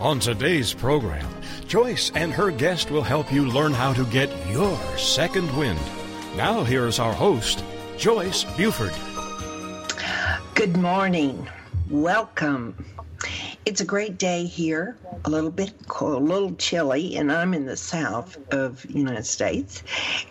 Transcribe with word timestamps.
On 0.00 0.18
today's 0.18 0.72
program, 0.72 1.28
Joyce 1.68 2.10
and 2.14 2.32
her 2.32 2.50
guest 2.50 2.90
will 2.90 3.02
help 3.02 3.30
you 3.30 3.44
learn 3.44 3.74
how 3.74 3.92
to 3.92 4.06
get 4.06 4.30
your 4.48 4.78
second 4.96 5.54
wind. 5.58 5.78
Now, 6.38 6.64
here's 6.64 6.98
our 6.98 7.12
host, 7.12 7.62
Joyce 7.98 8.44
Buford. 8.56 8.94
Good 10.54 10.78
morning. 10.78 11.46
Welcome. 11.90 12.82
It's 13.66 13.82
a 13.82 13.84
great 13.84 14.16
day 14.16 14.46
here, 14.46 14.96
a 15.26 15.28
little 15.28 15.50
bit 15.50 15.74
cold, 15.86 16.14
a 16.14 16.24
little 16.24 16.54
chilly, 16.54 17.16
and 17.16 17.30
I'm 17.30 17.52
in 17.52 17.66
the 17.66 17.76
south 17.76 18.38
of 18.54 18.80
the 18.80 18.94
United 18.94 19.26
States. 19.26 19.82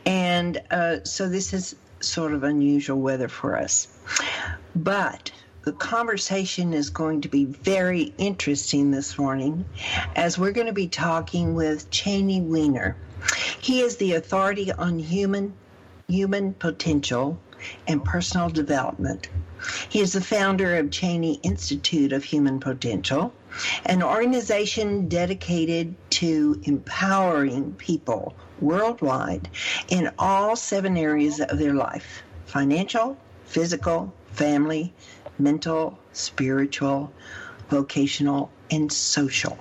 And 0.03 0.59
uh, 0.71 1.03
so 1.03 1.29
this 1.29 1.53
is 1.53 1.75
sort 1.99 2.33
of 2.33 2.43
unusual 2.43 2.99
weather 2.99 3.27
for 3.27 3.55
us. 3.55 3.87
But 4.75 5.31
the 5.63 5.71
conversation 5.73 6.73
is 6.73 6.89
going 6.89 7.21
to 7.21 7.29
be 7.29 7.45
very 7.45 8.13
interesting 8.17 8.91
this 8.91 9.17
morning 9.17 9.65
as 10.15 10.37
we're 10.37 10.51
going 10.51 10.67
to 10.67 10.73
be 10.73 10.87
talking 10.87 11.53
with 11.53 11.89
Chaney 11.89 12.41
Weiner. 12.41 12.95
He 13.59 13.81
is 13.81 13.97
the 13.97 14.13
authority 14.13 14.71
on 14.71 14.99
human 14.99 15.53
human 16.07 16.53
potential 16.53 17.39
and 17.87 18.03
personal 18.03 18.49
development. 18.49 19.29
He 19.89 19.99
is 19.99 20.13
the 20.13 20.21
founder 20.21 20.77
of 20.77 20.89
Chaney 20.89 21.39
Institute 21.43 22.13
of 22.13 22.23
Human 22.23 22.59
Potential, 22.59 23.33
an 23.85 24.01
organization 24.01 25.09
dedicated 25.09 25.93
to 26.11 26.61
empowering 26.63 27.73
people 27.73 28.33
worldwide 28.61 29.49
in 29.89 30.11
all 30.17 30.55
seven 30.55 30.97
areas 30.97 31.41
of 31.41 31.59
their 31.59 31.73
life 31.73 32.23
financial, 32.45 33.15
physical, 33.45 34.13
family, 34.31 34.93
mental, 35.39 35.97
spiritual, 36.13 37.11
vocational, 37.69 38.51
and 38.71 38.91
social. 38.91 39.57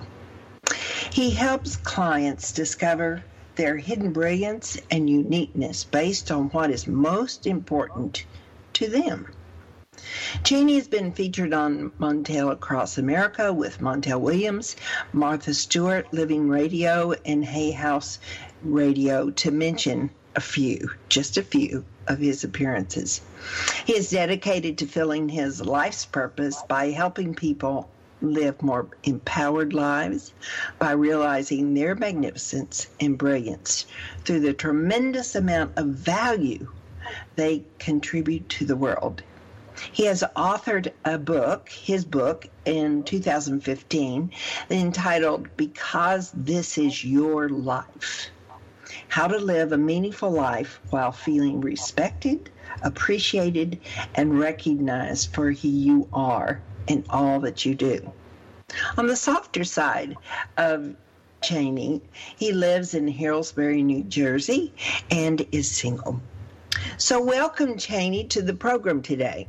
He 1.11 1.31
helps 1.31 1.77
clients 1.77 2.53
discover 2.53 3.23
their 3.57 3.77
hidden 3.77 4.13
brilliance 4.13 4.79
and 4.91 5.09
uniqueness 5.09 5.85
based 5.85 6.31
on 6.31 6.49
what 6.51 6.71
is 6.71 6.87
most 6.87 7.47
important 7.47 8.25
to 8.75 8.89
them. 8.89 9.27
Chaney 10.45 10.77
has 10.77 10.87
been 10.87 11.13
featured 11.13 11.53
on 11.53 11.91
Montel 11.99 12.53
Across 12.53 12.99
America 12.99 13.53
with 13.53 13.81
Montel 13.81 14.21
Williams, 14.21 14.77
Martha 15.13 15.53
Stewart, 15.53 16.07
Living 16.13 16.49
Radio, 16.49 17.15
and 17.25 17.45
Hay 17.45 17.73
House 17.73 18.21
Radio, 18.63 19.31
to 19.31 19.51
mention 19.51 20.11
a 20.37 20.41
few, 20.41 20.91
just 21.09 21.37
a 21.37 21.43
few 21.43 21.85
of 22.09 22.19
his 22.19 22.43
appearances. 22.43 23.21
He 23.85 23.95
is 23.95 24.11
dedicated 24.11 24.79
to 24.79 24.87
filling 24.87 25.29
his 25.29 25.65
life's 25.65 26.07
purpose 26.07 26.63
by 26.67 26.91
helping 26.91 27.35
people 27.35 27.89
live 28.21 28.61
more 28.63 28.89
empowered 29.05 29.73
lives 29.73 30.33
by 30.79 30.93
realizing 30.93 31.75
their 31.75 31.95
magnificence 31.95 32.89
and 32.99 33.17
brilliance 33.17 33.87
through 34.25 34.41
the 34.41 34.53
tremendous 34.53 35.37
amount 35.37 35.73
of 35.77 35.87
value 35.87 36.69
they 37.37 37.63
contribute 37.79 38.49
to 38.49 38.65
the 38.65 38.77
world. 38.77 39.23
He 39.93 40.07
has 40.07 40.25
authored 40.35 40.93
a 41.05 41.19
book, 41.19 41.69
his 41.69 42.05
book, 42.05 42.49
in 42.65 43.05
2015, 43.05 44.33
entitled 44.71 45.49
Because 45.57 46.33
This 46.35 46.77
Is 46.77 47.05
Your 47.05 47.49
Life 47.49 48.31
how 49.09 49.27
to 49.27 49.39
live 49.39 49.73
a 49.73 49.79
meaningful 49.79 50.31
life 50.31 50.81
while 50.91 51.13
feeling 51.13 51.61
respected, 51.61 52.51
appreciated, 52.83 53.81
and 54.15 54.39
recognized 54.39 55.35
for 55.35 55.51
who 55.51 55.69
you 55.69 56.09
are 56.13 56.61
in 56.87 57.05
all 57.11 57.41
that 57.41 57.65
you 57.65 57.75
do. 57.75 58.13
On 58.97 59.07
the 59.07 59.17
softer 59.17 59.65
side 59.65 60.17
of 60.57 60.95
Chaney, 61.43 62.03
he 62.37 62.53
lives 62.53 62.95
in 62.95 63.09
Harrisburg, 63.09 63.85
New 63.85 64.05
Jersey, 64.05 64.73
and 65.11 65.47
is 65.53 65.71
single. 65.71 66.21
So, 66.97 67.23
welcome, 67.23 67.79
Chaney, 67.79 68.25
to 68.25 68.43
the 68.43 68.55
program 68.55 69.03
today. 69.03 69.49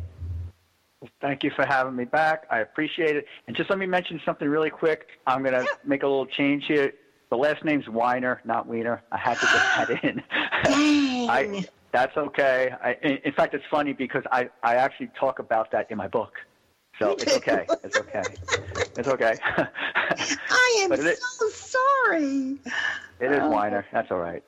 Thank 1.22 1.44
you 1.44 1.52
for 1.56 1.66
having 1.66 1.96
me 1.96 2.06
back. 2.06 2.46
I 2.52 2.59
appreciate 2.59 3.16
it. 3.16 3.26
And 3.47 3.56
just 3.56 3.70
let 3.70 3.80
me 3.80 3.86
mention 3.86 4.22
something 4.26 4.47
really 4.47 4.70
quick. 4.70 5.08
I'm 5.26 5.44
going 5.44 5.53
to 5.53 5.62
yeah. 5.62 5.78
make 5.86 6.03
a 6.03 6.08
little 6.08 6.26
change 6.26 6.66
here. 6.68 6.94
The 7.29 7.38
last 7.38 7.63
name's 7.63 7.88
Weiner, 7.88 8.41
not 8.44 8.67
Wiener. 8.67 9.03
I 9.12 9.17
had 9.17 9.35
to 9.35 9.45
get 9.45 10.00
that 10.01 10.03
in. 10.03 10.23
I, 11.29 11.66
that's 11.91 12.17
okay. 12.17 12.72
I, 12.84 12.97
in, 13.03 13.17
in, 13.23 13.34
fact, 13.34 13.53
it's 13.53 13.63
funny 13.69 13.94
because 13.94 14.23
I, 14.31 14.50
I 14.63 14.75
actually 14.75 15.12
talk 15.19 15.40
about 15.40 15.72
that 15.72 15.91
in 15.91 15.97
my 15.97 16.07
book. 16.07 16.34
So 16.97 17.12
it's 17.12 17.38
okay. 17.38 17.66
It's 17.84 17.97
okay. 17.97 18.23
It's 18.97 19.07
okay. 19.07 19.38
I 19.57 20.78
am 20.81 20.97
so 21.16 21.50
sorry. 21.50 22.57
It 23.19 23.31
is 23.31 23.40
oh. 23.41 23.50
Weiner. 23.50 23.85
That's 23.94 24.11
all 24.11 24.17
right. 24.17 24.44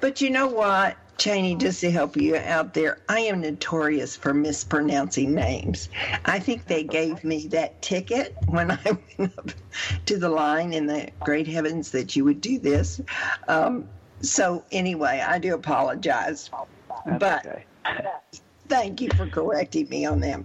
But 0.00 0.20
you 0.20 0.30
know 0.30 0.48
what? 0.48 0.96
Chaney, 1.18 1.54
just 1.54 1.80
to 1.82 1.90
help 1.90 2.16
you 2.16 2.36
out 2.36 2.74
there, 2.74 2.98
I 3.08 3.20
am 3.20 3.40
notorious 3.42 4.16
for 4.16 4.34
mispronouncing 4.34 5.34
names. 5.34 5.88
I 6.24 6.40
think 6.40 6.66
they 6.66 6.82
gave 6.82 7.22
me 7.22 7.46
that 7.48 7.80
ticket 7.82 8.34
when 8.46 8.72
I 8.72 8.80
went 9.18 9.38
up 9.38 9.50
to 10.06 10.18
the 10.18 10.28
line 10.28 10.72
in 10.72 10.86
the 10.86 11.10
great 11.20 11.46
heavens 11.46 11.92
that 11.92 12.16
you 12.16 12.24
would 12.24 12.40
do 12.40 12.58
this. 12.58 13.00
Um, 13.46 13.88
so, 14.20 14.64
anyway, 14.72 15.22
I 15.24 15.38
do 15.38 15.54
apologize. 15.54 16.50
That's 17.06 17.18
but 17.18 17.46
okay. 17.46 17.64
thank 18.68 19.00
you 19.00 19.10
for 19.16 19.26
correcting 19.26 19.88
me 19.88 20.06
on 20.06 20.20
them. 20.20 20.44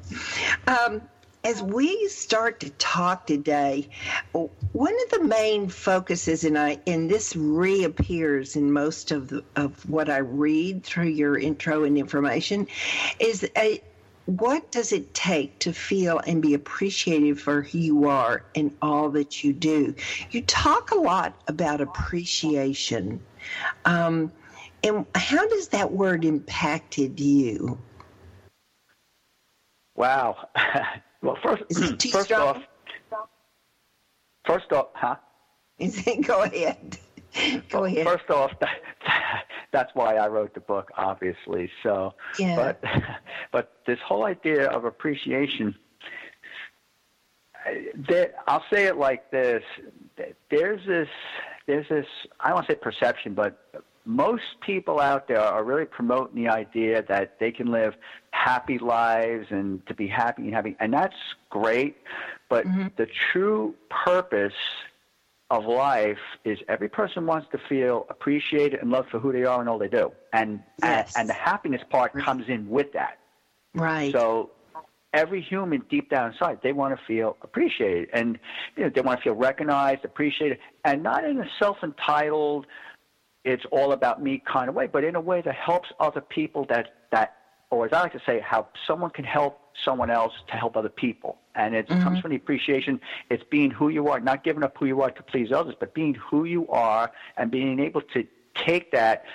Um, 0.68 1.02
as 1.44 1.62
we 1.62 2.08
start 2.10 2.60
to 2.60 2.70
talk 2.72 3.26
today, 3.26 3.88
one 4.34 4.94
of 5.06 5.20
the 5.20 5.24
main 5.24 5.70
focuses, 5.70 6.44
and 6.44 6.58
I 6.58 6.80
and 6.88 7.10
this 7.10 7.36
reappears 7.36 8.56
in 8.56 8.72
most 8.72 9.12
of 9.12 9.30
the, 9.30 9.44
of 9.56 9.88
what 9.90 10.10
I 10.10 10.18
read 10.18 10.84
through 10.84 11.08
your 11.08 11.38
intro 11.38 11.84
and 11.84 11.98
information, 11.98 12.68
is 13.20 13.50
a, 13.56 13.82
what 14.26 14.72
does 14.72 14.92
it 14.92 15.14
take 15.14 15.58
to 15.60 15.72
feel 15.72 16.20
and 16.28 16.42
be 16.42 16.54
appreciated 16.54 17.40
for 17.40 17.62
who 17.62 17.78
you 17.78 18.08
are 18.10 18.44
and 18.56 18.76
all 18.82 19.10
that 19.12 19.44
you 19.44 19.54
do? 19.54 19.96
You 20.32 20.42
talk 20.42 20.92
a 20.92 21.00
lot 21.00 21.34
about 21.48 21.80
appreciation. 21.80 23.22
Um, 23.86 24.34
and 24.84 25.06
how 25.16 25.48
does 25.48 25.70
that 25.70 25.92
word 25.92 26.26
impacted 26.26 27.20
you? 27.20 27.80
Wow. 29.96 30.50
Well, 31.22 31.38
first, 31.42 31.64
first 32.12 32.32
off, 32.32 32.62
first 34.46 34.72
off, 34.72 34.88
huh? 34.94 35.16
Go 36.26 36.44
ahead. 36.44 36.98
Go 37.70 37.86
ahead. 37.86 38.06
First 38.06 38.30
off, 38.30 38.52
that, 38.60 38.78
that's 39.72 39.92
why 39.94 40.16
I 40.16 40.28
wrote 40.28 40.54
the 40.54 40.60
book, 40.60 40.92
obviously. 40.98 41.70
So, 41.84 42.14
yeah. 42.40 42.56
but 42.56 42.84
but 43.52 43.74
this 43.86 44.00
whole 44.06 44.26
idea 44.26 44.68
of 44.70 44.86
appreciation, 44.86 45.76
there, 48.08 48.34
I'll 48.48 48.64
say 48.72 48.86
it 48.86 48.98
like 48.98 49.30
this: 49.32 49.64
there's 50.50 50.86
this, 50.88 51.10
there's 51.66 51.88
this. 51.90 52.06
I 52.40 52.50
don't 52.50 52.56
want 52.56 52.68
to 52.68 52.74
say 52.74 52.80
perception, 52.80 53.34
but 53.34 53.84
most 54.08 54.44
people 54.62 55.00
out 55.02 55.28
there 55.28 55.42
are 55.42 55.64
really 55.64 55.86
promoting 55.86 56.42
the 56.42 56.50
idea 56.50 57.04
that 57.10 57.38
they 57.40 57.52
can 57.52 57.68
live 57.68 57.94
happy 58.32 58.80
lives 58.80 59.48
and 59.50 59.86
to 59.86 59.94
be 59.94 60.08
happy 60.08 60.44
and 60.44 60.54
having 60.54 60.76
and 60.80 60.94
that's 60.94 61.16
great 61.50 61.98
but 62.50 62.66
mm-hmm. 62.66 62.88
the 62.96 63.08
true 63.32 63.76
purpose 63.90 64.54
of 65.50 65.66
life 65.66 66.18
is 66.46 66.58
every 66.70 66.88
person 66.88 67.26
wants 67.26 67.48
to 67.52 67.60
feel 67.70 68.06
appreciated 68.10 68.80
and 68.80 68.90
loved 68.92 69.10
for 69.10 69.20
who 69.20 69.32
they 69.34 69.44
are 69.44 69.60
and 69.60 69.68
all 69.68 69.78
they 69.78 69.90
do 69.90 70.12
and 70.32 70.62
yes. 70.82 71.14
and, 71.16 71.22
and 71.22 71.30
the 71.30 71.34
happiness 71.34 71.82
part 71.90 72.14
comes 72.14 72.48
in 72.48 72.68
with 72.70 72.92
that 72.94 73.20
right 73.74 74.14
so 74.14 74.52
every 75.14 75.42
human 75.42 75.82
deep 75.90 76.10
down 76.10 76.32
inside 76.32 76.60
they 76.64 76.72
want 76.72 76.98
to 76.98 77.06
feel 77.06 77.36
appreciated 77.42 78.08
and 78.14 78.40
you 78.76 78.84
know, 78.84 78.90
they 78.94 79.02
want 79.02 79.20
to 79.20 79.24
feel 79.24 79.34
recognized 79.34 80.06
appreciated 80.06 80.60
and 80.86 81.04
not 81.04 81.26
in 81.26 81.40
a 81.40 81.48
self-entitled 81.60 82.66
it's 83.48 83.66
all 83.72 83.94
about 83.94 84.22
me 84.22 84.44
kind 84.46 84.70
of 84.70 84.76
way, 84.76 84.88
but 84.88 85.04
in 85.04 85.16
a 85.16 85.22
way 85.22 85.42
that 85.42 85.56
helps 85.56 85.90
other 86.00 86.22
people 86.22 86.66
that 86.70 86.94
that 87.12 87.36
or 87.70 87.86
as 87.86 87.94
I 87.94 88.02
like 88.02 88.14
to 88.14 88.22
say, 88.26 88.40
how 88.40 88.68
someone 88.86 89.10
can 89.10 89.26
help 89.26 89.60
someone 89.84 90.10
else 90.10 90.34
to 90.48 90.54
help 90.56 90.78
other 90.78 90.90
people. 90.90 91.38
And 91.54 91.76
it 91.76 91.88
mm-hmm. 91.88 92.02
comes 92.02 92.20
from 92.20 92.32
the 92.32 92.38
appreciation. 92.38 93.00
It's 93.30 93.44
being 93.50 93.72
who 93.72 93.90
you 93.90 94.08
are, 94.08 94.20
not 94.20 94.44
giving 94.44 94.64
up 94.64 94.78
who 94.78 94.86
you 94.86 95.02
are 95.02 95.12
to 95.12 95.24
please 95.24 95.52
others, 95.52 95.76
but 95.80 95.94
being 95.94 96.14
who 96.16 96.46
you 96.46 96.68
are 96.70 97.12
and 97.36 97.52
being 97.52 97.80
able 97.80 98.02
to 98.14 98.26
take 98.56 98.92
that, 98.92 99.26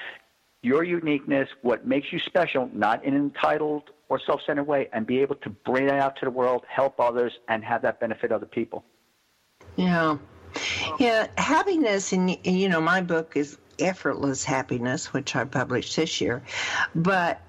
your 0.62 0.82
uniqueness, 0.82 1.48
what 1.60 1.86
makes 1.86 2.12
you 2.12 2.18
special, 2.18 2.70
not 2.72 3.04
in 3.04 3.14
an 3.14 3.20
entitled 3.20 3.90
or 4.08 4.18
self-centered 4.18 4.64
way, 4.64 4.88
and 4.92 5.06
be 5.06 5.20
able 5.20 5.36
to 5.36 5.50
bring 5.50 5.86
that 5.86 5.98
out 5.98 6.16
to 6.16 6.24
the 6.24 6.30
world, 6.30 6.64
help 6.68 7.00
others, 7.00 7.32
and 7.48 7.64
have 7.64 7.82
that 7.82 8.00
benefit 8.00 8.32
other 8.32 8.46
people. 8.46 8.84
Yeah. 9.76 10.18
Yeah, 10.98 11.28
happiness, 11.38 12.12
and 12.12 12.36
you 12.44 12.68
know, 12.68 12.80
my 12.80 13.00
book 13.00 13.32
is 13.36 13.58
Effortless 13.82 14.44
Happiness, 14.44 15.12
which 15.12 15.36
I 15.36 15.44
published 15.44 15.96
this 15.96 16.20
year. 16.20 16.42
But 16.94 17.40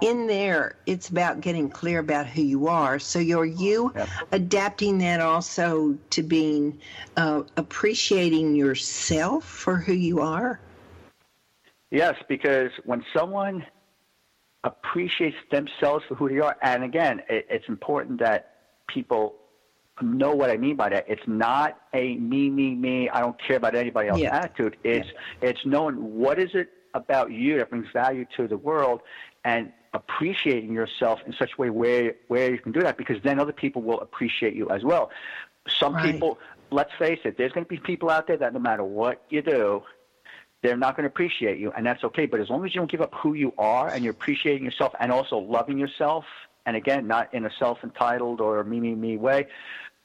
in 0.00 0.26
there, 0.26 0.76
it's 0.86 1.08
about 1.08 1.40
getting 1.40 1.68
clear 1.70 2.00
about 2.00 2.26
who 2.26 2.42
you 2.42 2.68
are. 2.68 2.98
So, 2.98 3.18
you're 3.18 3.44
you 3.44 3.92
yep. 3.94 4.08
adapting 4.32 4.98
that 4.98 5.20
also 5.20 5.96
to 6.10 6.22
being 6.22 6.78
uh, 7.16 7.42
appreciating 7.56 8.54
yourself 8.54 9.44
for 9.44 9.76
who 9.76 9.92
you 9.92 10.20
are? 10.20 10.60
Yes, 11.90 12.16
because 12.28 12.70
when 12.84 13.04
someone 13.16 13.64
appreciates 14.64 15.36
themselves 15.50 16.04
for 16.08 16.16
who 16.16 16.28
they 16.28 16.40
are, 16.40 16.56
and 16.62 16.82
again, 16.82 17.22
it, 17.28 17.46
it's 17.48 17.68
important 17.68 18.18
that 18.20 18.54
people 18.88 19.36
know 20.02 20.34
what 20.34 20.50
I 20.50 20.56
mean 20.56 20.76
by 20.76 20.90
that. 20.90 21.06
It's 21.08 21.26
not 21.26 21.80
a 21.92 22.16
me, 22.16 22.50
me, 22.50 22.74
me. 22.74 23.08
I 23.08 23.20
don't 23.20 23.40
care 23.40 23.56
about 23.56 23.74
anybody 23.74 24.08
else 24.08 24.20
yeah. 24.20 24.36
attitude. 24.36 24.76
It's 24.84 25.08
yeah. 25.08 25.48
it's 25.48 25.60
knowing 25.64 26.18
what 26.18 26.38
is 26.38 26.50
it 26.54 26.70
about 26.94 27.30
you 27.30 27.58
that 27.58 27.70
brings 27.70 27.86
value 27.92 28.26
to 28.36 28.48
the 28.48 28.56
world, 28.56 29.00
and 29.44 29.72
appreciating 29.92 30.72
yourself 30.72 31.20
in 31.26 31.32
such 31.32 31.52
a 31.56 31.60
way 31.60 31.70
where 31.70 32.14
where 32.28 32.50
you 32.50 32.58
can 32.58 32.72
do 32.72 32.80
that 32.80 32.96
because 32.98 33.16
then 33.22 33.38
other 33.40 33.52
people 33.52 33.82
will 33.82 34.00
appreciate 34.00 34.54
you 34.54 34.68
as 34.70 34.84
well. 34.84 35.10
Some 35.68 35.94
right. 35.94 36.12
people, 36.12 36.38
let's 36.70 36.92
face 36.98 37.20
it, 37.24 37.38
there's 37.38 37.52
going 37.52 37.64
to 37.64 37.68
be 37.68 37.78
people 37.78 38.10
out 38.10 38.26
there 38.26 38.36
that 38.36 38.52
no 38.52 38.60
matter 38.60 38.84
what 38.84 39.24
you 39.30 39.42
do, 39.42 39.82
they're 40.62 40.76
not 40.76 40.96
going 40.96 41.04
to 41.04 41.08
appreciate 41.08 41.58
you, 41.58 41.72
and 41.72 41.84
that's 41.84 42.04
okay. 42.04 42.26
But 42.26 42.40
as 42.40 42.50
long 42.50 42.64
as 42.64 42.74
you 42.74 42.80
don't 42.80 42.90
give 42.90 43.00
up 43.00 43.14
who 43.14 43.34
you 43.34 43.52
are 43.58 43.88
and 43.88 44.04
you're 44.04 44.12
appreciating 44.12 44.64
yourself 44.64 44.94
and 45.00 45.10
also 45.10 45.38
loving 45.38 45.78
yourself, 45.78 46.24
and 46.66 46.76
again, 46.76 47.06
not 47.06 47.32
in 47.32 47.46
a 47.46 47.50
self-entitled 47.58 48.40
or 48.40 48.62
me 48.64 48.80
me 48.80 48.94
me 48.94 49.16
way, 49.16 49.46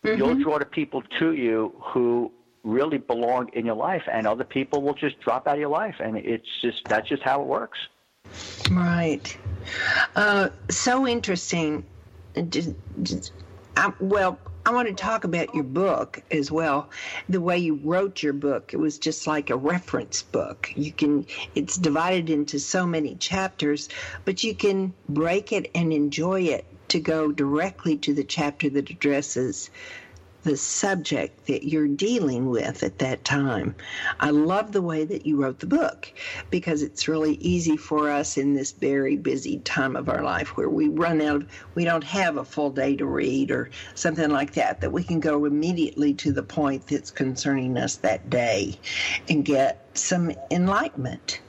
mm-hmm. 0.03 0.17
you'll 0.17 0.35
draw 0.35 0.59
the 0.59 0.65
people 0.65 1.03
to 1.19 1.33
you 1.33 1.73
who 1.79 2.31
really 2.63 2.97
belong 2.99 3.49
in 3.53 3.65
your 3.65 3.75
life, 3.75 4.03
and 4.11 4.27
other 4.27 4.43
people 4.43 4.81
will 4.81 4.93
just 4.93 5.19
drop 5.19 5.47
out 5.47 5.55
of 5.55 5.59
your 5.59 5.69
life, 5.69 5.95
and 5.99 6.17
it's 6.17 6.47
just 6.61 6.85
that's 6.85 7.09
just 7.09 7.23
how 7.23 7.41
it 7.41 7.47
works. 7.47 7.79
Right. 8.69 9.35
Uh, 10.15 10.49
so 10.69 11.07
interesting. 11.07 11.83
Just, 12.49 12.71
just, 13.03 13.33
uh, 13.75 13.91
well, 13.99 14.39
I 14.65 14.71
want 14.71 14.87
to 14.87 14.93
talk 14.93 15.23
about 15.23 15.53
your 15.55 15.63
book 15.63 16.21
as 16.31 16.51
well. 16.51 16.89
The 17.27 17.41
way 17.41 17.57
you 17.57 17.79
wrote 17.83 18.21
your 18.21 18.33
book, 18.33 18.73
it 18.73 18.77
was 18.77 18.99
just 18.99 19.27
like 19.27 19.49
a 19.49 19.55
reference 19.55 20.21
book. 20.21 20.71
You 20.75 20.91
can, 20.91 21.25
it's 21.55 21.77
divided 21.77 22.29
into 22.29 22.59
so 22.59 22.85
many 22.85 23.15
chapters, 23.15 23.89
but 24.23 24.43
you 24.43 24.53
can 24.53 24.93
break 25.09 25.51
it 25.51 25.71
and 25.73 25.91
enjoy 25.91 26.41
it 26.41 26.65
to 26.91 26.99
go 26.99 27.31
directly 27.31 27.95
to 27.95 28.13
the 28.13 28.23
chapter 28.23 28.69
that 28.69 28.89
addresses 28.89 29.69
the 30.43 30.57
subject 30.57 31.45
that 31.45 31.63
you're 31.69 31.87
dealing 31.87 32.49
with 32.49 32.83
at 32.83 32.97
that 32.97 33.23
time. 33.23 33.73
I 34.19 34.31
love 34.31 34.73
the 34.73 34.81
way 34.81 35.05
that 35.05 35.25
you 35.25 35.41
wrote 35.41 35.59
the 35.59 35.67
book 35.67 36.11
because 36.49 36.81
it's 36.81 37.07
really 37.07 37.35
easy 37.35 37.77
for 37.77 38.09
us 38.09 38.37
in 38.37 38.53
this 38.53 38.73
very 38.73 39.15
busy 39.15 39.59
time 39.59 39.95
of 39.95 40.09
our 40.09 40.21
life 40.21 40.57
where 40.57 40.67
we 40.67 40.89
run 40.89 41.21
out 41.21 41.43
of, 41.43 41.47
we 41.75 41.85
don't 41.85 42.03
have 42.03 42.35
a 42.35 42.43
full 42.43 42.71
day 42.71 42.97
to 42.97 43.05
read 43.05 43.51
or 43.51 43.69
something 43.95 44.29
like 44.29 44.51
that, 44.53 44.81
that 44.81 44.91
we 44.91 45.03
can 45.03 45.21
go 45.21 45.45
immediately 45.45 46.13
to 46.15 46.33
the 46.33 46.43
point 46.43 46.87
that's 46.87 47.11
concerning 47.11 47.77
us 47.77 47.95
that 47.97 48.29
day 48.29 48.77
and 49.29 49.45
get 49.45 49.87
some 49.93 50.33
enlightenment. 50.49 51.39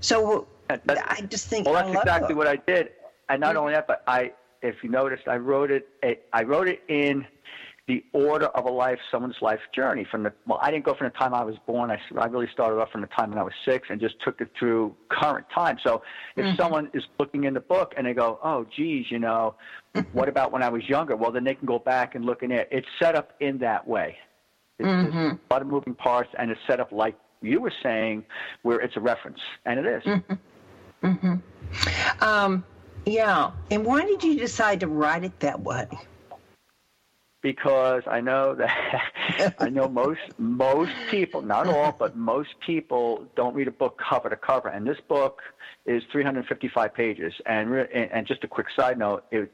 So 0.00 0.48
I 0.68 1.22
just 1.30 1.46
think 1.48 1.64
well, 1.64 1.74
that's 1.74 1.96
exactly 1.96 2.34
what 2.34 2.48
I 2.48 2.56
did, 2.56 2.90
and 3.28 3.40
not 3.40 3.56
only 3.56 3.72
that, 3.72 3.86
but 3.86 4.02
I, 4.06 4.32
if 4.62 4.76
you 4.82 4.90
noticed, 4.90 5.28
I 5.28 5.36
wrote 5.36 5.70
it. 5.70 5.88
I 6.32 6.42
wrote 6.42 6.68
it 6.68 6.82
in 6.88 7.26
the 7.88 8.04
order 8.12 8.46
of 8.46 8.64
a 8.64 8.70
life, 8.70 8.98
someone's 9.10 9.36
life 9.40 9.58
journey. 9.74 10.06
From 10.08 10.22
the 10.22 10.32
well, 10.46 10.58
I 10.62 10.70
didn't 10.70 10.84
go 10.84 10.94
from 10.94 11.08
the 11.08 11.18
time 11.18 11.34
I 11.34 11.44
was 11.44 11.56
born. 11.66 11.90
I, 11.90 11.98
I 12.16 12.26
really 12.26 12.48
started 12.52 12.80
off 12.80 12.90
from 12.90 13.00
the 13.00 13.08
time 13.08 13.30
when 13.30 13.38
I 13.38 13.42
was 13.42 13.52
six 13.64 13.88
and 13.90 14.00
just 14.00 14.14
took 14.24 14.40
it 14.40 14.50
through 14.58 14.94
current 15.08 15.46
time. 15.54 15.78
So 15.82 16.02
if 16.36 16.44
mm-hmm. 16.44 16.56
someone 16.56 16.90
is 16.94 17.02
looking 17.18 17.44
in 17.44 17.54
the 17.54 17.60
book 17.60 17.94
and 17.96 18.06
they 18.06 18.14
go, 18.14 18.38
"Oh, 18.42 18.66
geez, 18.76 19.06
you 19.10 19.18
know, 19.18 19.56
what 20.12 20.28
about 20.28 20.52
when 20.52 20.62
I 20.62 20.68
was 20.68 20.88
younger?" 20.88 21.16
Well, 21.16 21.32
then 21.32 21.44
they 21.44 21.54
can 21.54 21.66
go 21.66 21.78
back 21.78 22.14
and 22.14 22.24
look 22.24 22.42
in 22.42 22.52
it. 22.52 22.68
It's 22.70 22.86
set 23.00 23.16
up 23.16 23.32
in 23.40 23.58
that 23.58 23.86
way. 23.86 24.16
It's, 24.78 24.88
mm-hmm. 24.88 25.18
a 25.18 25.38
lot 25.50 25.62
of 25.62 25.68
moving 25.68 25.94
parts, 25.94 26.30
and 26.38 26.50
it's 26.50 26.60
set 26.66 26.80
up 26.80 26.92
like 26.92 27.16
you 27.40 27.60
were 27.60 27.72
saying, 27.82 28.24
where 28.62 28.80
it's 28.80 28.96
a 28.96 29.00
reference, 29.00 29.40
and 29.66 29.80
it 29.80 29.86
is. 29.86 30.02
Mm-hmm. 30.04 31.06
mm-hmm. 31.06 32.24
Um, 32.24 32.64
yeah. 33.06 33.52
And 33.70 33.84
why 33.84 34.02
did 34.04 34.22
you 34.22 34.38
decide 34.38 34.80
to 34.80 34.86
write 34.86 35.24
it 35.24 35.38
that 35.40 35.60
way? 35.60 35.88
because 37.42 38.02
I 38.06 38.20
know 38.20 38.54
that 38.54 39.54
I 39.58 39.68
know 39.68 39.88
most 39.88 40.20
most 40.38 40.92
people, 41.10 41.42
not 41.42 41.66
all, 41.66 41.92
but 41.92 42.16
most 42.16 42.50
people 42.64 43.26
don't 43.36 43.54
read 43.54 43.68
a 43.68 43.72
book 43.72 44.00
cover 44.08 44.30
to 44.30 44.36
cover. 44.36 44.68
And 44.68 44.86
this 44.86 44.98
book 45.08 45.42
is 45.84 46.02
355 46.10 46.94
pages. 46.94 47.34
And 47.44 47.74
and 47.74 48.26
just 48.26 48.44
a 48.44 48.48
quick 48.48 48.68
side 48.74 48.98
note, 48.98 49.24
it, 49.30 49.52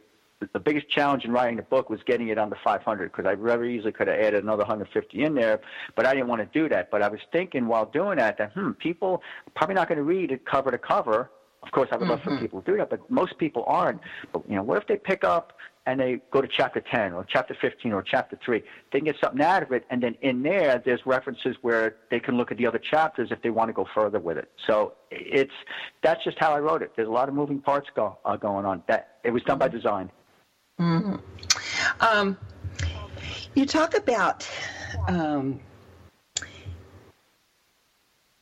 the 0.53 0.61
biggest 0.61 0.89
challenge 0.89 1.25
in 1.25 1.33
writing 1.33 1.57
the 1.57 1.63
book 1.63 1.91
was 1.91 1.99
getting 2.07 2.29
it 2.29 2.39
under 2.39 2.57
500 2.63 3.11
because 3.11 3.27
I 3.27 3.35
very 3.35 3.77
easily 3.77 3.91
could 3.91 4.07
have 4.07 4.21
added 4.21 4.45
another 4.45 4.63
150 4.63 5.25
in 5.25 5.35
there, 5.35 5.61
but 5.97 6.07
I 6.07 6.15
didn't 6.15 6.29
want 6.29 6.41
to 6.41 6.59
do 6.59 6.69
that. 6.69 6.93
But 6.93 7.03
I 7.03 7.09
was 7.09 7.21
thinking 7.33 7.67
while 7.67 7.87
doing 7.87 8.19
that 8.19 8.39
that 8.39 8.53
hmm, 8.53 8.73
people 8.73 9.23
probably 9.57 9.75
not 9.75 9.89
going 9.89 9.99
to 9.99 10.05
read 10.05 10.31
it 10.31 10.45
cover 10.47 10.71
to 10.71 10.79
cover. 10.79 11.31
Of 11.63 11.73
course, 11.73 11.89
I 11.93 11.97
would 11.97 12.09
love 12.09 12.21
mm-hmm. 12.21 12.37
for 12.37 12.41
people 12.41 12.63
to 12.63 12.71
do 12.73 12.77
that, 12.79 12.91
but 12.91 13.11
most 13.11 13.37
people 13.39 13.65
aren't. 13.67 14.01
But 14.33 14.49
you 14.49 14.57
know, 14.57 14.63
what 14.63 14.79
if 14.79 14.87
they 14.87 14.97
pick 14.97 15.25
up 15.25 15.55
and 15.89 15.99
they 15.99 16.21
go 16.31 16.43
to 16.43 16.49
chapter 16.49 16.83
10 16.83 17.15
or 17.15 17.25
chapter 17.25 17.57
15 17.59 17.95
or 17.95 18.03
chapter 18.03 18.39
3. 18.45 18.63
They 18.93 18.99
can 18.99 19.07
get 19.07 19.17
something 19.23 19.41
out 19.41 19.63
of 19.63 19.73
it, 19.73 19.87
and 19.89 20.03
then 20.03 20.17
in 20.21 20.43
there, 20.43 20.83
there's 20.85 21.01
references 21.07 21.57
where 21.63 21.97
they 22.11 22.21
can 22.21 22.37
look 22.37 22.53
at 22.53 22.59
the 22.59 22.67
other 22.67 22.79
chapters 22.79 23.31
if 23.31 23.41
they 23.41 23.49
want 23.49 23.71
to 23.71 23.73
go 23.73 23.87
further 23.95 24.19
with 24.19 24.37
it. 24.37 24.51
So 24.67 24.93
it's 25.11 25.55
that's 26.03 26.23
just 26.25 26.39
how 26.39 26.53
I 26.53 26.61
wrote 26.61 26.83
it. 26.83 26.93
There's 26.95 27.09
a 27.09 27.11
lot 27.11 27.31
of 27.31 27.35
moving 27.35 27.61
parts 27.61 27.89
go, 27.97 28.19
uh, 28.27 28.37
going 28.37 28.67
on. 28.67 28.83
That 28.87 29.17
it 29.25 29.31
was 29.31 29.43
done 29.45 29.57
by 29.57 29.69
design. 29.69 30.11
Mm-hmm. 30.79 31.17
Um, 32.01 32.37
you 33.55 33.65
talk 33.65 33.97
about 33.97 34.47
um, 35.09 35.59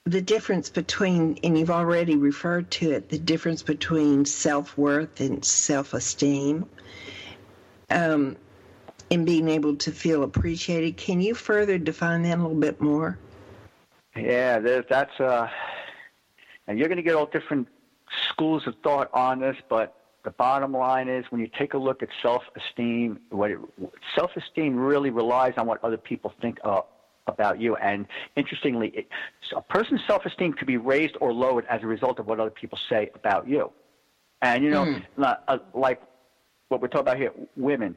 the 0.06 0.22
difference 0.22 0.70
between, 0.70 1.38
and 1.42 1.58
you've 1.58 1.70
already 1.70 2.16
referred 2.16 2.70
to 2.70 2.92
it, 2.92 3.08
the 3.08 3.18
difference 3.18 3.62
between 3.62 4.24
self 4.24 4.78
worth 4.78 5.20
and 5.20 5.44
self 5.44 5.94
esteem 5.94 6.64
um, 7.90 8.36
and 9.10 9.26
being 9.26 9.48
able 9.48 9.74
to 9.76 9.90
feel 9.90 10.22
appreciated. 10.22 10.96
Can 10.96 11.20
you 11.20 11.34
further 11.34 11.76
define 11.76 12.22
that 12.22 12.38
a 12.38 12.42
little 12.42 12.54
bit 12.54 12.80
more? 12.80 13.18
Yeah, 14.14 14.60
that's 14.88 15.20
uh, 15.20 15.50
and 16.68 16.78
you're 16.78 16.88
going 16.88 16.96
to 16.96 17.02
get 17.02 17.16
all 17.16 17.26
different 17.26 17.68
schools 18.30 18.66
of 18.66 18.76
thought 18.82 19.10
on 19.12 19.40
this, 19.40 19.56
but 19.68 19.96
the 20.22 20.30
bottom 20.30 20.72
line 20.72 21.08
is 21.08 21.24
when 21.30 21.40
you 21.40 21.48
take 21.58 21.74
a 21.74 21.78
look 21.78 22.02
at 22.02 22.08
self-esteem, 22.22 23.18
what 23.30 23.50
it, 23.50 23.58
self-esteem 24.14 24.76
really 24.76 25.10
relies 25.10 25.54
on 25.56 25.66
what 25.66 25.82
other 25.84 25.96
people 25.96 26.32
think 26.40 26.58
uh, 26.64 26.80
about 27.26 27.60
you. 27.60 27.76
And 27.76 28.06
interestingly, 28.36 28.88
it, 28.88 29.08
a 29.54 29.62
person's 29.62 30.00
self-esteem 30.06 30.54
could 30.54 30.66
be 30.66 30.76
raised 30.76 31.16
or 31.20 31.32
lowered 31.32 31.66
as 31.68 31.82
a 31.82 31.86
result 31.86 32.18
of 32.18 32.26
what 32.26 32.40
other 32.40 32.50
people 32.50 32.78
say 32.88 33.10
about 33.14 33.48
you. 33.48 33.70
And 34.42 34.62
you 34.62 34.70
know, 34.70 34.84
mm. 34.84 35.02
uh, 35.48 35.58
like 35.74 36.02
what 36.68 36.80
we're 36.80 36.88
talking 36.88 37.02
about 37.02 37.16
here, 37.16 37.32
women. 37.56 37.96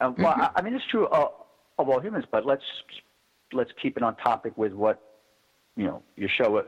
Um, 0.00 0.14
well, 0.18 0.32
mm-hmm. 0.32 0.42
I, 0.42 0.50
I, 0.56 0.62
mean, 0.62 0.74
it's 0.74 0.84
true 0.90 1.06
of, 1.06 1.32
of 1.78 1.88
all 1.88 2.00
humans, 2.00 2.24
but 2.30 2.46
let's 2.46 2.62
let's 3.52 3.70
keep 3.80 3.96
it 3.96 4.02
on 4.02 4.14
topic 4.16 4.56
with 4.56 4.72
what 4.72 5.00
you 5.76 5.84
know 5.84 6.02
your 6.16 6.28
show 6.28 6.62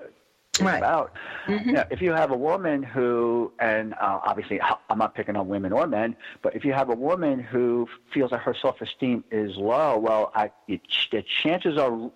right. 0.66 0.78
about. 0.78 1.12
Mm-hmm. 1.46 1.68
You 1.68 1.74
know, 1.74 1.84
if 1.90 2.00
you 2.00 2.12
have 2.12 2.30
a 2.30 2.36
woman 2.36 2.82
who, 2.82 3.52
and 3.58 3.94
uh, 3.94 4.20
obviously 4.24 4.60
I'm 4.60 4.98
not 4.98 5.14
picking 5.14 5.36
on 5.36 5.48
women 5.48 5.72
or 5.72 5.86
men, 5.86 6.16
but 6.42 6.54
if 6.54 6.64
you 6.64 6.72
have 6.72 6.88
a 6.88 6.94
woman 6.94 7.40
who 7.40 7.88
feels 8.12 8.30
that 8.30 8.40
her 8.40 8.54
self-esteem 8.54 9.24
is 9.30 9.56
low, 9.56 9.98
well, 9.98 10.32
I, 10.34 10.50
it, 10.68 10.80
the 11.10 11.24
chances 11.42 11.78
are 11.78 12.10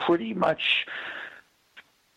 pretty 0.00 0.34
much 0.34 0.86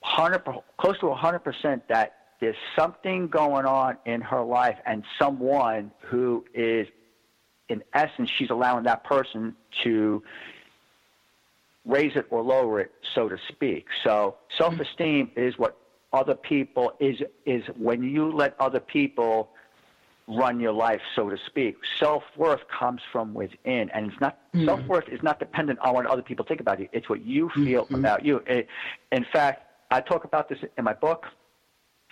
100, 0.02 0.44
close 0.78 0.98
to 1.00 1.06
100% 1.06 1.82
that 1.90 2.16
there's 2.40 2.56
something 2.76 3.28
going 3.28 3.66
on 3.66 3.98
in 4.06 4.22
her 4.22 4.42
life 4.42 4.78
and 4.86 5.04
someone 5.20 5.92
who 6.00 6.44
is 6.54 6.88
in 7.70 7.84
essence 7.94 8.30
she's 8.30 8.50
allowing 8.50 8.84
that 8.84 9.04
person 9.04 9.56
to 9.84 10.22
raise 11.86 12.16
it 12.16 12.26
or 12.30 12.42
lower 12.42 12.80
it 12.80 12.92
so 13.16 13.28
to 13.28 13.38
speak 13.50 13.86
so 14.04 14.36
self-esteem 14.58 15.28
mm-hmm. 15.28 15.40
is 15.40 15.58
what 15.58 15.78
other 16.14 16.36
people 16.36 16.94
is 17.00 17.22
is 17.46 17.64
when 17.78 18.04
you 18.04 18.32
let 18.32 18.56
other 18.60 18.80
people 18.80 19.50
run 20.28 20.60
your 20.60 20.72
life, 20.72 21.02
so 21.16 21.30
to 21.30 21.38
speak. 21.48 21.76
Self 22.00 22.24
worth 22.38 22.62
comes 22.68 23.02
from 23.12 23.34
within, 23.34 23.90
and 23.94 24.12
it's 24.12 24.22
not 24.22 24.38
mm-hmm. 24.54 24.66
self 24.66 24.82
worth 24.88 25.08
is 25.10 25.22
not 25.24 25.40
dependent 25.40 25.80
on 25.80 25.94
what 25.94 26.06
other 26.06 26.22
people 26.22 26.46
think 26.46 26.62
about 26.62 26.80
you. 26.80 26.88
It's 26.94 27.10
what 27.10 27.26
you 27.26 27.50
feel 27.50 27.86
mm-hmm. 27.86 27.96
about 27.96 28.26
you. 28.26 28.38
It, 28.48 28.68
in 29.12 29.26
fact, 29.32 29.68
I 29.90 30.02
talk 30.02 30.24
about 30.24 30.50
this 30.50 30.60
in 30.78 30.84
my 30.84 30.94
book, 30.94 31.26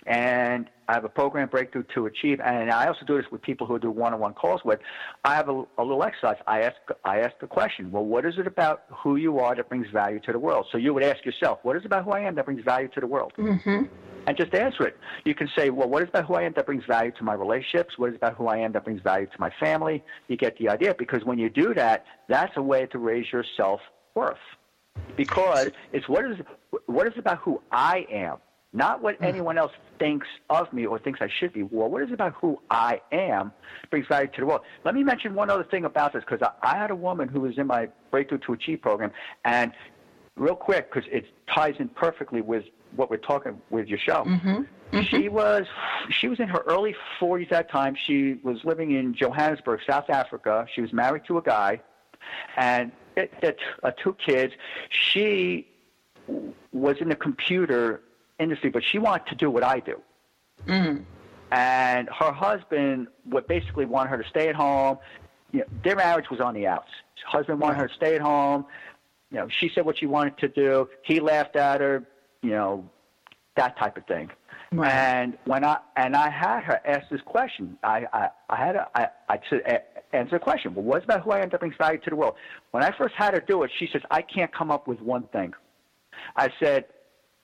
and 0.06 0.68
I 0.88 0.94
have 0.94 1.04
a 1.04 1.08
program, 1.08 1.48
Breakthrough 1.48 1.84
to 1.94 2.06
Achieve, 2.06 2.40
and 2.40 2.70
I 2.70 2.86
also 2.86 3.04
do 3.06 3.16
this 3.16 3.26
with 3.30 3.42
people 3.42 3.66
who 3.66 3.78
do 3.78 3.90
one-on-one 3.90 4.34
calls 4.34 4.62
with. 4.64 4.80
I 5.24 5.34
have 5.34 5.48
a, 5.48 5.64
a 5.78 5.82
little 5.82 6.02
exercise. 6.02 6.36
I 6.46 6.62
ask 6.62 6.76
I 7.04 7.20
ask 7.20 7.38
the 7.40 7.46
question, 7.46 7.92
well, 7.92 8.04
what 8.04 8.24
is 8.24 8.34
it 8.38 8.46
about 8.46 8.84
who 8.88 9.16
you 9.16 9.38
are 9.38 9.54
that 9.54 9.68
brings 9.68 9.86
value 9.92 10.20
to 10.20 10.32
the 10.32 10.38
world? 10.38 10.66
So 10.72 10.78
you 10.78 10.92
would 10.94 11.02
ask 11.02 11.24
yourself, 11.24 11.60
what 11.62 11.76
is 11.76 11.82
it 11.82 11.86
about 11.86 12.04
who 12.04 12.10
I 12.10 12.20
am 12.20 12.34
that 12.36 12.44
brings 12.44 12.64
value 12.64 12.88
to 12.88 13.00
the 13.00 13.06
world? 13.06 13.32
Mm-hmm 13.38 13.84
and 14.26 14.36
just 14.36 14.54
answer 14.54 14.86
it. 14.86 14.96
You 15.24 15.34
can 15.34 15.48
say, 15.56 15.70
well, 15.70 15.88
what 15.88 16.02
is 16.02 16.08
it 16.08 16.10
about 16.10 16.26
who 16.26 16.34
I 16.34 16.42
am 16.42 16.52
that 16.54 16.66
brings 16.66 16.84
value 16.84 17.12
to 17.12 17.24
my 17.24 17.34
relationships? 17.34 17.98
What 17.98 18.10
is 18.10 18.14
it 18.14 18.16
about 18.18 18.36
who 18.36 18.46
I 18.46 18.58
am 18.58 18.72
that 18.72 18.84
brings 18.84 19.00
value 19.02 19.26
to 19.26 19.40
my 19.40 19.50
family? 19.60 20.04
You 20.28 20.36
get 20.36 20.58
the 20.58 20.68
idea 20.68 20.94
because 20.98 21.24
when 21.24 21.38
you 21.38 21.50
do 21.50 21.74
that, 21.74 22.04
that's 22.28 22.56
a 22.56 22.62
way 22.62 22.86
to 22.86 22.98
raise 22.98 23.26
your 23.32 23.44
self 23.56 23.80
worth. 24.14 24.36
Because 25.16 25.70
it's 25.92 26.08
what 26.08 26.24
is 26.30 26.38
what 26.86 27.06
is 27.06 27.14
about 27.16 27.38
who 27.38 27.62
I 27.72 28.06
am, 28.10 28.38
not 28.72 29.02
what 29.02 29.16
hmm. 29.16 29.24
anyone 29.24 29.58
else 29.58 29.72
thinks 29.98 30.26
of 30.48 30.72
me 30.72 30.86
or 30.86 30.98
thinks 30.98 31.20
I 31.20 31.28
should 31.28 31.52
be. 31.52 31.62
Well, 31.62 31.88
what 31.88 32.02
is 32.02 32.08
it 32.08 32.14
about 32.14 32.34
who 32.34 32.60
I 32.70 33.00
am 33.12 33.52
brings 33.90 34.06
value 34.06 34.28
to 34.28 34.40
the 34.40 34.46
world. 34.46 34.62
Let 34.84 34.94
me 34.94 35.02
mention 35.02 35.34
one 35.34 35.50
other 35.50 35.64
thing 35.64 35.84
about 35.84 36.12
this 36.12 36.24
because 36.24 36.40
I, 36.42 36.74
I 36.74 36.78
had 36.78 36.90
a 36.90 36.96
woman 36.96 37.28
who 37.28 37.40
was 37.40 37.58
in 37.58 37.66
my 37.66 37.88
Breakthrough 38.10 38.38
to 38.38 38.52
Achieve 38.52 38.80
program, 38.80 39.10
and 39.44 39.72
real 40.36 40.54
quick 40.54 40.92
because 40.92 41.08
it 41.12 41.26
ties 41.52 41.74
in 41.78 41.88
perfectly 41.88 42.40
with 42.40 42.64
what 42.96 43.10
we're 43.10 43.18
talking 43.18 43.60
with 43.70 43.88
your 43.88 43.98
show. 43.98 44.24
Mm-hmm. 44.24 44.48
Mm-hmm. 44.48 45.02
She 45.02 45.28
was 45.28 45.66
she 46.10 46.28
was 46.28 46.40
in 46.40 46.48
her 46.48 46.62
early 46.66 46.96
40s 47.20 47.44
at 47.44 47.50
that 47.50 47.70
time. 47.70 47.96
She 48.06 48.40
was 48.42 48.58
living 48.64 48.92
in 48.92 49.14
Johannesburg, 49.14 49.80
South 49.88 50.10
Africa. 50.10 50.66
She 50.74 50.80
was 50.80 50.92
married 50.92 51.24
to 51.26 51.38
a 51.38 51.42
guy, 51.42 51.80
and 52.56 52.90
it, 53.16 53.32
it, 53.42 53.58
uh, 53.82 53.92
two 53.92 54.14
kids. 54.14 54.52
She 54.88 55.68
was 56.72 56.96
in 57.00 57.08
the 57.08 57.16
computer 57.16 58.02
industry, 58.40 58.70
but 58.70 58.82
she 58.84 58.98
wanted 58.98 59.26
to 59.28 59.34
do 59.34 59.50
what 59.50 59.62
I 59.62 59.80
do. 59.80 60.00
Mm. 60.66 61.04
And 61.52 62.08
her 62.08 62.32
husband 62.32 63.08
would 63.26 63.46
basically 63.46 63.84
want 63.84 64.08
her 64.10 64.22
to 64.22 64.28
stay 64.28 64.48
at 64.48 64.54
home. 64.54 64.98
You 65.52 65.60
know, 65.60 65.66
their 65.82 65.96
marriage 65.96 66.30
was 66.30 66.40
on 66.40 66.54
the 66.54 66.66
outs. 66.66 66.90
Her 67.24 67.38
husband 67.38 67.60
wanted 67.60 67.78
her 67.78 67.88
to 67.88 67.94
stay 67.94 68.14
at 68.14 68.20
home. 68.20 68.66
You 69.30 69.38
know, 69.38 69.48
she 69.48 69.70
said 69.74 69.84
what 69.84 69.98
she 69.98 70.06
wanted 70.06 70.38
to 70.38 70.48
do. 70.48 70.88
He 71.02 71.20
laughed 71.20 71.56
at 71.56 71.80
her 71.80 72.06
you 72.42 72.50
know, 72.50 72.88
that 73.56 73.76
type 73.78 73.96
of 73.96 74.06
thing. 74.06 74.30
Right. 74.72 74.92
And 74.92 75.36
when 75.46 75.64
I 75.64 75.78
and 75.96 76.14
I 76.14 76.30
had 76.30 76.60
her 76.62 76.80
ask 76.86 77.08
this 77.10 77.20
question, 77.22 77.76
I 77.82 78.06
I, 78.12 78.28
I 78.48 78.56
had 78.56 78.76
a, 78.76 78.88
I 78.94 79.08
I 79.28 79.36
to 79.50 79.82
answer 80.12 80.36
the 80.36 80.38
question. 80.38 80.74
Well, 80.74 80.84
what's 80.84 81.04
about 81.04 81.22
who 81.22 81.32
I 81.32 81.40
am 81.40 81.48
that 81.48 81.58
brings 81.58 81.74
value 81.76 81.98
to 81.98 82.10
the 82.10 82.16
world? 82.16 82.34
When 82.70 82.84
I 82.84 82.96
first 82.96 83.14
had 83.16 83.34
her 83.34 83.40
do 83.40 83.64
it, 83.64 83.72
she 83.76 83.88
says 83.92 84.02
I 84.10 84.22
can't 84.22 84.54
come 84.54 84.70
up 84.70 84.86
with 84.86 85.00
one 85.00 85.24
thing. 85.32 85.54
I 86.36 86.50
said, 86.62 86.84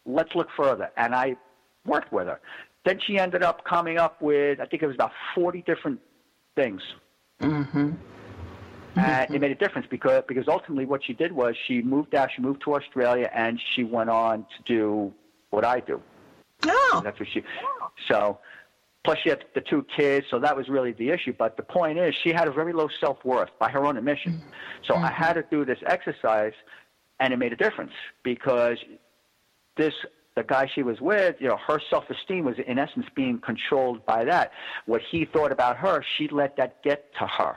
let's 0.06 0.34
look 0.34 0.48
further, 0.56 0.90
and 0.96 1.14
I 1.14 1.36
worked 1.84 2.12
with 2.12 2.26
her. 2.26 2.40
Then 2.84 3.00
she 3.04 3.18
ended 3.18 3.42
up 3.42 3.64
coming 3.64 3.98
up 3.98 4.22
with 4.22 4.60
I 4.60 4.66
think 4.66 4.82
it 4.82 4.86
was 4.86 4.94
about 4.94 5.12
forty 5.34 5.62
different 5.62 6.00
things. 6.54 6.82
Mm-hmm. 7.40 7.92
And 8.98 9.34
it 9.34 9.40
made 9.40 9.50
a 9.50 9.56
difference 9.56 9.86
because 9.90 10.22
because 10.26 10.48
ultimately 10.48 10.86
what 10.86 11.04
she 11.04 11.12
did 11.12 11.32
was 11.32 11.54
she 11.66 11.82
moved 11.82 12.14
out, 12.14 12.30
she 12.34 12.40
moved 12.40 12.62
to 12.62 12.74
Australia, 12.74 13.30
and 13.34 13.60
she 13.74 13.84
went 13.84 14.08
on 14.08 14.46
to 14.56 14.62
do 14.64 15.12
what 15.50 15.64
I 15.64 15.80
do. 15.80 16.00
Oh. 16.64 17.00
That's 17.04 17.18
what 17.20 17.28
she. 17.28 17.42
So, 18.08 18.38
plus 19.04 19.18
she 19.22 19.28
had 19.28 19.44
the 19.54 19.60
two 19.60 19.84
kids, 19.94 20.26
so 20.30 20.38
that 20.38 20.56
was 20.56 20.68
really 20.68 20.92
the 20.92 21.10
issue. 21.10 21.34
But 21.36 21.56
the 21.58 21.62
point 21.62 21.98
is, 21.98 22.14
she 22.14 22.30
had 22.30 22.48
a 22.48 22.52
very 22.52 22.72
low 22.72 22.88
self 23.00 23.22
worth 23.24 23.50
by 23.58 23.68
her 23.70 23.84
own 23.84 23.96
admission. 23.96 24.40
So 24.86 24.94
mm-hmm. 24.94 25.04
I 25.04 25.12
had 25.12 25.34
to 25.34 25.44
do 25.50 25.64
this 25.64 25.78
exercise, 25.86 26.54
and 27.20 27.34
it 27.34 27.36
made 27.36 27.52
a 27.52 27.56
difference 27.56 27.92
because 28.22 28.78
this 29.76 29.94
the 30.36 30.42
guy 30.42 30.70
she 30.72 30.82
was 30.82 31.00
with, 31.00 31.36
you 31.40 31.48
know, 31.48 31.58
her 31.66 31.80
self 31.88 32.04
esteem 32.10 32.44
was 32.44 32.56
in 32.66 32.78
essence 32.78 33.06
being 33.14 33.38
controlled 33.38 34.04
by 34.04 34.24
that. 34.24 34.52
What 34.84 35.00
he 35.10 35.24
thought 35.24 35.50
about 35.50 35.78
her, 35.78 36.04
she 36.16 36.28
let 36.28 36.56
that 36.58 36.82
get 36.82 37.10
to 37.18 37.26
her. 37.26 37.56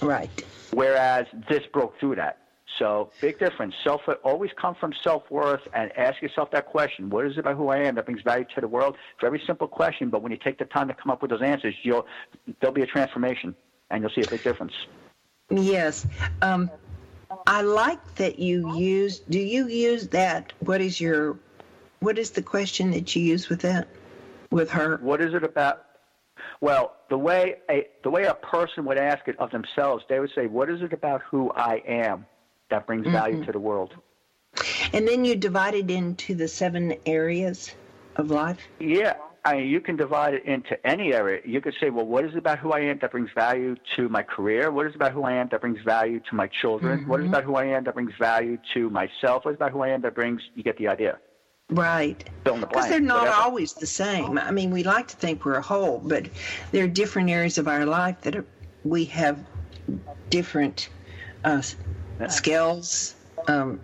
Right. 0.00 0.30
Whereas 0.72 1.26
this 1.48 1.62
broke 1.72 1.98
through 2.00 2.16
that. 2.16 2.38
So 2.78 3.10
big 3.20 3.38
difference. 3.38 3.74
Self 3.84 4.02
always 4.22 4.50
come 4.60 4.74
from 4.74 4.92
self 5.02 5.30
worth 5.30 5.60
and 5.72 5.96
ask 5.96 6.20
yourself 6.20 6.50
that 6.50 6.66
question: 6.66 7.08
What 7.08 7.26
is 7.26 7.32
it 7.32 7.38
about 7.40 7.56
who 7.56 7.68
I 7.68 7.78
am 7.78 7.94
that 7.94 8.06
brings 8.06 8.22
value 8.22 8.44
to 8.54 8.60
the 8.60 8.68
world? 8.68 8.96
Very 9.20 9.40
simple 9.46 9.68
question, 9.68 10.10
but 10.10 10.22
when 10.22 10.32
you 10.32 10.38
take 10.38 10.58
the 10.58 10.64
time 10.66 10.88
to 10.88 10.94
come 10.94 11.10
up 11.10 11.22
with 11.22 11.30
those 11.30 11.42
answers, 11.42 11.74
you'll 11.82 12.06
there'll 12.60 12.74
be 12.74 12.82
a 12.82 12.86
transformation, 12.86 13.54
and 13.90 14.02
you'll 14.02 14.10
see 14.10 14.22
a 14.22 14.30
big 14.30 14.42
difference. 14.42 14.72
Yes. 15.50 16.06
Um, 16.42 16.70
I 17.46 17.62
like 17.62 18.16
that 18.16 18.38
you 18.38 18.76
use. 18.76 19.20
Do 19.20 19.38
you 19.38 19.68
use 19.68 20.08
that? 20.08 20.52
What 20.60 20.80
is 20.80 21.00
your? 21.00 21.38
What 22.00 22.18
is 22.18 22.30
the 22.30 22.42
question 22.42 22.90
that 22.90 23.14
you 23.16 23.22
use 23.22 23.48
with 23.48 23.60
that? 23.62 23.88
With 24.50 24.70
her? 24.70 24.98
What 24.98 25.20
is 25.20 25.34
it 25.34 25.42
about? 25.42 25.84
Well, 26.60 26.94
the 27.08 27.18
way 27.18 27.56
a 27.70 27.86
the 28.02 28.10
way 28.10 28.24
a 28.24 28.34
person 28.34 28.84
would 28.84 28.98
ask 28.98 29.26
it 29.28 29.38
of 29.38 29.50
themselves, 29.50 30.04
they 30.08 30.20
would 30.20 30.30
say, 30.34 30.46
"What 30.46 30.70
is 30.70 30.82
it 30.82 30.92
about 30.92 31.22
who 31.22 31.50
I 31.52 31.82
am 31.86 32.26
that 32.70 32.86
brings 32.86 33.04
mm-hmm. 33.04 33.12
value 33.12 33.44
to 33.44 33.52
the 33.52 33.58
world?" 33.58 33.94
And 34.92 35.06
then 35.06 35.24
you 35.24 35.36
divide 35.36 35.74
it 35.74 35.90
into 35.90 36.34
the 36.34 36.48
seven 36.48 36.94
areas 37.04 37.74
of 38.16 38.30
life. 38.30 38.60
Yeah, 38.78 39.14
I 39.46 39.58
mean, 39.58 39.68
you 39.68 39.80
can 39.80 39.94
divide 39.94 40.34
it 40.34 40.44
into 40.44 40.84
any 40.84 41.14
area. 41.14 41.40
You 41.44 41.60
could 41.60 41.74
say, 41.78 41.88
well, 41.90 42.04
what 42.04 42.24
is 42.24 42.32
it 42.32 42.38
about 42.38 42.58
who 42.58 42.72
I 42.72 42.80
am 42.80 42.98
that 42.98 43.12
brings 43.12 43.30
value 43.32 43.76
to 43.94 44.08
my 44.08 44.24
career? 44.24 44.72
What 44.72 44.86
is 44.86 44.92
it 44.92 44.96
about 44.96 45.12
who 45.12 45.22
I 45.22 45.34
am 45.34 45.48
that 45.50 45.60
brings 45.60 45.80
value 45.82 46.20
to 46.28 46.34
my 46.34 46.48
children? 46.48 47.00
Mm-hmm. 47.00 47.08
What 47.08 47.20
is 47.20 47.26
it 47.26 47.28
about 47.28 47.44
who 47.44 47.54
I 47.54 47.66
am 47.66 47.84
that 47.84 47.94
brings 47.94 48.12
value 48.18 48.58
to 48.74 48.90
myself? 48.90 49.44
What 49.44 49.52
is 49.52 49.54
it 49.54 49.58
about 49.58 49.70
who 49.70 49.82
I 49.82 49.90
am 49.90 50.00
that 50.00 50.16
brings? 50.16 50.42
You 50.56 50.64
get 50.64 50.78
the 50.78 50.88
idea. 50.88 51.18
Right. 51.70 52.28
Because 52.44 52.88
they're 52.88 53.00
not 53.00 53.22
whatever. 53.22 53.42
always 53.42 53.72
the 53.72 53.86
same. 53.86 54.38
I 54.38 54.50
mean, 54.52 54.70
we 54.70 54.84
like 54.84 55.08
to 55.08 55.16
think 55.16 55.44
we're 55.44 55.56
a 55.56 55.62
whole, 55.62 55.98
but 55.98 56.26
there 56.70 56.84
are 56.84 56.88
different 56.88 57.28
areas 57.28 57.58
of 57.58 57.66
our 57.66 57.84
life 57.84 58.20
that 58.22 58.36
are, 58.36 58.44
we 58.84 59.04
have 59.06 59.44
different 60.30 60.88
uh, 61.44 61.62
yeah. 62.20 62.28
skills, 62.28 63.16
um, 63.48 63.80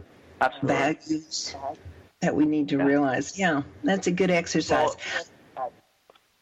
values 0.62 1.56
that 2.20 2.34
we 2.34 2.44
need 2.44 2.68
to 2.68 2.78
yeah. 2.78 2.84
realize. 2.84 3.36
Yeah, 3.36 3.62
that's 3.82 4.06
a 4.06 4.12
good 4.12 4.30
exercise. 4.30 4.90
Well, 5.56 5.72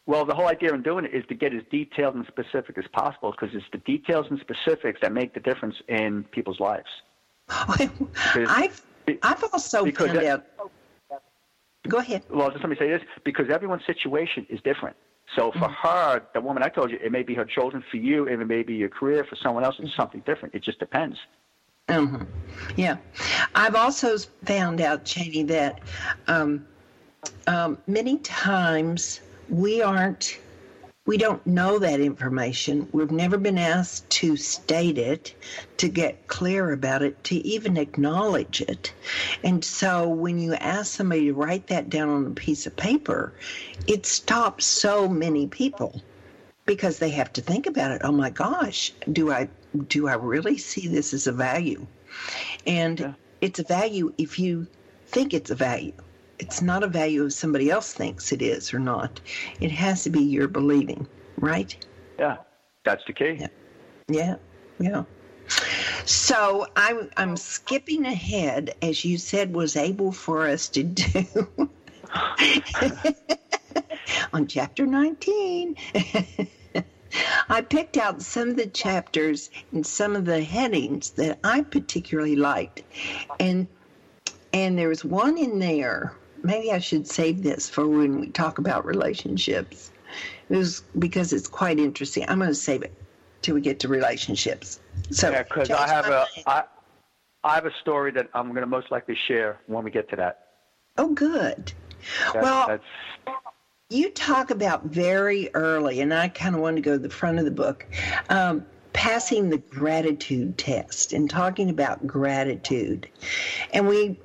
well, 0.05 0.25
the 0.25 0.35
whole 0.35 0.47
idea 0.47 0.73
in 0.73 0.81
doing 0.83 1.05
it 1.05 1.13
is 1.13 1.23
to 1.27 1.35
get 1.35 1.53
as 1.53 1.61
detailed 1.71 2.15
and 2.15 2.25
specific 2.27 2.77
as 2.77 2.85
possible 2.91 3.31
because 3.31 3.55
it's 3.55 3.65
the 3.71 3.77
details 3.79 4.27
and 4.29 4.39
specifics 4.39 4.99
that 5.01 5.11
make 5.11 5.33
the 5.33 5.39
difference 5.39 5.75
in 5.87 6.23
people's 6.25 6.59
lives. 6.59 6.89
I've, 7.49 8.81
I've 9.23 9.43
also 9.43 9.85
found 9.85 10.17
that, 10.17 10.25
out 10.25 10.45
Go 11.87 11.97
ahead. 11.97 12.23
Well, 12.29 12.49
just 12.49 12.63
let 12.63 12.69
me 12.69 12.75
say 12.77 12.89
this 12.89 13.01
because 13.23 13.49
everyone's 13.49 13.85
situation 13.85 14.45
is 14.49 14.59
different. 14.61 14.95
So 15.35 15.51
for 15.51 15.59
mm-hmm. 15.59 15.87
her, 15.87 16.23
the 16.33 16.41
woman 16.41 16.61
I 16.63 16.69
told 16.69 16.91
you, 16.91 16.99
it 17.01 17.11
may 17.11 17.23
be 17.23 17.33
her 17.35 17.45
children. 17.45 17.83
For 17.89 17.97
you, 17.97 18.25
it 18.25 18.37
may 18.45 18.63
be 18.63 18.75
your 18.75 18.89
career. 18.89 19.23
For 19.23 19.35
someone 19.37 19.63
else, 19.63 19.75
it's 19.79 19.95
something 19.95 20.21
different. 20.25 20.53
It 20.55 20.63
just 20.63 20.79
depends. 20.79 21.17
Mm-hmm. 21.87 22.23
Yeah. 22.75 22.97
I've 23.55 23.75
also 23.75 24.17
found 24.45 24.81
out, 24.81 25.05
Chaney, 25.05 25.43
that 25.43 25.81
um, 26.27 26.67
um, 27.47 27.77
many 27.87 28.17
times 28.19 29.21
we 29.49 29.81
aren't 29.81 30.39
we 31.05 31.17
don't 31.17 31.45
know 31.47 31.79
that 31.79 31.99
information. 31.99 32.87
We've 32.91 33.11
never 33.11 33.37
been 33.37 33.57
asked 33.57 34.07
to 34.11 34.37
state 34.37 34.99
it, 34.99 35.33
to 35.77 35.89
get 35.89 36.27
clear 36.27 36.71
about 36.71 37.01
it, 37.01 37.23
to 37.25 37.35
even 37.37 37.77
acknowledge 37.77 38.61
it. 38.61 38.93
And 39.43 39.65
so 39.65 40.07
when 40.07 40.37
you 40.37 40.53
ask 40.53 40.93
somebody 40.93 41.25
to 41.25 41.33
write 41.33 41.67
that 41.67 41.89
down 41.89 42.09
on 42.09 42.27
a 42.27 42.31
piece 42.31 42.67
of 42.67 42.75
paper, 42.75 43.33
it 43.87 44.05
stops 44.05 44.65
so 44.65 45.07
many 45.07 45.47
people 45.47 46.01
because 46.65 46.99
they 46.99 47.09
have 47.09 47.33
to 47.33 47.41
think 47.41 47.65
about 47.65 47.91
it. 47.91 48.01
Oh 48.03 48.11
my 48.11 48.29
gosh, 48.29 48.93
do 49.11 49.31
I 49.31 49.49
do 49.87 50.07
I 50.07 50.13
really 50.13 50.57
see 50.57 50.87
this 50.87 51.13
as 51.13 51.25
a 51.25 51.31
value? 51.31 51.87
And 52.67 52.99
yeah. 52.99 53.13
it's 53.41 53.59
a 53.59 53.63
value 53.63 54.13
if 54.19 54.37
you 54.37 54.67
think 55.07 55.33
it's 55.33 55.49
a 55.49 55.55
value 55.55 55.93
it's 56.41 56.61
not 56.61 56.83
a 56.83 56.87
value 56.87 57.23
of 57.23 57.31
somebody 57.31 57.69
else 57.69 57.93
thinks 57.93 58.31
it 58.31 58.41
is 58.41 58.73
or 58.73 58.79
not. 58.79 59.21
It 59.59 59.69
has 59.71 60.03
to 60.03 60.09
be 60.09 60.21
your 60.21 60.47
believing, 60.47 61.07
right? 61.37 61.73
Yeah, 62.17 62.37
that's 62.83 63.03
the 63.05 63.13
key. 63.13 63.37
Yeah, 63.39 63.47
yeah. 64.09 64.35
yeah. 64.79 65.03
So 66.05 66.65
I'm 66.75 67.11
I'm 67.15 67.37
skipping 67.37 68.05
ahead, 68.05 68.73
as 68.81 69.05
you 69.05 69.19
said 69.19 69.53
was 69.53 69.75
able 69.75 70.11
for 70.11 70.47
us 70.47 70.67
to 70.69 70.81
do 70.83 71.25
on 74.33 74.47
chapter 74.47 74.87
19. 74.87 75.75
I 77.49 77.61
picked 77.61 77.97
out 77.97 78.21
some 78.21 78.49
of 78.49 78.55
the 78.55 78.67
chapters 78.67 79.51
and 79.73 79.85
some 79.85 80.15
of 80.15 80.25
the 80.25 80.41
headings 80.43 81.11
that 81.11 81.37
I 81.43 81.61
particularly 81.61 82.35
liked, 82.35 82.81
and 83.39 83.67
and 84.53 84.77
there's 84.77 85.05
one 85.05 85.37
in 85.37 85.59
there 85.59 86.15
maybe 86.43 86.71
I 86.71 86.79
should 86.79 87.07
save 87.07 87.43
this 87.43 87.69
for 87.69 87.87
when 87.87 88.19
we 88.19 88.27
talk 88.29 88.57
about 88.57 88.85
relationships. 88.85 89.91
It 90.49 90.57
was 90.57 90.83
because 90.99 91.33
it's 91.33 91.47
quite 91.47 91.79
interesting. 91.79 92.25
I'm 92.27 92.39
going 92.39 92.49
to 92.49 92.55
save 92.55 92.81
it 92.83 92.93
till 93.41 93.55
we 93.55 93.61
get 93.61 93.79
to 93.81 93.87
relationships. 93.87 94.79
So, 95.09 95.31
yeah, 95.31 95.43
because 95.43 95.69
I 95.69 95.87
have 95.87 96.07
a 96.07 96.25
I, 96.45 96.63
I 97.43 97.55
have 97.55 97.65
a 97.65 97.73
story 97.81 98.11
that 98.11 98.29
I'm 98.33 98.49
going 98.49 98.61
to 98.61 98.67
most 98.67 98.91
likely 98.91 99.15
share 99.15 99.59
when 99.67 99.83
we 99.83 99.91
get 99.91 100.09
to 100.09 100.15
that. 100.17 100.47
Oh, 100.97 101.13
good. 101.13 101.71
That's, 102.33 102.43
well, 102.43 102.67
that's, 102.67 102.83
you 103.89 104.09
talk 104.11 104.51
about 104.51 104.85
very 104.85 105.49
early, 105.53 106.01
and 106.01 106.13
I 106.13 106.27
kind 106.29 106.55
of 106.55 106.61
want 106.61 106.75
to 106.77 106.81
go 106.81 106.93
to 106.93 106.99
the 106.99 107.09
front 107.09 107.39
of 107.39 107.45
the 107.45 107.51
book, 107.51 107.85
um, 108.29 108.65
passing 108.93 109.49
the 109.49 109.57
gratitude 109.57 110.57
test 110.57 111.13
and 111.13 111.29
talking 111.29 111.69
about 111.69 112.05
gratitude. 112.05 113.07
And 113.73 113.87
we 113.87 114.19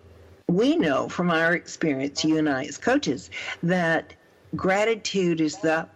we 0.49 0.77
know 0.77 1.09
from 1.09 1.31
our 1.31 1.55
experience, 1.55 2.25
you 2.25 2.39
and 2.39 2.49
I 2.49 2.65
as 2.65 2.79
coaches, 2.79 3.31
that 3.63 4.15
gratitude 4.55 5.41
is 5.41 5.57
the 5.59 5.89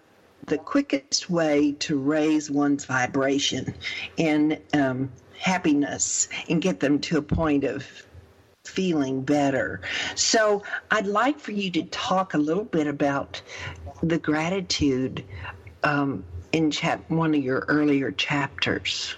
the 0.46 0.58
quickest 0.58 1.30
way 1.30 1.72
to 1.72 1.98
raise 1.98 2.50
one's 2.50 2.84
vibration 2.84 3.72
and 4.18 4.58
um, 4.72 5.10
happiness 5.38 6.28
and 6.48 6.60
get 6.60 6.80
them 6.80 6.98
to 6.98 7.18
a 7.18 7.22
point 7.22 7.62
of 7.62 7.86
feeling 8.64 9.22
better. 9.22 9.80
So 10.14 10.62
I'd 10.90 11.06
like 11.06 11.38
for 11.38 11.52
you 11.52 11.70
to 11.72 11.82
talk 11.84 12.34
a 12.34 12.38
little 12.38 12.64
bit 12.64 12.86
about 12.86 13.40
the 14.02 14.18
gratitude 14.18 15.24
um, 15.84 16.24
in 16.52 16.70
chap- 16.70 17.08
one 17.10 17.34
of 17.34 17.42
your 17.42 17.64
earlier 17.68 18.10
chapters. 18.10 19.14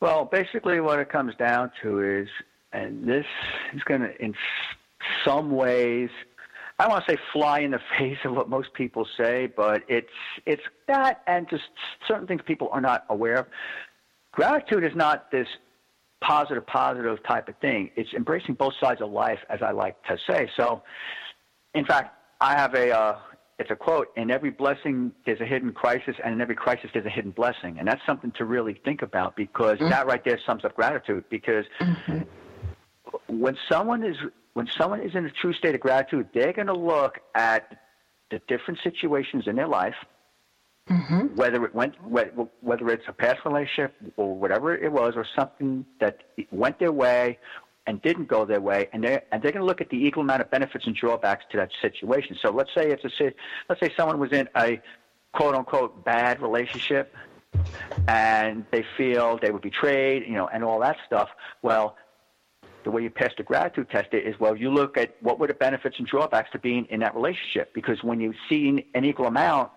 Well, 0.00 0.24
basically, 0.24 0.80
what 0.80 0.98
it 0.98 1.08
comes 1.08 1.34
down 1.36 1.70
to 1.82 2.02
is, 2.02 2.28
and 2.76 3.08
this 3.08 3.24
is 3.74 3.82
going 3.84 4.02
to, 4.02 4.22
in 4.22 4.34
some 5.24 5.50
ways, 5.50 6.10
I 6.78 6.84
don't 6.84 6.92
want 6.92 7.06
to 7.06 7.12
say 7.12 7.18
fly 7.32 7.60
in 7.60 7.70
the 7.70 7.80
face 7.98 8.18
of 8.24 8.34
what 8.34 8.48
most 8.48 8.74
people 8.74 9.06
say, 9.16 9.46
but 9.56 9.82
it's 9.88 10.08
it's 10.44 10.62
that 10.88 11.22
and 11.26 11.48
just 11.48 11.64
certain 12.06 12.26
things 12.26 12.42
people 12.46 12.68
are 12.72 12.80
not 12.80 13.04
aware 13.08 13.36
of. 13.36 13.46
Gratitude 14.32 14.84
is 14.84 14.94
not 14.94 15.30
this 15.30 15.48
positive, 16.20 16.66
positive 16.66 17.18
type 17.26 17.48
of 17.48 17.56
thing. 17.58 17.90
It's 17.96 18.12
embracing 18.14 18.54
both 18.54 18.74
sides 18.80 19.00
of 19.00 19.10
life, 19.10 19.38
as 19.48 19.62
I 19.62 19.70
like 19.70 20.02
to 20.04 20.18
say. 20.28 20.50
So, 20.56 20.82
in 21.74 21.86
fact, 21.86 22.14
I 22.42 22.52
have 22.58 22.74
a 22.74 22.94
uh, 22.94 23.18
it's 23.58 23.70
a 23.70 23.76
quote: 23.76 24.08
"In 24.16 24.30
every 24.30 24.50
blessing, 24.50 25.12
there's 25.24 25.40
a 25.40 25.46
hidden 25.46 25.72
crisis, 25.72 26.16
and 26.22 26.34
in 26.34 26.42
every 26.42 26.56
crisis, 26.56 26.90
there's 26.92 27.06
a 27.06 27.10
hidden 27.10 27.30
blessing." 27.30 27.78
And 27.78 27.88
that's 27.88 28.04
something 28.04 28.32
to 28.32 28.44
really 28.44 28.78
think 28.84 29.00
about 29.00 29.34
because 29.34 29.78
mm-hmm. 29.78 29.88
that 29.88 30.06
right 30.06 30.22
there 30.22 30.38
sums 30.44 30.62
up 30.66 30.76
gratitude. 30.76 31.24
Because 31.30 31.64
mm-hmm. 31.80 32.18
When 33.28 33.56
someone 33.68 34.04
is 34.04 34.16
when 34.54 34.68
someone 34.78 35.00
is 35.00 35.14
in 35.14 35.26
a 35.26 35.30
true 35.30 35.52
state 35.52 35.74
of 35.74 35.80
gratitude, 35.80 36.28
they're 36.32 36.52
going 36.52 36.66
to 36.68 36.76
look 36.76 37.20
at 37.34 37.78
the 38.30 38.40
different 38.48 38.80
situations 38.82 39.44
in 39.46 39.56
their 39.56 39.68
life, 39.68 39.94
mm-hmm. 40.88 41.34
whether 41.36 41.64
it 41.64 41.74
went 41.74 41.94
whether 42.08 42.90
it's 42.90 43.04
a 43.08 43.12
past 43.12 43.40
relationship 43.44 43.94
or 44.16 44.34
whatever 44.34 44.74
it 44.74 44.90
was, 44.90 45.14
or 45.16 45.26
something 45.36 45.84
that 46.00 46.22
went 46.50 46.78
their 46.78 46.92
way 46.92 47.38
and 47.86 48.02
didn't 48.02 48.26
go 48.26 48.44
their 48.44 48.60
way, 48.60 48.88
and 48.92 49.04
they're 49.04 49.22
and 49.30 49.42
they're 49.42 49.52
going 49.52 49.62
to 49.62 49.66
look 49.66 49.80
at 49.80 49.90
the 49.90 49.96
equal 49.96 50.22
amount 50.22 50.40
of 50.40 50.50
benefits 50.50 50.86
and 50.86 50.96
drawbacks 50.96 51.44
to 51.50 51.56
that 51.58 51.70
situation. 51.80 52.36
So 52.40 52.50
let's 52.50 52.70
say 52.74 52.90
it's 52.90 53.04
a 53.04 53.32
let's 53.68 53.80
say 53.80 53.92
someone 53.96 54.18
was 54.18 54.32
in 54.32 54.48
a 54.56 54.80
quote 55.32 55.54
unquote 55.54 56.04
bad 56.04 56.40
relationship 56.40 57.14
and 58.08 58.64
they 58.70 58.84
feel 58.96 59.38
they 59.40 59.50
were 59.50 59.58
betrayed, 59.58 60.24
you 60.26 60.34
know, 60.34 60.48
and 60.48 60.64
all 60.64 60.80
that 60.80 60.96
stuff. 61.06 61.28
Well, 61.62 61.96
the 62.86 62.92
way 62.92 63.02
you 63.02 63.10
pass 63.10 63.32
the 63.36 63.42
gratitude 63.42 63.90
test 63.90 64.06
is 64.12 64.38
well, 64.38 64.56
you 64.56 64.70
look 64.70 64.96
at 64.96 65.16
what 65.20 65.40
were 65.40 65.48
the 65.48 65.54
benefits 65.54 65.96
and 65.98 66.06
drawbacks 66.06 66.50
to 66.52 66.58
being 66.60 66.86
in 66.88 67.00
that 67.00 67.16
relationship. 67.16 67.74
Because 67.74 67.98
when 68.04 68.20
you 68.20 68.32
see 68.48 68.86
an 68.94 69.04
equal 69.04 69.26
amount, 69.26 69.72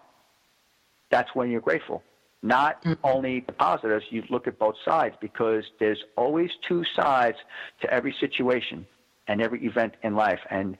that's 1.09 1.33
when 1.33 1.49
you're 1.49 1.59
grateful. 1.59 2.03
Not 2.43 2.83
mm-hmm. 2.83 3.03
only 3.03 3.39
the 3.39 3.51
positives, 3.53 4.05
you 4.11 4.23
look 4.29 4.45
at 4.45 4.59
both 4.59 4.75
sides 4.85 5.15
because 5.19 5.63
there's 5.79 5.97
always 6.15 6.51
two 6.67 6.83
sides 6.95 7.37
to 7.81 7.91
every 7.91 8.15
situation 8.19 8.85
and 9.27 9.41
every 9.41 9.65
event 9.65 9.95
in 10.03 10.15
life. 10.15 10.39
And 10.51 10.77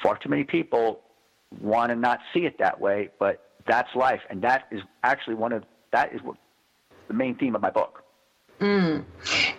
far 0.00 0.16
too 0.16 0.28
many 0.28 0.44
people 0.44 1.00
want 1.60 1.90
to 1.90 1.96
not 1.96 2.20
see 2.32 2.46
it 2.46 2.56
that 2.60 2.80
way, 2.80 3.10
but 3.18 3.50
that's 3.66 3.92
life. 3.96 4.20
And 4.30 4.42
that 4.42 4.68
is 4.70 4.80
actually 5.02 5.34
one 5.34 5.52
of 5.52 5.64
that 5.92 6.14
is 6.14 6.22
what 6.22 6.36
the 7.08 7.14
main 7.14 7.34
theme 7.34 7.56
of 7.56 7.62
my 7.62 7.70
book. 7.70 8.04
Mm. 8.60 9.04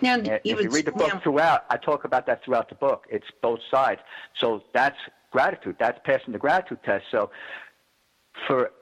Now, 0.02 0.16
if 0.18 0.40
you 0.44 0.70
read 0.70 0.86
the 0.86 0.92
book 0.92 1.12
now, 1.12 1.20
throughout, 1.20 1.64
I 1.70 1.76
talk 1.76 2.04
about 2.04 2.26
that 2.26 2.44
throughout 2.44 2.68
the 2.68 2.74
book. 2.74 3.06
It's 3.10 3.26
both 3.42 3.60
sides. 3.70 4.00
So 4.38 4.62
that's 4.72 4.98
gratitude. 5.30 5.76
That's 5.78 5.98
passing 6.04 6.32
the 6.32 6.38
gratitude 6.38 6.78
test. 6.84 7.04
So 7.10 7.30
for 8.46 8.72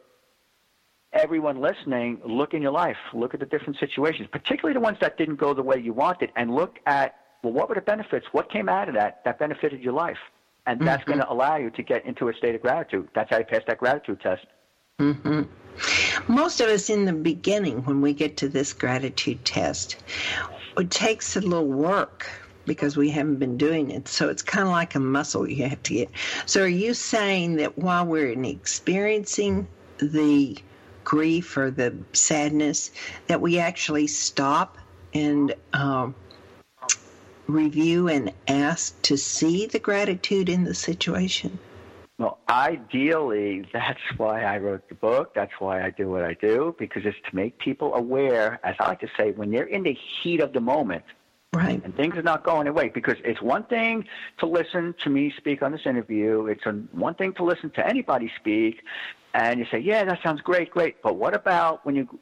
everyone 1.13 1.61
listening, 1.61 2.21
look 2.25 2.55
in 2.55 2.63
your 2.63 2.73
life, 2.73 2.97
look 3.13 3.35
at 3.35 3.41
the 3.41 3.47
different 3.47 3.79
situations, 3.79 4.29
particularly 4.31 4.75
the 4.75 4.81
ones 4.81 4.99
that 5.01 5.17
didn't 5.17 5.37
go 5.37 5.55
the 5.55 5.63
way 5.63 5.79
you 5.79 5.93
wanted, 5.93 6.31
and 6.37 6.55
look 6.55 6.79
at 6.87 7.15
well, 7.43 7.53
what 7.53 7.69
were 7.69 7.77
the 7.77 7.81
benefits? 7.81 8.27
What 8.33 8.51
came 8.51 8.69
out 8.69 8.89
of 8.89 8.95
that 8.95 9.25
that 9.25 9.39
benefited 9.39 9.81
your 9.81 9.93
life? 9.93 10.19
And 10.67 10.81
that's 10.81 11.03
mm-hmm. 11.03 11.13
going 11.13 11.21
to 11.21 11.33
allow 11.33 11.57
you 11.57 11.71
to 11.71 11.83
get 11.83 12.05
into 12.05 12.29
a 12.29 12.35
state 12.35 12.55
of 12.55 12.61
gratitude. 12.61 13.09
That's 13.15 13.31
how 13.31 13.39
you 13.39 13.45
pass 13.45 13.63
that 13.69 13.79
gratitude 13.79 14.21
test. 14.21 14.45
Mm-hmm. 14.99 15.43
Most 16.31 16.61
of 16.61 16.69
us 16.69 16.91
in 16.91 17.05
the 17.05 17.13
beginning, 17.13 17.85
when 17.85 18.01
we 18.01 18.13
get 18.13 18.37
to 18.39 18.49
this 18.49 18.73
gratitude 18.73 19.45
test, 19.45 19.97
it 20.79 20.91
takes 20.91 21.37
a 21.37 21.41
little 21.41 21.67
work 21.67 22.31
because 22.65 22.97
we 22.97 23.11
haven't 23.11 23.37
been 23.37 23.57
doing 23.57 23.91
it. 23.91 24.07
So 24.07 24.29
it's 24.29 24.43
kind 24.43 24.65
of 24.65 24.71
like 24.71 24.95
a 24.95 25.01
muscle 25.01 25.49
you 25.49 25.65
have 25.69 25.83
to 25.85 25.95
get. 25.95 26.11
So 26.47 26.63
are 26.63 26.69
you 26.69 26.95
saying 26.95 27.57
that 27.57 27.77
while 27.79 28.07
we're 28.07 28.31
experiencing 28.45 29.67
the 29.99 30.57
grief 31.05 31.57
or 31.57 31.71
the 31.71 31.97
sadness, 32.13 32.91
that 33.27 33.41
we 33.41 33.59
actually 33.59 34.07
stop 34.07 34.79
and 35.15 35.55
um, 35.73 36.15
review 37.47 38.09
and 38.09 38.33
ask 38.47 39.01
to 39.03 39.17
see 39.17 39.67
the 39.67 39.79
gratitude 39.79 40.49
in 40.49 40.65
the 40.65 40.75
situation? 40.75 41.59
Well, 42.19 42.39
ideally, 42.49 43.65
that's 43.73 44.01
why 44.17 44.43
I 44.43 44.59
wrote 44.59 44.89
the 44.89 44.95
book. 44.95 45.35
That's 45.35 45.53
why 45.59 45.83
I 45.83 45.91
do 45.91 46.09
what 46.09 46.25
I 46.25 46.35
do, 46.35 46.75
because 46.79 47.07
it's 47.07 47.17
to 47.31 47.37
make 47.37 47.59
people 47.59 47.95
aware, 47.95 48.61
as 48.65 48.75
I 48.81 48.89
like 48.89 49.01
to 49.01 49.09
say, 49.17 49.31
when 49.31 49.51
they're 49.51 49.65
in 49.67 49.85
the 49.85 49.95
heat 49.95 50.41
of 50.41 50.53
the 50.53 50.61
moment, 50.61 51.05
right, 51.53 51.83
and 51.83 51.95
things 51.97 52.17
are 52.17 52.23
not 52.23 52.43
going 52.43 52.67
away. 52.67 52.89
Because 52.89 53.17
it's 53.25 53.41
one 53.41 53.65
thing 53.65 54.05
to 54.39 54.47
listen 54.47 54.95
to 55.05 55.11
me 55.11 55.33
speak 55.37 55.63
on 55.63 55.71
this 55.71 55.87
interview. 55.87 56.47
It's 56.47 56.67
a, 56.67 56.73
one 56.93 57.15
thing 57.15 57.33
to 57.35 57.45
listen 57.45 57.71
to 57.71 57.87
anybody 57.87 58.31
speak, 58.37 58.83
and 59.35 59.61
you 59.61 59.67
say, 59.71 59.79
"Yeah, 59.79 60.05
that 60.05 60.21
sounds 60.23 60.41
great, 60.41 60.71
great." 60.71 61.01
But 61.03 61.17
what 61.17 61.35
about 61.35 61.87
when 61.87 61.95
you, 61.95 62.19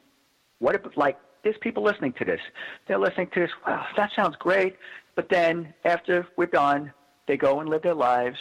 what 0.59 0.75
if 0.75 0.81
like 0.95 1.17
there's 1.43 1.57
people 1.59 1.81
listening 1.81 2.13
to 2.13 2.25
this? 2.25 2.41
They're 2.87 2.99
listening 2.99 3.29
to 3.33 3.39
this. 3.39 3.51
Wow, 3.65 3.87
that 3.95 4.11
sounds 4.15 4.35
great. 4.35 4.75
But 5.15 5.29
then 5.29 5.73
after 5.83 6.27
we're 6.35 6.45
done, 6.45 6.93
they 7.27 7.35
go 7.35 7.59
and 7.59 7.67
live 7.67 7.81
their 7.81 7.95
lives 7.95 8.37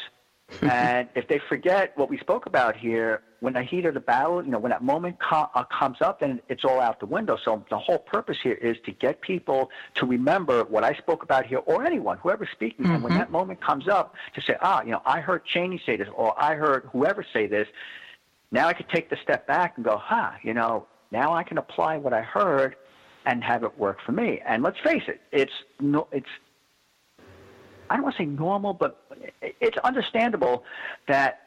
and 0.62 1.08
if 1.14 1.26
they 1.28 1.40
forget 1.48 1.96
what 1.96 2.08
we 2.08 2.18
spoke 2.18 2.46
about 2.46 2.76
here, 2.76 3.22
when 3.40 3.52
the 3.52 3.62
heat 3.62 3.84
of 3.84 3.94
the 3.94 4.00
battle, 4.00 4.44
you 4.44 4.50
know, 4.50 4.58
when 4.58 4.70
that 4.70 4.82
moment 4.82 5.16
uh, 5.30 5.64
comes 5.64 6.00
up, 6.00 6.20
then 6.20 6.40
it's 6.48 6.64
all 6.64 6.80
out 6.80 7.00
the 7.00 7.06
window. 7.06 7.36
So 7.44 7.64
the 7.68 7.78
whole 7.78 7.98
purpose 7.98 8.38
here 8.42 8.54
is 8.54 8.76
to 8.86 8.92
get 8.92 9.20
people 9.20 9.70
to 9.94 10.06
remember 10.06 10.64
what 10.64 10.84
I 10.84 10.94
spoke 10.94 11.22
about 11.22 11.46
here, 11.46 11.58
or 11.58 11.84
anyone, 11.84 12.18
whoever's 12.18 12.48
speaking. 12.52 12.86
Mm-hmm. 12.86 12.94
And 12.94 13.02
when 13.02 13.12
mm-hmm. 13.12 13.20
that 13.20 13.30
moment 13.30 13.60
comes 13.60 13.88
up, 13.88 14.14
to 14.34 14.40
say, 14.40 14.56
ah, 14.62 14.82
you 14.82 14.92
know, 14.92 15.02
I 15.04 15.20
heard 15.20 15.44
Chaney 15.44 15.80
say 15.84 15.96
this, 15.96 16.08
or 16.14 16.40
I 16.40 16.54
heard 16.54 16.88
whoever 16.92 17.24
say 17.32 17.46
this. 17.46 17.68
Now 18.52 18.68
I 18.68 18.72
could 18.72 18.88
take 18.88 19.10
the 19.10 19.16
step 19.22 19.46
back 19.46 19.74
and 19.76 19.84
go, 19.84 19.98
huh, 19.98 20.30
you 20.42 20.54
know, 20.54 20.86
now 21.10 21.34
I 21.34 21.42
can 21.42 21.58
apply 21.58 21.98
what 21.98 22.12
I 22.12 22.22
heard 22.22 22.76
and 23.26 23.42
have 23.42 23.64
it 23.64 23.76
work 23.76 23.98
for 24.06 24.12
me. 24.12 24.40
And 24.46 24.62
let's 24.62 24.78
face 24.78 25.02
it, 25.08 25.20
it's 25.32 25.52
no, 25.80 26.06
it's 26.12 26.28
I 27.90 27.94
don't 27.94 28.04
want 28.04 28.16
to 28.16 28.22
say 28.22 28.26
normal, 28.26 28.74
but 28.74 29.02
it's 29.40 29.78
understandable 29.78 30.64
that 31.08 31.40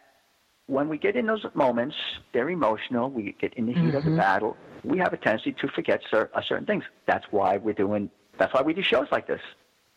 when 0.67 0.87
we 0.87 0.97
get 0.97 1.15
in 1.15 1.25
those 1.25 1.45
moments, 1.53 1.95
they're 2.31 2.49
emotional. 2.49 3.09
We 3.09 3.35
get 3.39 3.53
in 3.55 3.65
the 3.65 3.73
heat 3.73 3.79
mm-hmm. 3.79 3.97
of 3.97 4.03
the 4.03 4.09
mm-hmm. 4.11 4.19
battle. 4.19 4.57
We 4.83 4.99
have 4.99 5.13
a 5.13 5.17
tendency 5.17 5.53
to 5.53 5.67
forget 5.67 6.01
cer- 6.09 6.29
uh, 6.33 6.41
certain 6.47 6.65
things. 6.65 6.83
That's 7.07 7.25
why 7.31 7.57
we're 7.57 7.73
doing. 7.73 8.09
That's 8.37 8.53
why 8.53 8.61
we 8.61 8.73
do 8.73 8.83
shows 8.83 9.07
like 9.11 9.27
this 9.27 9.41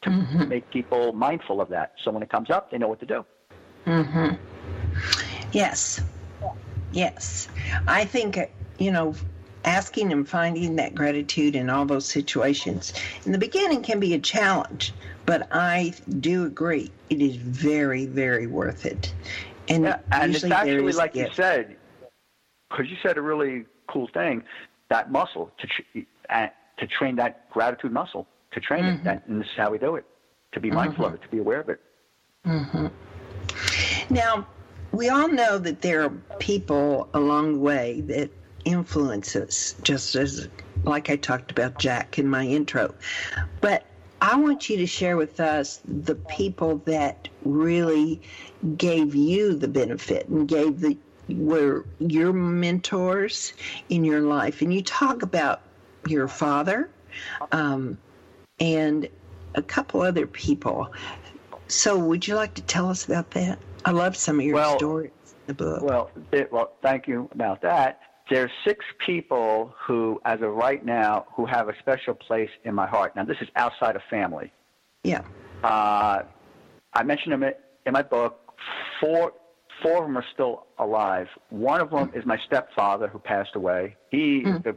to 0.02 0.10
mm-hmm. 0.10 0.48
make 0.48 0.68
people 0.70 1.12
mindful 1.12 1.60
of 1.60 1.68
that. 1.68 1.92
So 2.02 2.10
when 2.10 2.22
it 2.22 2.30
comes 2.30 2.50
up, 2.50 2.70
they 2.70 2.78
know 2.78 2.88
what 2.88 3.00
to 3.00 3.06
do. 3.06 3.24
hmm 3.84 4.30
Yes. 5.52 6.00
Yes. 6.92 7.48
I 7.86 8.04
think 8.04 8.38
you 8.78 8.90
know 8.90 9.14
asking 9.64 10.12
and 10.12 10.28
finding 10.28 10.76
that 10.76 10.94
gratitude 10.94 11.56
in 11.56 11.70
all 11.70 11.84
those 11.84 12.06
situations 12.06 12.92
in 13.24 13.32
the 13.32 13.38
beginning 13.38 13.82
can 13.82 14.00
be 14.00 14.14
a 14.14 14.18
challenge, 14.18 14.92
but 15.26 15.48
I 15.52 15.94
do 16.20 16.44
agree 16.44 16.90
it 17.10 17.20
is 17.20 17.36
very, 17.36 18.06
very 18.06 18.46
worth 18.46 18.86
it. 18.86 19.14
And, 19.68 19.84
yeah, 19.84 19.98
and 20.10 20.34
it's 20.34 20.44
actually 20.44 20.92
like 20.92 21.14
you 21.14 21.28
said, 21.34 21.76
because 22.68 22.90
you 22.90 22.96
said 23.02 23.16
a 23.16 23.22
really 23.22 23.64
cool 23.86 24.08
thing, 24.12 24.42
that 24.88 25.10
muscle 25.10 25.50
to 25.58 26.04
uh, 26.30 26.48
to 26.78 26.86
train 26.86 27.16
that 27.16 27.48
gratitude 27.50 27.92
muscle 27.92 28.26
to 28.52 28.60
train 28.60 28.84
mm-hmm. 28.84 28.96
it. 28.96 29.04
That, 29.04 29.26
and 29.26 29.40
this 29.40 29.48
is 29.48 29.56
how 29.56 29.70
we 29.70 29.78
do 29.78 29.96
it. 29.96 30.04
To 30.52 30.60
be 30.60 30.70
mindful 30.70 31.04
mm-hmm. 31.04 31.14
of 31.14 31.20
it, 31.20 31.24
to 31.24 31.28
be 31.28 31.38
aware 31.38 31.60
of 31.60 31.68
it. 31.68 31.80
Mm-hmm. 32.46 34.14
Now, 34.14 34.46
we 34.90 35.08
all 35.08 35.28
know 35.28 35.58
that 35.58 35.80
there 35.80 36.02
are 36.02 36.10
people 36.38 37.08
along 37.14 37.54
the 37.54 37.58
way 37.60 38.02
that 38.02 38.30
influence 38.64 39.36
us, 39.36 39.74
just 39.82 40.14
as 40.14 40.48
like 40.84 41.10
I 41.10 41.16
talked 41.16 41.50
about 41.50 41.78
Jack 41.78 42.18
in 42.18 42.28
my 42.28 42.44
intro. 42.44 42.94
But 43.60 43.84
I 44.20 44.36
want 44.36 44.68
you 44.70 44.76
to 44.78 44.86
share 44.86 45.16
with 45.16 45.40
us 45.40 45.80
the 45.84 46.14
people 46.14 46.78
that 46.84 47.28
really 47.44 48.22
gave 48.76 49.14
you 49.14 49.54
the 49.54 49.68
benefit 49.68 50.28
and 50.28 50.46
gave 50.46 50.80
the 50.80 50.96
were 51.28 51.84
your 51.98 52.32
mentors 52.32 53.52
in 53.88 54.04
your 54.04 54.20
life. 54.20 54.60
And 54.62 54.72
you 54.72 54.82
talk 54.82 55.22
about 55.22 55.62
your 56.06 56.28
father 56.28 56.90
um, 57.52 57.98
and 58.60 59.08
a 59.54 59.62
couple 59.62 60.02
other 60.02 60.26
people. 60.26 60.92
So, 61.68 61.98
would 61.98 62.26
you 62.26 62.34
like 62.34 62.54
to 62.54 62.62
tell 62.62 62.88
us 62.88 63.06
about 63.06 63.30
that? 63.32 63.58
I 63.84 63.92
love 63.92 64.16
some 64.16 64.38
of 64.38 64.46
your 64.46 64.54
well, 64.54 64.76
stories 64.76 65.10
in 65.26 65.46
the 65.46 65.54
book. 65.54 65.82
Well, 65.82 66.10
it, 66.32 66.52
well, 66.52 66.72
thank 66.82 67.08
you 67.08 67.28
about 67.32 67.60
that. 67.62 68.00
There's 68.30 68.50
six 68.64 68.84
people 69.04 69.74
who, 69.84 70.20
as 70.24 70.40
of 70.42 70.54
right 70.54 70.84
now, 70.84 71.26
who 71.34 71.44
have 71.46 71.68
a 71.68 71.78
special 71.80 72.14
place 72.14 72.50
in 72.64 72.74
my 72.74 72.86
heart. 72.86 73.14
Now, 73.16 73.24
this 73.24 73.36
is 73.40 73.48
outside 73.56 73.96
of 73.96 74.02
family. 74.08 74.52
Yeah. 75.02 75.22
Uh, 75.62 76.22
I 76.94 77.02
mentioned 77.02 77.32
them 77.32 77.42
in 77.42 77.92
my 77.92 78.02
book. 78.02 78.52
Four, 79.00 79.32
four 79.82 79.98
of 79.98 80.04
them 80.04 80.16
are 80.16 80.24
still 80.32 80.66
alive. 80.78 81.28
One 81.50 81.80
of 81.80 81.90
them 81.90 82.12
is 82.14 82.24
my 82.24 82.38
stepfather 82.46 83.08
who 83.08 83.18
passed 83.18 83.56
away. 83.56 83.96
He, 84.10 84.42
mm. 84.44 84.62
the, 84.62 84.76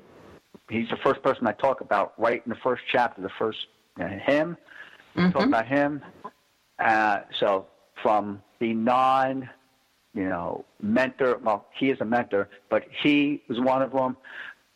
he's 0.70 0.90
the 0.90 0.98
first 0.98 1.22
person 1.22 1.46
I 1.48 1.54
talk 1.54 1.82
about 1.82 2.14
right 2.18 2.42
in 2.46 2.50
the 2.50 2.60
first 2.64 2.84
chapter. 2.92 3.22
The 3.22 3.30
first 3.38 3.60
uh, 4.00 4.08
him, 4.08 4.58
mm-hmm. 5.16 5.32
talk 5.32 5.46
about 5.46 5.68
him. 5.68 6.02
Uh, 6.80 7.20
so 7.40 7.68
from 8.02 8.42
the 8.60 8.74
non, 8.74 9.50
you 10.16 10.28
know, 10.28 10.66
mentor. 10.82 11.38
Well, 11.44 11.68
he 11.78 11.90
is 11.90 12.00
a 12.02 12.06
mentor, 12.06 12.50
but 12.70 12.86
he 13.04 13.44
was 13.48 13.60
one 13.60 13.82
of 13.82 13.92
them. 13.92 14.18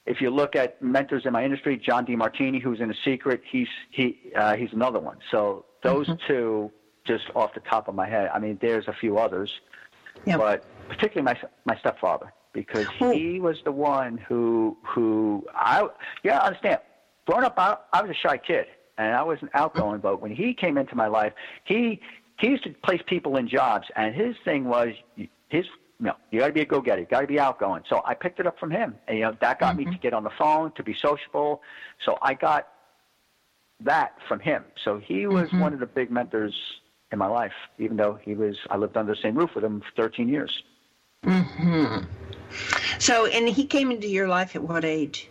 If 0.06 0.22
you 0.22 0.30
look 0.30 0.56
at 0.56 0.82
mentors 0.82 1.26
in 1.26 1.34
my 1.34 1.44
industry, 1.44 1.78
John 1.78 2.06
Demartini, 2.06 2.62
who's 2.62 2.82
in 2.82 2.92
a 2.92 2.96
secret, 3.06 3.42
he's 3.50 3.68
he 3.90 4.20
uh, 4.36 4.56
he's 4.56 4.74
another 4.74 5.00
one. 5.00 5.18
So 5.32 5.66
those 5.82 6.08
mm-hmm. 6.08 6.28
two, 6.28 6.72
just 7.06 7.26
off 7.36 7.54
the 7.54 7.62
top 7.62 7.88
of 7.88 7.96
my 7.96 8.08
head. 8.08 8.30
I 8.34 8.40
mean, 8.40 8.58
there's 8.62 8.88
a 8.88 8.94
few 8.94 9.18
others, 9.18 9.62
but 10.26 10.66
particularly 10.90 11.24
my 11.24 11.40
my 11.66 11.80
stepfather 11.80 12.34
because 12.54 12.88
he 12.98 13.40
was 13.40 13.58
the 13.64 13.72
one 13.72 14.18
who 14.18 14.78
who 14.84 15.46
I 15.54 15.88
yeah 16.24 16.40
I 16.40 16.48
understand. 16.48 16.80
Growing 17.26 17.44
up, 17.44 17.54
I, 17.58 17.78
I 17.94 18.02
was 18.02 18.10
a 18.10 18.16
shy 18.16 18.38
kid 18.38 18.66
and 18.98 19.16
I 19.16 19.24
wasn't 19.24 19.52
outgoing, 19.54 20.02
but 20.02 20.22
when 20.22 20.36
he 20.36 20.54
came 20.54 20.78
into 20.78 20.96
my 20.96 21.08
life, 21.08 21.34
he 21.64 22.02
he 22.40 22.48
used 22.48 22.64
to 22.64 22.72
place 22.72 23.02
people 23.06 23.38
in 23.38 23.48
jobs, 23.48 23.88
and 23.96 24.16
his 24.16 24.36
thing 24.44 24.66
was 24.66 24.94
his. 25.50 25.66
You 26.02 26.06
know, 26.06 26.16
you 26.32 26.40
got 26.40 26.48
to 26.48 26.54
be 26.54 26.62
a 26.62 26.66
go-getter. 26.66 27.02
You 27.02 27.08
got 27.08 27.22
to 27.22 27.28
be 27.28 27.42
outgoing. 27.42 27.84
So 27.90 28.02
I 28.06 28.14
picked 28.14 28.40
it 28.40 28.48
up 28.48 28.58
from 28.58 28.72
him, 28.72 28.96
and 29.08 29.18
you 29.18 29.26
know 29.26 29.36
that 29.42 29.60
got 29.60 29.76
mm-hmm. 29.76 29.90
me 29.90 29.96
to 29.96 30.00
get 30.00 30.14
on 30.14 30.24
the 30.24 30.30
phone, 30.30 30.72
to 30.74 30.84
be 30.84 30.94
sociable. 30.94 31.62
So 32.06 32.18
I 32.22 32.34
got 32.36 32.70
that 33.82 34.16
from 34.28 34.40
him. 34.40 34.64
So 34.84 35.00
he 35.00 35.28
was 35.28 35.50
mm-hmm. 35.50 35.60
one 35.60 35.74
of 35.74 35.82
the 35.82 35.86
big 35.86 36.10
mentors 36.10 36.56
in 37.12 37.20
my 37.20 37.28
life, 37.28 37.52
even 37.78 37.98
though 37.98 38.18
he 38.22 38.34
was. 38.34 38.58
I 38.70 38.78
lived 38.78 38.96
under 38.96 39.14
the 39.14 39.22
same 39.22 39.36
roof 39.36 39.52
with 39.56 39.64
him 39.64 39.82
for 39.82 40.04
13 40.04 40.30
years. 40.30 40.64
Hmm. 41.26 42.00
So, 43.00 43.26
and 43.26 43.50
he 43.50 43.66
came 43.66 43.92
into 43.92 44.08
your 44.08 44.30
life 44.30 44.56
at 44.56 44.64
what 44.64 44.86
age? 44.86 45.30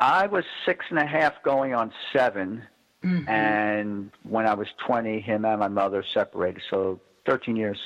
I 0.00 0.26
was 0.26 0.44
six 0.64 0.86
and 0.88 0.98
a 0.98 1.06
half, 1.06 1.42
going 1.42 1.74
on 1.74 1.92
7 2.14 2.62
Mm-hmm. 3.04 3.28
And 3.28 4.10
when 4.24 4.46
I 4.46 4.54
was 4.54 4.66
20, 4.86 5.20
him 5.20 5.44
and 5.44 5.60
my 5.60 5.68
mother 5.68 6.04
separated. 6.14 6.62
So 6.70 7.00
13 7.26 7.56
years. 7.56 7.78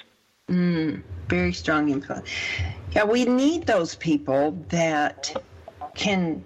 Mm, 0.48 1.02
very 1.28 1.52
strong 1.52 1.88
influence. 1.88 2.28
Yeah, 2.92 3.04
we 3.04 3.24
need 3.24 3.66
those 3.66 3.94
people 3.94 4.52
that 4.68 5.32
can. 5.94 6.44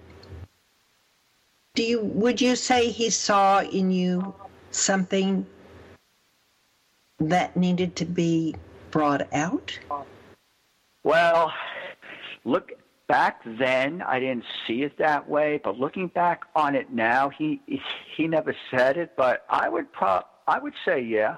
Do 1.75 1.83
you? 1.83 2.01
Would 2.01 2.39
you 2.39 2.55
say 2.55 2.89
he 2.89 3.09
saw 3.09 3.61
in 3.61 3.91
you 3.91 4.33
something 4.71 5.45
that 7.19 7.57
needed 7.57 7.95
to 7.97 8.05
be 8.05 8.55
brought 8.91 9.31
out? 9.33 9.77
Well, 11.03 11.51
look, 12.45 12.73
back 13.07 13.41
then 13.45 14.01
I 14.01 14.19
didn't 14.19 14.43
see 14.65 14.83
it 14.83 14.97
that 14.97 15.27
way, 15.27 15.59
but 15.63 15.79
looking 15.79 16.07
back 16.07 16.43
on 16.55 16.75
it 16.75 16.91
now, 16.91 17.29
he 17.29 17.61
he 18.15 18.27
never 18.27 18.55
said 18.71 18.97
it, 18.97 19.13
but 19.15 19.45
I 19.49 19.69
would 19.69 19.91
pro 19.91 20.21
I 20.47 20.59
would 20.59 20.73
say 20.85 21.01
yeah. 21.01 21.37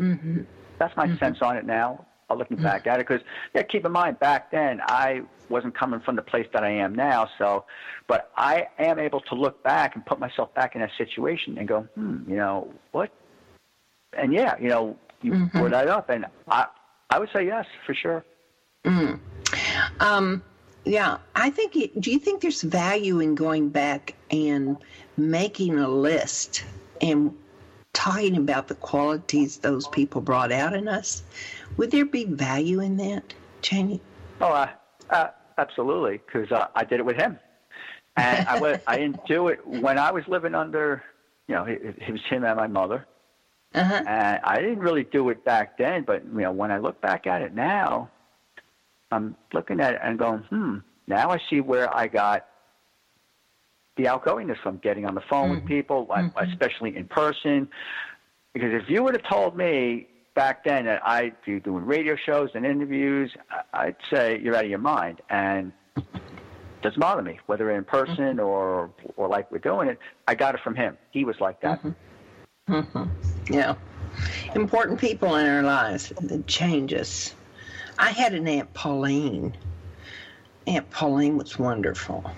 Mm-hmm. 0.00 0.42
That's 0.78 0.96
my 0.96 1.06
mm-hmm. 1.06 1.16
sense 1.18 1.38
on 1.42 1.56
it 1.56 1.66
now. 1.66 2.06
Uh, 2.30 2.34
looking 2.34 2.56
mm-hmm. 2.56 2.66
back 2.66 2.86
at 2.86 3.00
it, 3.00 3.06
because 3.06 3.24
yeah, 3.54 3.62
keep 3.62 3.84
in 3.84 3.92
mind 3.92 4.18
back 4.20 4.50
then 4.50 4.80
I 4.86 5.22
wasn't 5.48 5.74
coming 5.74 6.00
from 6.00 6.16
the 6.16 6.22
place 6.22 6.46
that 6.52 6.64
I 6.64 6.70
am 6.70 6.94
now. 6.94 7.28
So, 7.38 7.64
but 8.06 8.30
I 8.36 8.68
am 8.78 8.98
able 8.98 9.20
to 9.20 9.34
look 9.34 9.62
back 9.62 9.96
and 9.96 10.04
put 10.04 10.18
myself 10.18 10.54
back 10.54 10.74
in 10.74 10.80
that 10.80 10.90
situation 10.96 11.58
and 11.58 11.68
go, 11.68 11.82
hmm, 11.94 12.18
you 12.28 12.36
know 12.36 12.72
what? 12.92 13.10
And 14.12 14.32
yeah, 14.32 14.54
you 14.60 14.68
know, 14.68 14.96
you 15.20 15.32
mm-hmm. 15.32 15.58
brought 15.58 15.72
that 15.72 15.88
up, 15.88 16.10
and 16.10 16.26
I 16.48 16.66
I 17.10 17.18
would 17.18 17.28
say 17.32 17.46
yes 17.46 17.66
for 17.86 17.94
sure. 17.94 18.24
Mm. 18.84 19.20
Um, 20.00 20.42
yeah, 20.84 21.18
I 21.34 21.50
think. 21.50 21.76
It, 21.76 22.00
do 22.00 22.10
you 22.10 22.18
think 22.18 22.42
there's 22.42 22.62
value 22.62 23.20
in 23.20 23.34
going 23.34 23.68
back 23.68 24.14
and 24.30 24.76
making 25.16 25.78
a 25.78 25.88
list 25.88 26.64
and 27.00 27.36
talking 27.92 28.36
about 28.36 28.68
the 28.68 28.74
qualities 28.74 29.58
those 29.58 29.86
people 29.88 30.20
brought 30.20 30.50
out 30.50 30.74
in 30.74 30.88
us? 30.88 31.22
Would 31.76 31.90
there 31.90 32.04
be 32.04 32.24
value 32.24 32.80
in 32.80 32.96
that, 32.96 33.32
Chaney? 33.60 34.00
Oh, 34.40 34.48
uh, 34.48 34.70
uh, 35.10 35.28
absolutely, 35.58 36.20
because 36.26 36.50
uh, 36.50 36.68
I 36.74 36.84
did 36.84 37.00
it 37.00 37.06
with 37.06 37.16
him, 37.16 37.38
and 38.16 38.48
I, 38.48 38.60
was, 38.60 38.80
I 38.86 38.98
didn't 38.98 39.24
do 39.26 39.48
it 39.48 39.64
when 39.66 39.98
I 39.98 40.10
was 40.10 40.26
living 40.26 40.54
under. 40.54 41.04
You 41.48 41.56
know, 41.56 41.64
it, 41.64 41.96
it 41.98 42.10
was 42.10 42.22
him 42.28 42.44
and 42.44 42.56
my 42.56 42.66
mother. 42.66 43.06
Uh-huh. 43.74 44.02
And 44.06 44.40
I 44.44 44.60
didn't 44.60 44.80
really 44.80 45.04
do 45.04 45.30
it 45.30 45.44
back 45.44 45.78
then, 45.78 46.02
but 46.02 46.24
you 46.24 46.40
know, 46.40 46.52
when 46.52 46.70
I 46.70 46.78
look 46.78 47.00
back 47.00 47.26
at 47.26 47.40
it 47.40 47.54
now, 47.54 48.10
I'm 49.12 49.36
looking 49.52 49.80
at 49.80 49.94
it 49.94 50.00
and 50.02 50.18
going, 50.18 50.38
hmm, 50.40 50.78
now 51.06 51.30
I 51.30 51.38
see 51.50 51.60
where 51.60 51.94
I 51.94 52.06
got 52.06 52.46
the 53.96 54.04
outgoingness 54.04 54.60
from 54.62 54.78
getting 54.78 55.04
on 55.04 55.14
the 55.14 55.20
phone 55.28 55.50
mm-hmm. 55.50 55.54
with 55.56 55.66
people, 55.66 56.06
mm-hmm. 56.06 56.38
especially 56.50 56.96
in 56.96 57.06
person. 57.06 57.68
Because 58.54 58.72
if 58.72 58.88
you 58.88 59.02
would 59.02 59.14
have 59.14 59.28
told 59.28 59.56
me 59.56 60.08
back 60.34 60.64
then 60.64 60.86
that 60.86 61.06
I'd 61.06 61.34
be 61.44 61.60
doing 61.60 61.84
radio 61.84 62.16
shows 62.16 62.50
and 62.54 62.64
interviews, 62.64 63.30
I'd 63.72 63.96
say 64.12 64.40
you're 64.42 64.56
out 64.56 64.64
of 64.64 64.70
your 64.70 64.78
mind. 64.78 65.20
And 65.28 65.72
it 65.96 66.04
doesn't 66.82 67.00
bother 67.00 67.22
me, 67.22 67.38
whether 67.46 67.70
in 67.70 67.84
person 67.84 68.36
mm-hmm. 68.36 68.40
or 68.40 68.90
or 69.16 69.28
like 69.28 69.50
we're 69.50 69.58
doing 69.58 69.88
it. 69.88 69.98
I 70.26 70.34
got 70.34 70.54
it 70.54 70.62
from 70.62 70.74
him. 70.74 70.96
He 71.10 71.24
was 71.24 71.36
like 71.40 71.60
that. 71.60 71.82
Mm-hmm. 71.82 72.74
mm-hmm. 72.74 73.52
Yeah. 73.52 73.74
Important 74.54 75.00
people 75.00 75.36
in 75.36 75.46
our 75.46 75.62
lives 75.62 76.12
that 76.20 76.46
change 76.46 76.92
us. 76.92 77.34
I 78.02 78.10
had 78.10 78.34
an 78.34 78.48
Aunt 78.48 78.74
Pauline. 78.74 79.56
Aunt 80.66 80.90
Pauline 80.90 81.36
was 81.36 81.56
wonderful. 81.56 82.28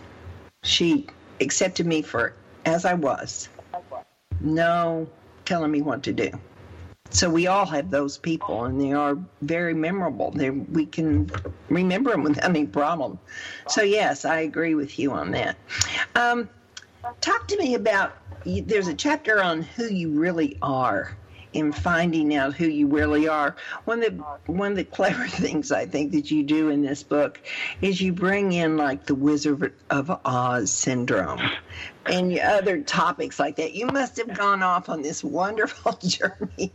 She 0.62 1.06
accepted 1.40 1.86
me 1.86 2.02
for 2.02 2.34
as 2.66 2.84
I 2.84 2.92
was. 2.92 3.48
No 4.42 5.08
telling 5.46 5.70
me 5.70 5.80
what 5.80 6.02
to 6.02 6.12
do. 6.12 6.30
So 7.08 7.30
we 7.30 7.46
all 7.46 7.64
have 7.64 7.90
those 7.90 8.18
people, 8.18 8.66
and 8.66 8.78
they 8.78 8.92
are 8.92 9.16
very 9.40 9.72
memorable. 9.72 10.32
They, 10.32 10.50
we 10.50 10.84
can 10.84 11.30
remember 11.70 12.10
them 12.10 12.24
without 12.24 12.44
any 12.44 12.66
problem. 12.66 13.18
So 13.66 13.80
yes, 13.80 14.26
I 14.26 14.40
agree 14.40 14.74
with 14.74 14.98
you 14.98 15.12
on 15.12 15.30
that. 15.30 15.56
Um, 16.14 16.46
talk 17.22 17.48
to 17.48 17.56
me 17.56 17.74
about. 17.74 18.18
There's 18.44 18.88
a 18.88 18.94
chapter 18.94 19.42
on 19.42 19.62
who 19.62 19.86
you 19.86 20.10
really 20.10 20.58
are 20.60 21.16
in 21.54 21.72
finding 21.72 22.34
out 22.34 22.54
who 22.54 22.66
you 22.66 22.88
really 22.88 23.28
are. 23.28 23.56
One 23.84 24.02
of 24.02 24.16
the 24.16 24.52
one 24.52 24.72
of 24.72 24.76
the 24.76 24.84
clever 24.84 25.26
things 25.28 25.72
I 25.72 25.86
think 25.86 26.12
that 26.12 26.30
you 26.30 26.42
do 26.42 26.68
in 26.68 26.82
this 26.82 27.02
book 27.02 27.40
is 27.80 28.00
you 28.00 28.12
bring 28.12 28.52
in 28.52 28.76
like 28.76 29.06
the 29.06 29.14
Wizard 29.14 29.72
of 29.88 30.10
Oz 30.24 30.70
syndrome 30.70 31.40
and 32.06 32.38
other 32.38 32.82
topics 32.82 33.38
like 33.38 33.56
that. 33.56 33.74
You 33.74 33.86
must 33.86 34.18
have 34.18 34.36
gone 34.36 34.62
off 34.62 34.88
on 34.88 35.02
this 35.02 35.24
wonderful 35.24 35.92
journey 36.02 36.72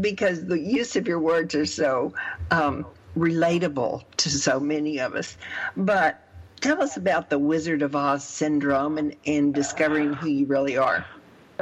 because 0.00 0.46
the 0.46 0.58
use 0.58 0.96
of 0.96 1.06
your 1.06 1.18
words 1.18 1.54
are 1.54 1.66
so 1.66 2.14
um, 2.50 2.86
relatable 3.16 4.04
to 4.18 4.30
so 4.30 4.60
many 4.60 4.98
of 4.98 5.14
us. 5.14 5.36
But 5.76 6.22
tell 6.60 6.80
us 6.82 6.96
about 6.96 7.28
the 7.28 7.38
Wizard 7.38 7.82
of 7.82 7.96
Oz 7.96 8.24
syndrome 8.24 8.96
and, 8.96 9.16
and 9.26 9.52
discovering 9.52 10.12
who 10.14 10.28
you 10.28 10.46
really 10.46 10.76
are. 10.76 11.04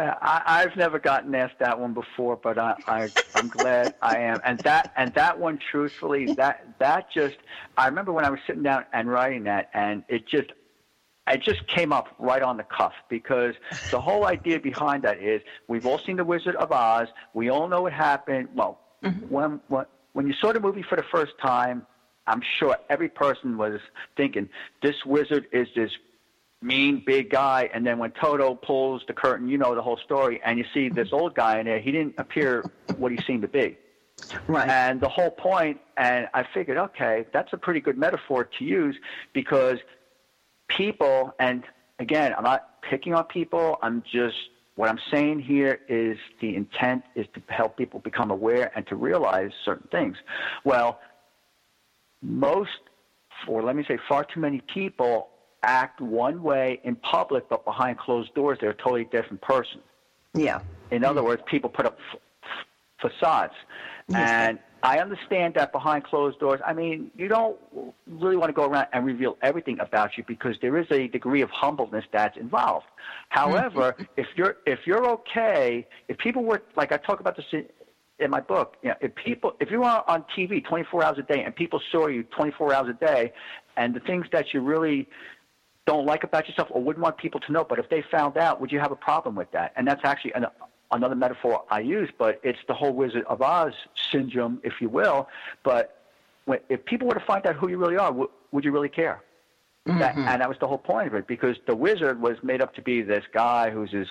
I, 0.00 0.42
I've 0.46 0.76
never 0.76 0.98
gotten 0.98 1.34
asked 1.34 1.58
that 1.58 1.78
one 1.78 1.94
before, 1.94 2.36
but 2.36 2.58
I, 2.58 2.74
I 2.86 3.08
I'm 3.34 3.48
glad 3.48 3.94
I 4.02 4.18
am. 4.18 4.40
And 4.44 4.58
that 4.60 4.92
and 4.96 5.12
that 5.14 5.38
one, 5.38 5.58
truthfully, 5.70 6.34
that 6.34 6.66
that 6.78 7.10
just 7.10 7.36
I 7.76 7.86
remember 7.86 8.12
when 8.12 8.24
I 8.24 8.30
was 8.30 8.40
sitting 8.46 8.62
down 8.62 8.84
and 8.92 9.08
writing 9.08 9.44
that, 9.44 9.70
and 9.74 10.04
it 10.08 10.26
just 10.26 10.52
it 11.26 11.42
just 11.42 11.66
came 11.66 11.92
up 11.92 12.08
right 12.18 12.42
on 12.42 12.56
the 12.56 12.64
cuff 12.64 12.94
because 13.08 13.54
the 13.90 14.00
whole 14.00 14.26
idea 14.26 14.58
behind 14.58 15.04
that 15.04 15.22
is 15.22 15.42
we've 15.68 15.86
all 15.86 15.98
seen 15.98 16.16
the 16.16 16.24
Wizard 16.24 16.56
of 16.56 16.72
Oz. 16.72 17.08
We 17.34 17.50
all 17.50 17.68
know 17.68 17.82
what 17.82 17.92
happened. 17.92 18.48
Well, 18.54 18.80
mm-hmm. 19.02 19.26
when, 19.28 19.60
when 19.68 19.86
when 20.12 20.26
you 20.26 20.32
saw 20.34 20.52
the 20.52 20.60
movie 20.60 20.82
for 20.82 20.96
the 20.96 21.04
first 21.04 21.32
time, 21.40 21.86
I'm 22.26 22.42
sure 22.58 22.76
every 22.88 23.08
person 23.08 23.56
was 23.56 23.80
thinking 24.16 24.48
this 24.82 25.04
wizard 25.04 25.46
is 25.52 25.68
this 25.74 25.90
mean 26.62 27.02
big 27.06 27.30
guy 27.30 27.70
and 27.72 27.86
then 27.86 27.98
when 27.98 28.10
Toto 28.12 28.54
pulls 28.54 29.02
the 29.06 29.12
curtain, 29.12 29.48
you 29.48 29.58
know 29.58 29.74
the 29.74 29.82
whole 29.82 29.98
story 29.98 30.40
and 30.44 30.58
you 30.58 30.64
see 30.74 30.88
this 30.88 31.08
old 31.12 31.34
guy 31.34 31.58
in 31.58 31.66
there, 31.66 31.80
he 31.80 31.90
didn't 31.90 32.14
appear 32.18 32.70
what 32.96 33.12
he 33.12 33.18
seemed 33.26 33.42
to 33.42 33.48
be. 33.48 33.78
Right. 34.46 34.68
And 34.68 35.00
the 35.00 35.08
whole 35.08 35.30
point 35.30 35.80
and 35.96 36.28
I 36.34 36.44
figured, 36.52 36.76
okay, 36.76 37.26
that's 37.32 37.52
a 37.52 37.56
pretty 37.56 37.80
good 37.80 37.96
metaphor 37.96 38.44
to 38.58 38.64
use 38.64 38.96
because 39.32 39.78
people 40.68 41.34
and 41.38 41.64
again, 41.98 42.34
I'm 42.36 42.44
not 42.44 42.82
picking 42.82 43.14
on 43.14 43.24
people, 43.24 43.78
I'm 43.82 44.02
just 44.10 44.36
what 44.76 44.88
I'm 44.88 45.00
saying 45.10 45.40
here 45.40 45.80
is 45.88 46.16
the 46.40 46.56
intent 46.56 47.04
is 47.14 47.26
to 47.34 47.42
help 47.48 47.76
people 47.76 48.00
become 48.00 48.30
aware 48.30 48.72
and 48.74 48.86
to 48.86 48.96
realize 48.96 49.50
certain 49.64 49.88
things. 49.88 50.16
Well, 50.64 51.00
most, 52.22 52.70
or 53.46 53.62
let 53.62 53.76
me 53.76 53.84
say, 53.86 53.98
far 54.08 54.24
too 54.24 54.40
many 54.40 54.62
people 54.72 55.29
act 55.62 56.00
one 56.00 56.42
way 56.42 56.80
in 56.84 56.96
public, 56.96 57.48
but 57.48 57.64
behind 57.64 57.98
closed 57.98 58.34
doors, 58.34 58.58
they're 58.60 58.70
a 58.70 58.74
totally 58.74 59.04
different 59.04 59.40
person. 59.42 59.80
Yeah. 60.34 60.60
In 60.90 61.04
other 61.04 61.22
words, 61.22 61.42
people 61.46 61.70
put 61.70 61.86
up 61.86 61.98
f- 62.12 62.20
facades. 63.00 63.54
Yes. 64.08 64.30
And 64.30 64.58
I 64.82 64.98
understand 64.98 65.54
that 65.54 65.72
behind 65.72 66.04
closed 66.04 66.38
doors, 66.40 66.60
I 66.66 66.72
mean, 66.72 67.10
you 67.16 67.28
don't 67.28 67.58
really 68.06 68.36
want 68.36 68.48
to 68.48 68.54
go 68.54 68.64
around 68.64 68.86
and 68.92 69.04
reveal 69.04 69.36
everything 69.42 69.78
about 69.78 70.16
you 70.16 70.24
because 70.26 70.56
there 70.62 70.78
is 70.78 70.86
a 70.90 71.08
degree 71.08 71.42
of 71.42 71.50
humbleness 71.50 72.04
that's 72.12 72.36
involved. 72.36 72.86
However, 73.28 73.92
mm-hmm. 73.92 74.04
if 74.16 74.26
you're 74.36 74.56
if 74.66 74.80
you're 74.86 75.06
okay, 75.10 75.86
if 76.08 76.16
people 76.18 76.44
were 76.44 76.62
like 76.76 76.92
I 76.92 76.96
talk 76.96 77.20
about 77.20 77.36
this 77.36 77.44
in, 77.52 77.66
in 78.18 78.30
my 78.30 78.40
book, 78.40 78.76
you 78.82 78.88
know, 78.88 78.94
if 79.02 79.14
people 79.14 79.54
if 79.60 79.70
you 79.70 79.82
are 79.82 80.02
on 80.08 80.24
TV 80.36 80.64
24 80.64 81.04
hours 81.04 81.18
a 81.18 81.22
day 81.22 81.42
and 81.44 81.54
people 81.54 81.80
saw 81.92 82.06
you 82.06 82.22
24 82.22 82.72
hours 82.72 82.88
a 82.88 83.04
day, 83.04 83.32
and 83.76 83.94
the 83.94 84.00
things 84.00 84.26
that 84.32 84.54
you 84.54 84.62
really 84.62 85.08
don't 85.86 86.06
like 86.06 86.24
about 86.24 86.48
yourself 86.48 86.68
or 86.70 86.82
wouldn't 86.82 87.02
want 87.02 87.16
people 87.16 87.40
to 87.40 87.52
know, 87.52 87.64
but 87.64 87.78
if 87.78 87.88
they 87.88 88.02
found 88.02 88.36
out, 88.36 88.60
would 88.60 88.70
you 88.70 88.78
have 88.78 88.92
a 88.92 88.96
problem 88.96 89.34
with 89.34 89.50
that? 89.52 89.72
And 89.76 89.86
that's 89.86 90.04
actually 90.04 90.32
an 90.34 90.46
another 90.92 91.14
metaphor 91.14 91.62
I 91.70 91.80
use, 91.80 92.10
but 92.18 92.40
it's 92.42 92.58
the 92.66 92.74
whole 92.74 92.92
Wizard 92.92 93.24
of 93.26 93.42
Oz 93.42 93.72
syndrome, 94.10 94.60
if 94.64 94.80
you 94.80 94.88
will. 94.88 95.28
But 95.62 96.02
when, 96.46 96.58
if 96.68 96.84
people 96.84 97.06
were 97.06 97.14
to 97.14 97.24
find 97.24 97.46
out 97.46 97.54
who 97.54 97.68
you 97.68 97.78
really 97.78 97.96
are, 97.96 98.08
w- 98.08 98.30
would 98.50 98.64
you 98.64 98.72
really 98.72 98.88
care? 98.88 99.22
Mm-hmm. 99.86 99.98
That, 100.00 100.16
and 100.16 100.40
that 100.42 100.48
was 100.48 100.58
the 100.58 100.66
whole 100.66 100.78
point 100.78 101.06
of 101.06 101.14
it, 101.14 101.28
because 101.28 101.56
the 101.66 101.76
wizard 101.76 102.20
was 102.20 102.36
made 102.42 102.60
up 102.60 102.74
to 102.74 102.82
be 102.82 103.02
this 103.02 103.24
guy 103.32 103.70
who's 103.70 103.92
this 103.92 104.08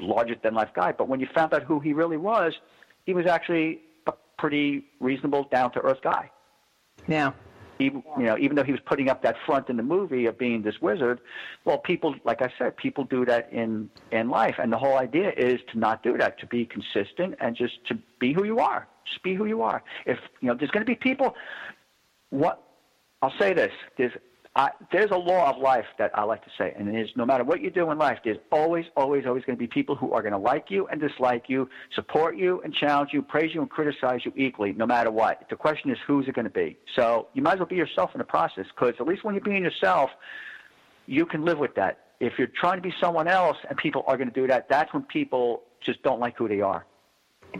larger 0.00 0.34
than 0.42 0.54
life 0.54 0.70
guy. 0.74 0.90
But 0.92 1.08
when 1.08 1.20
you 1.20 1.28
found 1.32 1.54
out 1.54 1.62
who 1.62 1.78
he 1.78 1.92
really 1.92 2.16
was, 2.16 2.54
he 3.04 3.14
was 3.14 3.26
actually 3.26 3.80
a 4.08 4.12
pretty 4.36 4.84
reasonable, 4.98 5.44
down 5.44 5.70
to 5.72 5.80
earth 5.80 6.00
guy. 6.02 6.30
Yeah 7.06 7.32
even 7.78 8.02
you 8.18 8.24
know 8.24 8.36
even 8.38 8.56
though 8.56 8.64
he 8.64 8.72
was 8.72 8.80
putting 8.86 9.08
up 9.08 9.22
that 9.22 9.36
front 9.44 9.68
in 9.68 9.76
the 9.76 9.82
movie 9.82 10.26
of 10.26 10.38
being 10.38 10.62
this 10.62 10.80
wizard 10.80 11.20
well 11.64 11.78
people 11.78 12.14
like 12.24 12.42
i 12.42 12.52
said 12.58 12.76
people 12.76 13.04
do 13.04 13.24
that 13.24 13.52
in 13.52 13.88
in 14.12 14.28
life. 14.30 14.56
And 14.58 14.72
the 14.72 14.78
whole 14.78 14.98
idea 14.98 15.32
is 15.36 15.60
to 15.72 15.78
not 15.78 16.02
do 16.02 16.16
that 16.18 16.38
to 16.40 16.46
be 16.46 16.64
consistent 16.66 17.34
and 17.40 17.56
just 17.56 17.84
to 17.88 17.98
be 18.18 18.32
who 18.32 18.44
you 18.44 18.58
are. 18.58 18.86
Just 19.04 19.22
be 19.22 19.34
who 19.34 19.46
you 19.46 19.62
are. 19.62 19.82
If 20.04 20.18
you 20.40 20.48
know 20.48 20.54
there's 20.54 20.70
going 20.70 20.84
to 20.84 20.90
be 20.90 20.96
people 20.96 21.34
what 22.30 22.62
i'll 23.22 23.32
say 23.38 23.54
this 23.54 23.72
there's 23.96 24.12
I, 24.56 24.70
there's 24.90 25.10
a 25.10 25.16
law 25.18 25.50
of 25.50 25.58
life 25.58 25.84
that 25.98 26.10
I 26.18 26.24
like 26.24 26.42
to 26.44 26.50
say, 26.56 26.72
and 26.78 26.88
it 26.88 26.98
is 26.98 27.10
no 27.14 27.26
matter 27.26 27.44
what 27.44 27.60
you 27.60 27.70
do 27.70 27.90
in 27.90 27.98
life, 27.98 28.20
there's 28.24 28.38
always, 28.50 28.86
always, 28.96 29.26
always 29.26 29.44
going 29.44 29.54
to 29.54 29.60
be 29.60 29.66
people 29.66 29.94
who 29.94 30.12
are 30.12 30.22
going 30.22 30.32
to 30.32 30.38
like 30.38 30.70
you 30.70 30.86
and 30.88 30.98
dislike 30.98 31.44
you, 31.48 31.68
support 31.94 32.38
you 32.38 32.62
and 32.62 32.72
challenge 32.72 33.10
you, 33.12 33.20
praise 33.20 33.54
you 33.54 33.60
and 33.60 33.68
criticize 33.68 34.20
you 34.24 34.32
equally, 34.34 34.72
no 34.72 34.86
matter 34.86 35.10
what. 35.10 35.46
The 35.50 35.56
question 35.56 35.90
is, 35.90 35.98
who's 36.06 36.26
it 36.26 36.34
going 36.34 36.46
to 36.46 36.50
be? 36.50 36.78
So 36.94 37.28
you 37.34 37.42
might 37.42 37.54
as 37.54 37.58
well 37.58 37.68
be 37.68 37.76
yourself 37.76 38.12
in 38.14 38.18
the 38.18 38.24
process, 38.24 38.64
because 38.74 38.94
at 38.98 39.06
least 39.06 39.24
when 39.24 39.34
you're 39.34 39.44
being 39.44 39.62
yourself, 39.62 40.08
you 41.04 41.26
can 41.26 41.44
live 41.44 41.58
with 41.58 41.74
that. 41.74 42.06
If 42.18 42.38
you're 42.38 42.48
trying 42.48 42.78
to 42.78 42.82
be 42.82 42.94
someone 42.98 43.28
else 43.28 43.58
and 43.68 43.76
people 43.76 44.04
are 44.06 44.16
going 44.16 44.30
to 44.30 44.34
do 44.34 44.46
that, 44.46 44.70
that's 44.70 44.90
when 44.94 45.02
people 45.02 45.64
just 45.84 46.02
don't 46.02 46.18
like 46.18 46.34
who 46.38 46.48
they 46.48 46.62
are. 46.62 46.86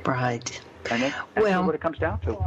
Right. 0.07 0.63
And 0.91 1.03
that's 1.03 1.15
well, 1.37 1.63
what 1.67 1.75
it 1.75 1.83
comes 1.83 1.99
down 1.99 2.21
to. 2.21 2.39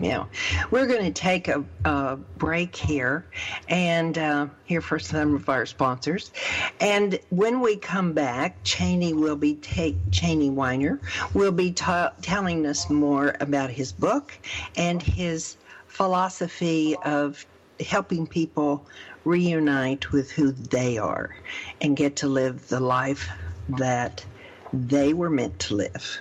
Yeah. 0.00 0.24
We're 0.70 0.86
going 0.86 1.04
to 1.04 1.12
take 1.12 1.46
a, 1.48 1.64
a, 1.84 2.16
break 2.36 2.74
here 2.74 3.26
and 3.68 4.18
uh, 4.18 4.46
hear 4.64 4.80
for 4.80 4.98
some 4.98 5.36
of 5.36 5.48
our 5.48 5.66
sponsors. 5.66 6.32
And 6.80 7.18
when 7.30 7.60
we 7.60 7.76
come 7.76 8.12
back, 8.12 8.56
Chaney 8.64 9.14
will 9.14 9.36
be 9.36 9.54
take 9.54 9.96
Chaney 10.10 10.50
Weiner 10.50 11.00
will 11.32 11.52
be 11.52 11.72
ta- 11.72 12.12
telling 12.22 12.66
us 12.66 12.90
more 12.90 13.36
about 13.40 13.70
his 13.70 13.92
book 13.92 14.36
and 14.76 15.00
his 15.00 15.56
philosophy 15.86 16.96
of 17.04 17.46
helping 17.80 18.26
people 18.26 18.84
reunite 19.24 20.10
with 20.12 20.30
who 20.32 20.50
they 20.50 20.98
are 20.98 21.34
and 21.80 21.96
get 21.96 22.16
to 22.16 22.26
live 22.26 22.68
the 22.68 22.80
life 22.80 23.28
that 23.68 24.24
they 24.72 25.14
were 25.14 25.30
meant 25.30 25.58
to 25.60 25.76
live. 25.76 26.18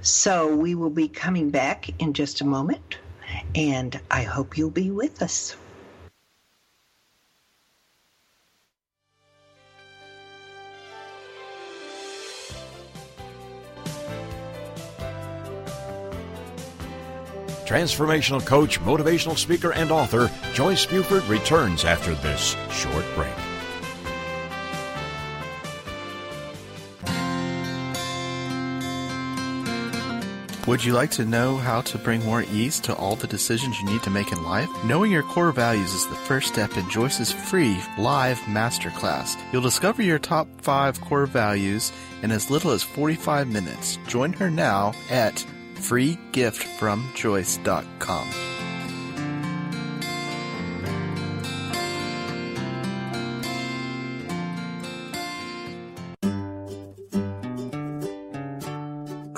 So 0.00 0.54
we 0.54 0.74
will 0.74 0.90
be 0.90 1.08
coming 1.08 1.50
back 1.50 1.88
in 2.00 2.12
just 2.12 2.40
a 2.40 2.44
moment, 2.44 2.98
and 3.54 3.98
I 4.10 4.22
hope 4.22 4.58
you'll 4.58 4.70
be 4.70 4.90
with 4.90 5.22
us. 5.22 5.56
Transformational 17.64 18.44
coach, 18.44 18.80
motivational 18.80 19.38
speaker, 19.38 19.72
and 19.72 19.90
author 19.90 20.30
Joyce 20.52 20.84
Buford 20.84 21.24
returns 21.24 21.86
after 21.86 22.14
this 22.16 22.54
short 22.70 23.04
break. 23.14 23.32
Would 30.72 30.82
you 30.82 30.94
like 30.94 31.10
to 31.10 31.26
know 31.26 31.58
how 31.58 31.82
to 31.82 31.98
bring 31.98 32.24
more 32.24 32.44
ease 32.44 32.80
to 32.80 32.94
all 32.94 33.14
the 33.14 33.26
decisions 33.26 33.78
you 33.78 33.84
need 33.84 34.02
to 34.04 34.10
make 34.10 34.32
in 34.32 34.42
life? 34.42 34.70
Knowing 34.86 35.12
your 35.12 35.22
core 35.22 35.52
values 35.52 35.92
is 35.92 36.06
the 36.06 36.14
first 36.14 36.48
step 36.48 36.78
in 36.78 36.88
Joyce's 36.88 37.30
free 37.30 37.78
live 37.98 38.38
masterclass. 38.48 39.36
You'll 39.52 39.60
discover 39.60 40.00
your 40.00 40.18
top 40.18 40.48
five 40.62 40.98
core 41.02 41.26
values 41.26 41.92
in 42.22 42.30
as 42.30 42.50
little 42.50 42.70
as 42.70 42.82
45 42.82 43.48
minutes. 43.48 43.98
Join 44.06 44.32
her 44.32 44.50
now 44.50 44.94
at 45.10 45.44
freegiftfromjoyce.com. 45.74 48.51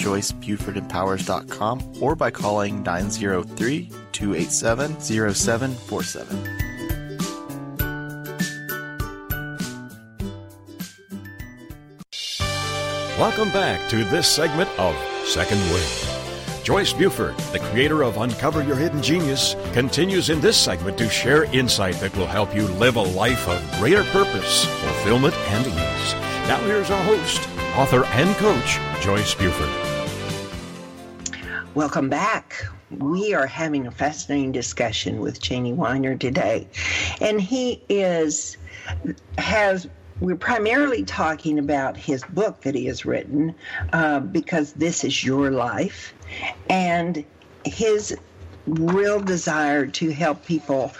www.joycebufordempowers.com 0.00 2.02
or 2.02 2.16
by 2.16 2.30
calling 2.30 2.82
903 2.82 3.90
287 4.12 5.00
0747. 5.00 6.56
Welcome 13.18 13.50
back 13.50 13.86
to 13.90 14.04
this 14.04 14.26
segment 14.26 14.70
of 14.78 14.96
Second 15.26 15.60
Wind. 15.70 16.06
Joyce 16.64 16.92
Buford, 16.92 17.36
the 17.52 17.58
creator 17.58 18.02
of 18.02 18.16
Uncover 18.16 18.62
Your 18.62 18.76
Hidden 18.76 19.02
Genius, 19.02 19.56
continues 19.72 20.30
in 20.30 20.40
this 20.40 20.56
segment 20.56 20.96
to 20.98 21.08
share 21.08 21.44
insight 21.44 21.96
that 21.96 22.16
will 22.16 22.26
help 22.26 22.54
you 22.54 22.66
live 22.68 22.96
a 22.96 23.02
life 23.02 23.48
of 23.48 23.78
greater 23.78 24.04
purpose, 24.04 24.64
fulfillment, 24.64 25.34
and 25.48 25.66
ease. 25.66 26.14
Now, 26.48 26.60
here's 26.64 26.90
our 26.90 27.02
host, 27.04 27.46
author, 27.76 28.04
and 28.06 28.34
coach, 28.36 28.78
Joyce 29.02 29.34
Buford. 29.34 29.89
Welcome 31.74 32.08
back. 32.08 32.66
We 32.90 33.32
are 33.32 33.46
having 33.46 33.86
a 33.86 33.92
fascinating 33.92 34.50
discussion 34.50 35.20
with 35.20 35.40
Chaney 35.40 35.72
Weiner 35.72 36.16
today. 36.16 36.66
And 37.20 37.40
he 37.40 37.80
is, 37.88 38.56
has, 39.38 39.88
we're 40.18 40.34
primarily 40.34 41.04
talking 41.04 41.60
about 41.60 41.96
his 41.96 42.24
book 42.24 42.62
that 42.62 42.74
he 42.74 42.86
has 42.86 43.04
written, 43.04 43.54
uh, 43.92 44.18
because 44.18 44.72
this 44.72 45.04
is 45.04 45.22
your 45.22 45.52
life. 45.52 46.12
And 46.68 47.24
his 47.64 48.18
real 48.66 49.20
desire 49.20 49.86
to 49.86 50.10
help 50.10 50.44
people 50.44 50.92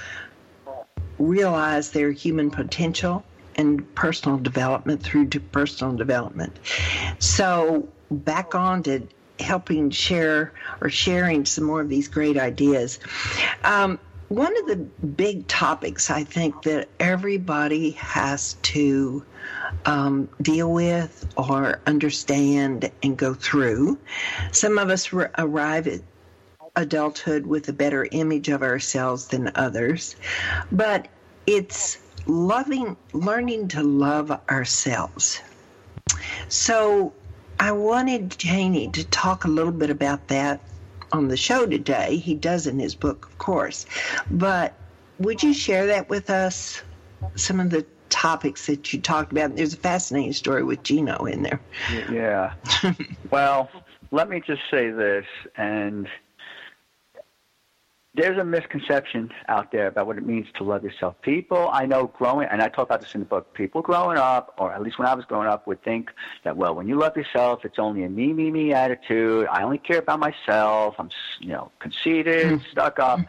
realize 1.19 1.91
their 1.91 2.13
human 2.13 2.49
potential 2.49 3.25
and 3.57 3.93
personal 3.97 4.39
development 4.39 5.03
through 5.03 5.27
to 5.31 5.41
personal 5.41 5.97
development. 5.97 6.61
So 7.19 7.89
back 8.11 8.55
on 8.55 8.85
to 8.85 9.09
helping 9.41 9.91
share 9.91 10.53
or 10.81 10.91
sharing 10.91 11.45
some 11.45 11.65
more 11.65 11.81
of 11.81 11.89
these 11.89 12.09
great 12.09 12.39
ideas. 12.39 12.99
Um, 13.65 13.99
one 14.29 14.57
of 14.59 14.67
the 14.67 14.77
big 14.77 15.49
topics 15.49 16.09
I 16.09 16.23
think 16.23 16.63
that 16.63 16.89
everybody 17.01 17.91
has 17.93 18.55
to 18.63 19.25
um, 19.87 20.29
deal 20.41 20.73
with 20.73 21.27
or 21.37 21.81
understand 21.87 22.91
and 23.03 23.17
go 23.17 23.35
through. 23.35 23.99
Some 24.53 24.79
of 24.79 24.89
us 24.89 25.13
arrive 25.13 25.89
at 25.89 26.01
adulthood 26.77 27.47
with 27.47 27.69
a 27.69 27.73
better 27.73 28.07
image 28.13 28.49
of 28.49 28.63
ourselves 28.63 29.27
than 29.29 29.51
others, 29.57 30.15
but 30.71 31.09
it's 31.47 31.99
loving, 32.27 32.97
learning 33.13 33.67
to 33.69 33.83
love 33.83 34.31
ourselves. 34.49 35.41
So 36.49 37.13
I 37.61 37.73
wanted 37.73 38.39
Chaney 38.39 38.89
to 38.89 39.05
talk 39.05 39.45
a 39.45 39.49
little 39.49 39.71
bit 39.71 39.91
about 39.91 40.29
that 40.29 40.61
on 41.13 41.29
the 41.29 41.37
show 41.37 41.67
today. 41.67 42.17
He 42.17 42.35
does 42.35 42.67
in 42.67 42.79
his 42.79 42.95
book, 42.95 43.27
of 43.27 43.37
course. 43.37 43.85
But 44.31 44.73
would 45.19 45.43
you 45.43 45.53
share 45.53 45.87
that 45.89 46.09
with 46.09 46.31
us? 46.31 46.83
Some 47.37 47.61
of 47.61 47.69
the 47.69 47.85
topics 48.09 48.67
that 48.67 48.93
you 48.95 49.01
talked 49.01 49.31
about. 49.31 49.57
There's 49.57 49.75
a 49.75 49.77
fascinating 49.77 50.33
story 50.33 50.65
with 50.65 50.83
Gino 50.83 51.27
in 51.27 51.43
there. 51.43 51.61
Yeah. 52.11 52.55
well, 53.31 53.71
let 54.11 54.31
me 54.31 54.41
just 54.41 54.63
say 54.71 54.91
this, 54.91 55.27
and 55.57 56.09
there's 58.15 58.39
a 58.39 58.45
misconception 58.45 59.31
out 59.49 59.71
there 59.71 59.87
about 59.87 60.07
what 60.07 60.19
it 60.19 60.27
means 60.27 60.49
to 60.55 60.65
love 60.65 60.83
yourself. 60.83 61.15
People 61.23 61.71
I 61.73 61.87
know 61.87 62.09
growing, 62.09 62.49
and 62.51 62.61
I 62.61 62.69
talk 62.69 62.87
about 62.89 63.01
this 63.01 63.15
in 63.15 63.21
the 63.21 63.27
book, 63.27 63.55
people 63.55 63.83
growing 63.83 64.19
up, 64.19 64.55
or 64.59 64.73
at 64.73 64.83
least 64.83 64.99
when 64.99 65.07
I 65.07 65.15
was 65.15 65.25
growing 65.25 65.47
up, 65.47 65.67
would 65.69 65.83
think 65.85 66.11
that, 66.43 66.57
well, 66.57 66.75
when 66.75 66.89
you 66.89 66.99
love 66.99 67.17
yourself, 67.17 67.65
it's 67.65 67.79
only 67.79 68.03
a 68.03 68.09
me, 68.09 68.33
me, 68.33 68.51
me 68.51 68.73
attitude. 68.73 69.47
I 69.49 69.63
only 69.63 69.79
care 69.79 69.99
about 69.99 70.19
myself. 70.19 70.97
I'm, 70.99 71.11
you 71.39 71.51
know, 71.51 71.71
conceited, 71.79 72.47
mm-hmm. 72.47 72.71
stuck 72.73 72.99
up. 72.99 73.21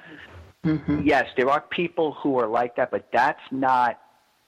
Mm-hmm. 0.65 1.01
Yes, 1.03 1.29
there 1.37 1.49
are 1.49 1.61
people 1.61 2.13
who 2.13 2.39
are 2.39 2.47
like 2.47 2.75
that, 2.77 2.89
but 2.89 3.07
that's 3.11 3.41
not 3.51 3.99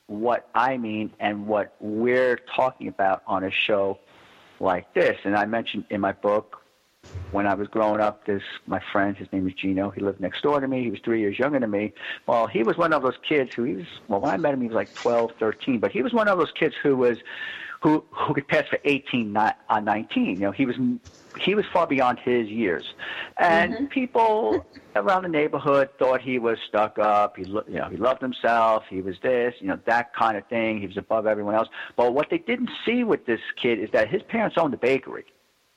what 0.08 0.50
I 0.56 0.78
mean 0.78 1.14
and 1.20 1.46
what 1.46 1.76
we're 1.80 2.38
talking 2.56 2.88
about 2.88 3.22
on 3.28 3.44
a 3.44 3.52
show 3.52 4.00
like 4.60 4.94
this. 4.96 5.18
And 5.26 5.36
I 5.36 5.46
mentioned 5.46 5.86
in 5.92 6.02
my 6.02 6.12
book, 6.12 6.63
when 7.34 7.48
I 7.48 7.56
was 7.56 7.68
growing 7.68 8.00
up, 8.00 8.26
this 8.26 8.44
my 8.68 8.80
friend, 8.92 9.18
his 9.18 9.32
name 9.32 9.48
is 9.48 9.54
Gino. 9.54 9.90
He 9.90 10.02
lived 10.02 10.22
next 10.22 10.42
door 10.44 10.60
to 10.60 10.68
me. 10.68 10.84
He 10.84 10.92
was 10.92 11.00
three 11.04 11.20
years 11.20 11.38
younger 11.38 11.60
than 11.60 11.72
me. 11.72 11.94
Well, 12.28 12.48
he 12.48 12.64
was 12.64 12.78
one 12.78 12.94
of 12.94 13.02
those 13.02 13.18
kids 13.28 13.54
who 13.56 13.64
he 13.64 13.74
was. 13.76 13.86
Well, 14.08 14.22
when 14.22 14.32
I 14.32 14.38
met 14.38 14.54
him, 14.54 14.62
he 14.62 14.68
was 14.68 14.76
like 14.76 14.94
12, 14.94 15.32
13. 15.40 15.80
But 15.80 15.92
he 15.92 16.02
was 16.02 16.14
one 16.14 16.28
of 16.28 16.38
those 16.38 16.52
kids 16.52 16.76
who 16.82 16.96
was, 16.96 17.18
who 17.82 18.04
who 18.12 18.34
could 18.34 18.48
pass 18.48 18.68
for 18.70 18.80
18, 18.86 19.34
not 19.34 19.58
on 19.70 19.88
uh, 19.90 19.94
19. 19.94 20.26
You 20.26 20.36
know, 20.36 20.52
he 20.52 20.66
was 20.66 20.76
he 21.42 21.56
was 21.56 21.66
far 21.74 21.88
beyond 21.88 22.20
his 22.20 22.48
years, 22.48 22.94
and 23.38 23.74
mm-hmm. 23.74 23.86
people 23.88 24.66
around 24.96 25.24
the 25.24 25.30
neighborhood 25.30 25.90
thought 25.98 26.22
he 26.22 26.38
was 26.38 26.60
stuck 26.68 27.00
up. 27.00 27.36
He 27.36 27.44
you 27.46 27.64
know 27.68 27.90
he 27.90 27.98
loved 27.98 28.22
himself. 28.22 28.84
He 28.90 29.02
was 29.02 29.16
this, 29.24 29.56
you 29.60 29.68
know, 29.68 29.80
that 29.86 30.14
kind 30.16 30.38
of 30.38 30.48
thing. 30.48 30.80
He 30.80 30.88
was 30.88 30.98
above 30.98 31.26
everyone 31.26 31.56
else. 31.56 31.68
But 31.98 32.14
what 32.14 32.30
they 32.30 32.38
didn't 32.38 32.70
see 32.86 33.04
with 33.04 33.26
this 33.26 33.42
kid 33.62 33.80
is 33.80 33.90
that 33.92 34.08
his 34.08 34.22
parents 34.22 34.56
owned 34.58 34.74
a 34.76 34.78
bakery 34.78 35.26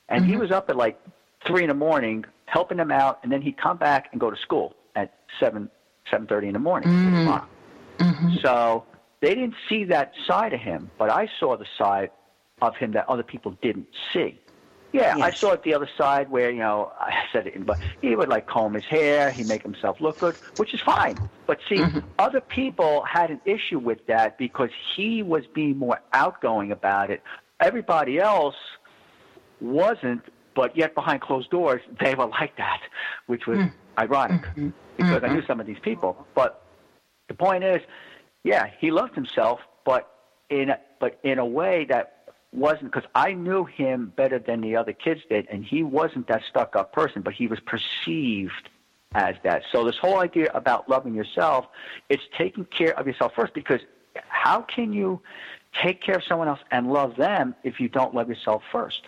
and 0.09 0.23
mm-hmm. 0.23 0.31
he 0.31 0.37
was 0.37 0.51
up 0.51 0.69
at 0.69 0.75
like 0.75 0.99
three 1.45 1.63
in 1.63 1.69
the 1.69 1.75
morning 1.75 2.25
helping 2.45 2.77
him 2.77 2.91
out, 2.91 3.19
and 3.23 3.31
then 3.31 3.41
he'd 3.41 3.57
come 3.57 3.77
back 3.77 4.09
and 4.11 4.21
go 4.21 4.31
to 4.31 4.37
school 4.37 4.75
at 4.95 5.13
seven 5.39 5.69
seven 6.09 6.27
thirty 6.27 6.47
in 6.47 6.53
the 6.53 6.59
morning. 6.59 6.89
Mm-hmm. 6.89 8.03
Mm-hmm. 8.03 8.35
So 8.41 8.85
they 9.21 9.35
didn't 9.35 9.55
see 9.67 9.83
that 9.85 10.13
side 10.25 10.53
of 10.53 10.59
him, 10.59 10.89
but 10.97 11.09
I 11.09 11.29
saw 11.39 11.57
the 11.57 11.65
side 11.77 12.11
of 12.61 12.75
him 12.75 12.91
that 12.93 13.07
other 13.09 13.23
people 13.23 13.57
didn't 13.61 13.87
see. 14.13 14.39
Yeah, 14.93 15.17
yes. 15.17 15.25
I 15.25 15.31
saw 15.31 15.51
it 15.51 15.63
the 15.63 15.73
other 15.73 15.89
side 15.97 16.29
where 16.29 16.49
you 16.49 16.59
know 16.59 16.91
I 16.99 17.25
said 17.31 17.47
it, 17.47 17.65
but 17.65 17.77
he 18.01 18.15
would 18.15 18.29
like 18.29 18.47
comb 18.47 18.73
his 18.73 18.85
hair, 18.85 19.31
he 19.31 19.43
make 19.43 19.63
himself 19.63 19.99
look 19.99 20.19
good, 20.19 20.35
which 20.57 20.73
is 20.73 20.81
fine. 20.81 21.17
But 21.45 21.59
see, 21.67 21.77
mm-hmm. 21.77 21.99
other 22.19 22.41
people 22.41 23.03
had 23.03 23.29
an 23.29 23.41
issue 23.45 23.79
with 23.79 24.05
that 24.07 24.37
because 24.37 24.69
he 24.95 25.23
was 25.23 25.45
being 25.53 25.77
more 25.77 26.01
outgoing 26.13 26.71
about 26.71 27.09
it. 27.09 27.21
Everybody 27.59 28.19
else 28.19 28.55
wasn't, 29.59 30.21
but 30.57 30.75
yet 30.75 30.95
behind 30.95 31.21
closed 31.21 31.51
doors 31.51 31.81
they 32.03 32.15
were 32.15 32.25
like 32.25 32.57
that, 32.57 32.81
which 33.27 33.45
was 33.45 33.59
mm. 33.59 33.71
ironic 33.99 34.41
mm-hmm. 34.41 34.69
because 34.97 35.17
mm-hmm. 35.17 35.25
I 35.25 35.33
knew 35.35 35.43
some 35.45 35.59
of 35.59 35.67
these 35.67 35.77
people. 35.83 36.25
But 36.33 36.63
the 37.27 37.35
point 37.35 37.63
is, 37.63 37.79
yeah, 38.43 38.71
he 38.79 38.89
loved 38.89 39.13
himself, 39.13 39.59
but 39.85 40.11
in 40.49 40.71
a, 40.71 40.79
but 40.99 41.19
in 41.23 41.37
a 41.37 41.45
way 41.45 41.85
that 41.85 42.33
wasn't 42.51 42.91
because 42.91 43.07
I 43.13 43.33
knew 43.33 43.65
him 43.65 44.11
better 44.15 44.39
than 44.39 44.61
the 44.61 44.75
other 44.75 44.93
kids 44.93 45.21
did, 45.29 45.47
and 45.51 45.63
he 45.63 45.83
wasn't 45.83 46.27
that 46.27 46.41
stuck 46.49 46.75
up 46.75 46.91
person, 46.91 47.21
but 47.21 47.35
he 47.35 47.45
was 47.45 47.59
perceived 47.59 48.69
as 49.13 49.35
that. 49.43 49.61
So 49.71 49.85
this 49.85 49.97
whole 49.97 50.17
idea 50.17 50.49
about 50.55 50.89
loving 50.89 51.13
yourself, 51.13 51.67
it's 52.09 52.23
taking 52.35 52.65
care 52.65 52.97
of 52.97 53.05
yourself 53.05 53.33
first 53.35 53.53
because 53.53 53.81
how 54.27 54.61
can 54.61 54.91
you 54.91 55.21
take 55.83 56.01
care 56.01 56.15
of 56.15 56.23
someone 56.23 56.47
else 56.47 56.61
and 56.71 56.91
love 56.91 57.15
them 57.15 57.53
if 57.63 57.79
you 57.79 57.89
don't 57.89 58.15
love 58.15 58.27
yourself 58.27 58.63
first? 58.71 59.01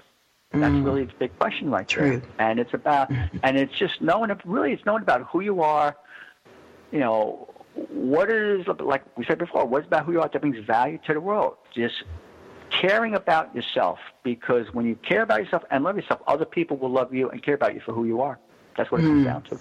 That's 0.51 0.73
mm. 0.73 0.83
really 0.83 1.05
the 1.05 1.13
big 1.19 1.37
question 1.37 1.69
right 1.69 1.87
True. 1.87 2.21
there. 2.21 2.21
And 2.39 2.59
it's 2.59 2.73
about, 2.73 3.11
and 3.43 3.57
it's 3.57 3.77
just 3.77 4.01
knowing, 4.01 4.31
really, 4.45 4.73
it's 4.73 4.85
knowing 4.85 5.03
about 5.03 5.27
who 5.27 5.41
you 5.41 5.61
are, 5.61 5.95
you 6.91 6.99
know, 6.99 7.53
what 7.75 8.31
is, 8.31 8.65
like 8.79 9.03
we 9.15 9.25
said 9.25 9.37
before, 9.37 9.65
what's 9.65 9.85
about 9.85 10.05
who 10.05 10.13
you 10.13 10.21
are 10.21 10.27
that 10.27 10.41
brings 10.41 10.57
value 10.65 10.97
to 11.05 11.13
the 11.13 11.21
world. 11.21 11.57
Just 11.73 12.03
caring 12.71 13.13
about 13.13 13.55
yourself, 13.55 13.99
because 14.23 14.73
when 14.73 14.85
you 14.87 14.95
care 14.95 15.21
about 15.21 15.43
yourself 15.43 15.63
and 15.69 15.83
love 15.83 15.95
yourself, 15.95 16.19
other 16.25 16.45
people 16.45 16.77
will 16.77 16.91
love 16.91 17.13
you 17.13 17.29
and 17.29 17.43
care 17.43 17.55
about 17.55 17.75
you 17.75 17.81
for 17.81 17.93
who 17.93 18.05
you 18.05 18.21
are. 18.21 18.39
That's 18.75 18.91
what 18.91 19.01
it 19.01 19.03
comes 19.03 19.21
mm. 19.21 19.25
down 19.25 19.43
to. 19.43 19.59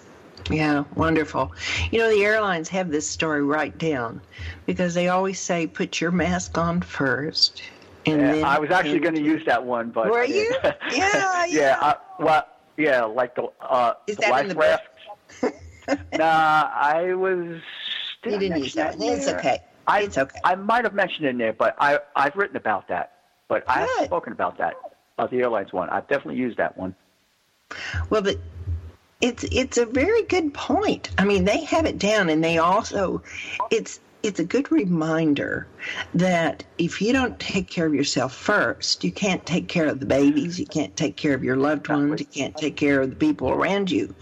Yeah, 0.50 0.84
wonderful. 0.94 1.52
You 1.90 1.98
know, 1.98 2.10
the 2.10 2.24
airlines 2.24 2.68
have 2.68 2.90
this 2.90 3.08
story 3.08 3.42
right 3.42 3.76
down 3.76 4.22
because 4.66 4.94
they 4.94 5.08
always 5.08 5.38
say, 5.38 5.66
put 5.66 6.00
your 6.00 6.12
mask 6.12 6.56
on 6.56 6.80
first 6.80 7.62
and 8.06 8.20
yeah, 8.20 8.32
then, 8.32 8.44
I 8.44 8.58
was 8.58 8.70
actually 8.70 9.00
going 9.00 9.14
to 9.14 9.22
use 9.22 9.44
that 9.46 9.64
one, 9.64 9.90
but 9.90 10.10
were 10.10 10.24
you? 10.24 10.54
yeah, 10.62 10.74
yeah. 10.90 11.46
yeah 11.46 11.78
uh, 11.80 11.94
well, 12.18 12.46
yeah, 12.76 13.04
like 13.04 13.34
the 13.34 13.50
uh, 13.60 13.94
Is 14.06 14.16
the 14.16 14.22
that 14.22 14.30
life 14.30 14.42
in 14.44 14.48
the 14.48 14.54
raft. 14.54 14.84
nah, 16.18 16.70
I 16.72 17.14
was. 17.14 17.60
Did 18.22 18.32
you 18.34 18.38
didn't 18.38 18.62
use 18.62 18.74
that. 18.74 18.96
It's 18.98 19.28
okay. 19.28 19.58
I, 19.86 20.02
it's 20.02 20.18
okay. 20.18 20.38
I 20.44 20.54
might 20.54 20.84
have 20.84 20.94
mentioned 20.94 21.26
it 21.26 21.30
in 21.30 21.38
there, 21.38 21.52
but 21.52 21.76
I 21.78 21.98
I've 22.14 22.36
written 22.36 22.56
about 22.56 22.88
that. 22.88 23.12
But 23.48 23.66
Good. 23.66 23.72
I 23.72 23.78
have 23.80 24.06
spoken 24.06 24.32
about 24.32 24.58
that, 24.58 24.74
about 25.16 25.30
the 25.30 25.38
airlines 25.38 25.72
one. 25.72 25.88
I've 25.88 26.06
definitely 26.08 26.36
used 26.36 26.58
that 26.58 26.76
one. 26.76 26.94
Well, 28.10 28.22
but 28.22 28.36
it's 29.20 29.44
it's 29.44 29.78
a 29.78 29.86
very 29.86 30.22
good 30.22 30.54
point. 30.54 31.10
I 31.18 31.24
mean, 31.24 31.44
they 31.44 31.64
have 31.64 31.86
it 31.86 31.98
down, 31.98 32.28
and 32.28 32.44
they 32.44 32.58
also 32.58 33.22
it's 33.70 34.00
it's 34.22 34.40
a 34.40 34.44
good 34.44 34.70
reminder 34.72 35.66
that 36.14 36.64
if 36.76 37.00
you 37.00 37.12
don't 37.12 37.38
take 37.38 37.68
care 37.68 37.86
of 37.86 37.94
yourself 37.94 38.34
first, 38.34 39.04
you 39.04 39.12
can't 39.12 39.44
take 39.46 39.68
care 39.68 39.86
of 39.86 40.00
the 40.00 40.06
babies, 40.06 40.58
you 40.58 40.66
can't 40.66 40.96
take 40.96 41.16
care 41.16 41.34
of 41.34 41.44
your 41.44 41.56
loved 41.56 41.88
ones, 41.88 42.20
you 42.20 42.26
can't 42.26 42.56
take 42.56 42.76
care 42.76 43.00
of 43.00 43.10
the 43.10 43.16
people 43.16 43.50
around 43.50 43.90
you. 43.90 44.14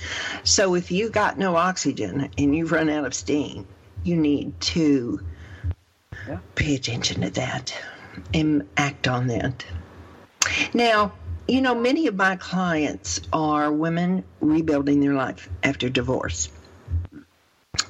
So 0.45 0.75
if 0.75 0.91
you 0.91 1.09
got 1.09 1.39
no 1.39 1.57
oxygen 1.57 2.29
and 2.37 2.55
you've 2.55 2.73
run 2.73 2.91
out 2.91 3.07
of 3.07 3.15
steam, 3.15 3.67
you 4.05 4.17
need 4.17 4.59
to 4.61 5.21
yeah. 6.29 6.39
pay 6.55 6.75
attention 6.75 7.23
to 7.23 7.31
that 7.31 7.75
and 8.35 8.69
act 8.77 9.09
on 9.09 9.29
that. 9.29 9.65
Now, 10.75 11.13
you 11.49 11.61
know, 11.61 11.75
many 11.75 12.07
of 12.07 12.17
my 12.17 12.37
clients 12.37 13.21
are 13.33 13.73
women 13.73 14.25
rebuilding 14.41 15.01
their 15.01 15.15
life 15.15 15.49
after 15.63 15.89
divorce 15.89 16.51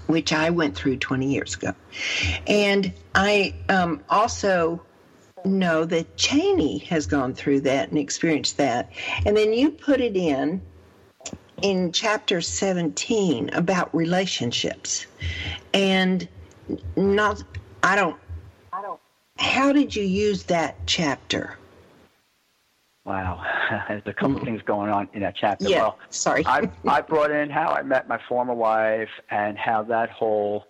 which 0.07 0.33
I 0.33 0.51
went 0.51 0.77
through 0.77 0.97
20 0.99 1.27
years 1.33 1.55
ago. 1.55 1.75
And 2.47 2.93
I 3.15 3.55
um, 3.69 4.03
also 4.09 4.83
know 5.45 5.85
that 5.85 6.17
Chaney 6.17 6.79
has 6.79 7.07
gone 7.07 7.35
through 7.35 7.61
that 7.63 7.89
and 7.89 7.99
experienced 7.99 8.57
that. 8.57 8.91
And 9.25 9.37
then 9.37 9.53
you 9.53 9.71
put 9.71 10.01
it 10.01 10.17
in 10.17 10.61
in 11.63 11.93
chapter 11.93 12.41
17 12.41 13.51
about 13.55 13.95
relationships. 13.95 15.07
And 15.73 16.29
not, 16.97 17.43
I 17.83 17.97
don't, 17.97 18.17
I 18.73 18.83
don't, 18.83 19.01
how 19.39 19.73
did 19.73 19.95
you 19.95 20.03
use 20.03 20.45
that 20.45 20.77
chapter? 20.87 21.57
Wow, 23.07 23.41
there's 23.89 24.03
a 24.05 24.13
couple 24.13 24.41
mm. 24.41 24.45
things 24.45 24.63
going 24.63 24.91
on 24.91 25.09
in 25.13 25.21
that 25.21 25.37
chapter. 25.37 25.69
Yeah, 25.69 25.83
well, 25.83 25.99
sorry. 26.11 26.45
I, 26.45 26.69
I 26.89 27.01
brought 27.01 27.31
in 27.31 27.49
how 27.49 27.69
I 27.69 27.83
met 27.83 28.09
my 28.09 28.21
former 28.29 28.53
wife 28.53 29.09
and 29.31 29.57
how 29.57 29.85
that 29.85 30.11
whole 30.11 30.67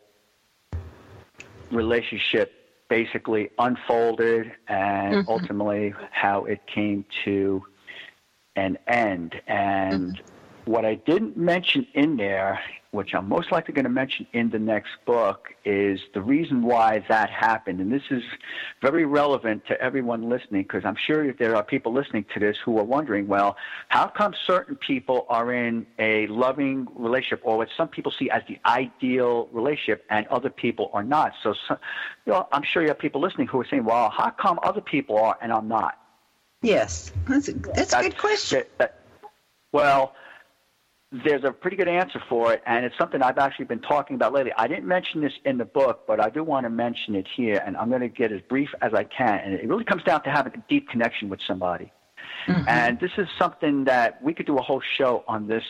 relationship 1.71 2.53
basically 2.89 3.51
unfolded 3.59 4.53
and 4.69 5.15
mm-hmm. 5.15 5.31
ultimately 5.31 5.95
how 6.13 6.45
it 6.45 6.61
came 6.67 7.07
to 7.25 7.65
an 8.55 8.79
end. 8.87 9.41
And 9.47 10.19
mm-hmm. 10.19 10.36
What 10.67 10.85
I 10.85 10.97
didn't 10.97 11.37
mention 11.37 11.87
in 11.95 12.17
there, 12.17 12.61
which 12.91 13.15
I'm 13.15 13.29
most 13.29 13.53
likely 13.53 13.73
going 13.73 13.85
to 13.85 13.91
mention 13.91 14.27
in 14.33 14.51
the 14.51 14.59
next 14.59 14.91
book, 15.07 15.49
is 15.65 16.01
the 16.13 16.21
reason 16.21 16.63
why 16.63 17.05
that 17.09 17.31
happened. 17.31 17.81
And 17.81 17.93
this 17.93 18.03
is 18.11 18.23
very 18.83 19.05
relevant 19.05 19.65
to 19.69 19.81
everyone 19.81 20.29
listening 20.29 20.63
because 20.63 20.85
I'm 20.85 20.97
sure 20.97 21.33
there 21.33 21.55
are 21.55 21.63
people 21.63 21.93
listening 21.93 22.25
to 22.35 22.41
this 22.41 22.57
who 22.65 22.79
are 22.79 22.85
wondering, 22.85 23.29
well, 23.29 23.57
how 23.89 24.09
come 24.09 24.35
certain 24.45 24.75
people 24.75 25.27
are 25.29 25.53
in 25.53 25.87
a 26.01 26.27
loving 26.27 26.89
relationship 26.97 27.43
or 27.45 27.59
what 27.59 27.69
some 27.77 27.89
people 27.89 28.13
see 28.19 28.29
as 28.31 28.43
the 28.49 28.59
ideal 28.67 29.49
relationship 29.53 30.05
and 30.11 30.27
other 30.29 30.51
people 30.51 30.91
are 30.93 31.05
not? 31.05 31.33
So, 31.45 31.55
so 31.69 31.79
you 32.25 32.33
know, 32.33 32.49
I'm 32.51 32.65
sure 32.65 32.83
you 32.83 32.89
have 32.89 32.99
people 32.99 33.21
listening 33.21 33.47
who 33.47 33.61
are 33.61 33.67
saying, 33.71 33.85
well, 33.85 34.11
how 34.11 34.31
come 34.31 34.59
other 34.65 34.81
people 34.81 35.17
are 35.19 35.39
and 35.41 35.53
I'm 35.53 35.69
not? 35.69 35.97
Yes, 36.63 37.13
that's 37.29 37.49
a, 37.49 37.53
that's, 37.53 37.93
that's 37.93 37.95
a 37.95 38.03
good 38.03 38.19
question. 38.19 38.59
That, 38.59 38.79
that, 38.79 39.01
well, 39.73 40.15
there's 41.13 41.45
a 41.45 41.53
pretty 41.53 41.77
good 41.77 41.89
answer 41.89 42.21
for 42.29 42.53
it, 42.53 42.63
and 42.67 42.85
it's 42.85 42.97
something 42.99 43.23
I've 43.23 43.39
actually 43.39 43.67
been 43.67 43.81
talking 43.81 44.17
about 44.17 44.33
lately. 44.33 44.53
I 44.57 44.67
didn't 44.67 44.87
mention 44.87 45.21
this 45.21 45.33
in 45.45 45.57
the 45.57 45.65
book, 45.65 46.05
but 46.07 46.21
I 46.21 46.31
do 46.31 46.43
want 46.43 46.65
to 46.65 46.71
mention 46.71 47.15
it 47.15 47.29
here, 47.29 47.63
and 47.65 47.77
I'm 47.77 47.89
going 47.89 48.01
to 48.01 48.09
get 48.09 48.33
as 48.33 48.41
brief 48.43 48.71
as 48.83 48.93
I 48.93 49.05
can. 49.05 49.39
And 49.39 49.55
it 49.55 49.69
really 49.69 49.85
comes 49.85 50.03
down 50.03 50.23
to 50.25 50.31
having 50.31 50.55
a 50.55 50.63
deep 50.69 50.89
connection 50.89 51.29
with 51.29 51.41
somebody. 51.47 51.93
Mm-hmm. 52.49 52.69
And 52.69 52.99
this 52.99 53.13
is 53.19 53.29
something 53.39 53.85
that 53.85 54.21
we 54.23 54.35
could 54.35 54.47
do 54.47 54.59
a 54.59 54.63
whole 54.63 54.83
show 54.97 55.25
on 55.29 55.47
this 55.47 55.63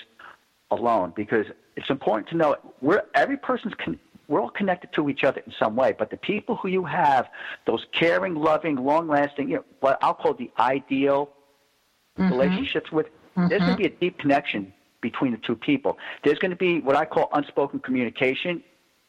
alone 0.70 1.12
because 1.14 1.47
it's 1.76 1.91
important 1.91 2.28
to 2.30 2.37
know 2.37 2.57
we're 2.80 3.03
every 3.14 3.37
person's 3.37 3.74
con- 3.74 4.01
we're 4.28 4.41
all 4.41 4.51
connected 4.51 4.93
to 4.95 5.09
each 5.09 5.22
other 5.22 5.41
in 5.47 5.53
some 5.59 5.76
way. 5.76 5.95
But 5.97 6.11
the 6.11 6.16
people 6.16 6.57
who 6.57 6.68
you 6.68 6.84
have, 6.84 7.28
those 7.66 7.87
caring, 7.93 8.34
loving, 8.34 8.76
long-lasting, 8.76 9.49
you 9.49 9.57
know, 9.57 9.64
what 9.80 9.99
I'll 10.03 10.14
call 10.14 10.34
the 10.34 10.51
ideal 10.59 11.30
mm-hmm. 12.18 12.32
relationships 12.32 12.91
with, 12.91 13.07
mm-hmm. 13.07 13.49
there's 13.49 13.61
going 13.61 13.76
to 13.76 13.78
be 13.78 13.87
a 13.87 13.91
deep 13.91 14.18
connection 14.18 14.72
between 15.11 15.32
the 15.36 15.38
two 15.48 15.57
people. 15.70 15.92
There's 16.24 16.40
going 16.42 16.54
to 16.59 16.62
be 16.68 16.80
what 16.80 16.96
I 16.96 17.04
call 17.04 17.28
unspoken 17.32 17.78
communication 17.78 18.62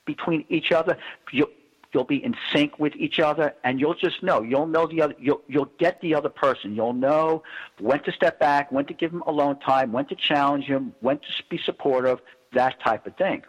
between 0.05 0.45
each 0.47 0.71
other. 0.71 0.95
You'll, 1.31 1.49
you'll 1.91 2.11
be 2.17 2.23
in 2.23 2.35
sync 2.53 2.77
with 2.77 2.95
each 2.95 3.19
other, 3.19 3.47
and 3.63 3.79
you'll 3.79 3.99
just 4.07 4.21
know. 4.21 4.43
You'll 4.43 4.67
know 4.75 4.85
the 4.85 5.01
other. 5.01 5.15
You'll 5.19 5.41
you'll 5.47 5.71
get 5.79 5.99
the 6.01 6.13
other 6.13 6.29
person. 6.29 6.75
You'll 6.75 6.99
know 7.07 7.41
when 7.79 7.99
to 8.03 8.11
step 8.11 8.39
back, 8.39 8.71
when 8.71 8.85
to 8.85 8.93
give 8.93 9.11
them 9.11 9.23
alone 9.33 9.59
time, 9.59 9.91
when 9.91 10.05
to 10.05 10.15
challenge 10.15 10.65
him, 10.65 10.93
when 10.99 11.17
to 11.17 11.27
be 11.49 11.57
supportive, 11.69 12.19
that 12.53 12.79
type 12.79 13.07
of 13.07 13.15
thing. 13.15 13.41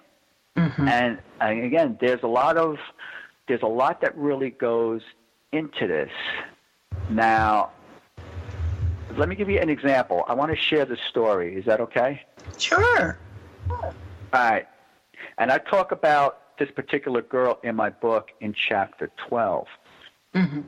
Mm-hmm. 0.57 0.89
And, 0.89 1.19
and 1.41 1.65
again, 1.65 1.99
there's 2.01 2.23
a 2.23 2.33
lot 2.41 2.57
of 2.57 2.79
there's 3.47 3.63
a 3.63 3.75
lot 3.83 4.01
that 4.01 4.17
really 4.17 4.51
goes 4.51 5.03
into 5.53 5.87
this. 5.87 6.11
Now, 7.11 7.71
let 9.19 9.29
me 9.29 9.35
give 9.35 9.51
you 9.51 9.59
an 9.59 9.69
example. 9.69 10.25
I 10.29 10.35
want 10.35 10.53
to 10.53 10.57
share 10.57 10.85
the 10.85 10.97
story. 11.11 11.57
Is 11.57 11.65
that 11.67 11.81
okay? 11.81 12.23
Sure. 12.57 13.19
All 13.69 13.93
right. 14.33 14.67
And 15.39 15.51
I 15.51 15.59
talk 15.59 15.93
about 15.93 16.57
this 16.59 16.71
particular 16.71 17.23
girl 17.23 17.59
in 17.63 17.75
my 17.75 17.91
book 17.91 18.31
in 18.41 18.55
chapter 18.55 19.11
12. 19.29 19.67
Mm-hmm. 20.35 20.61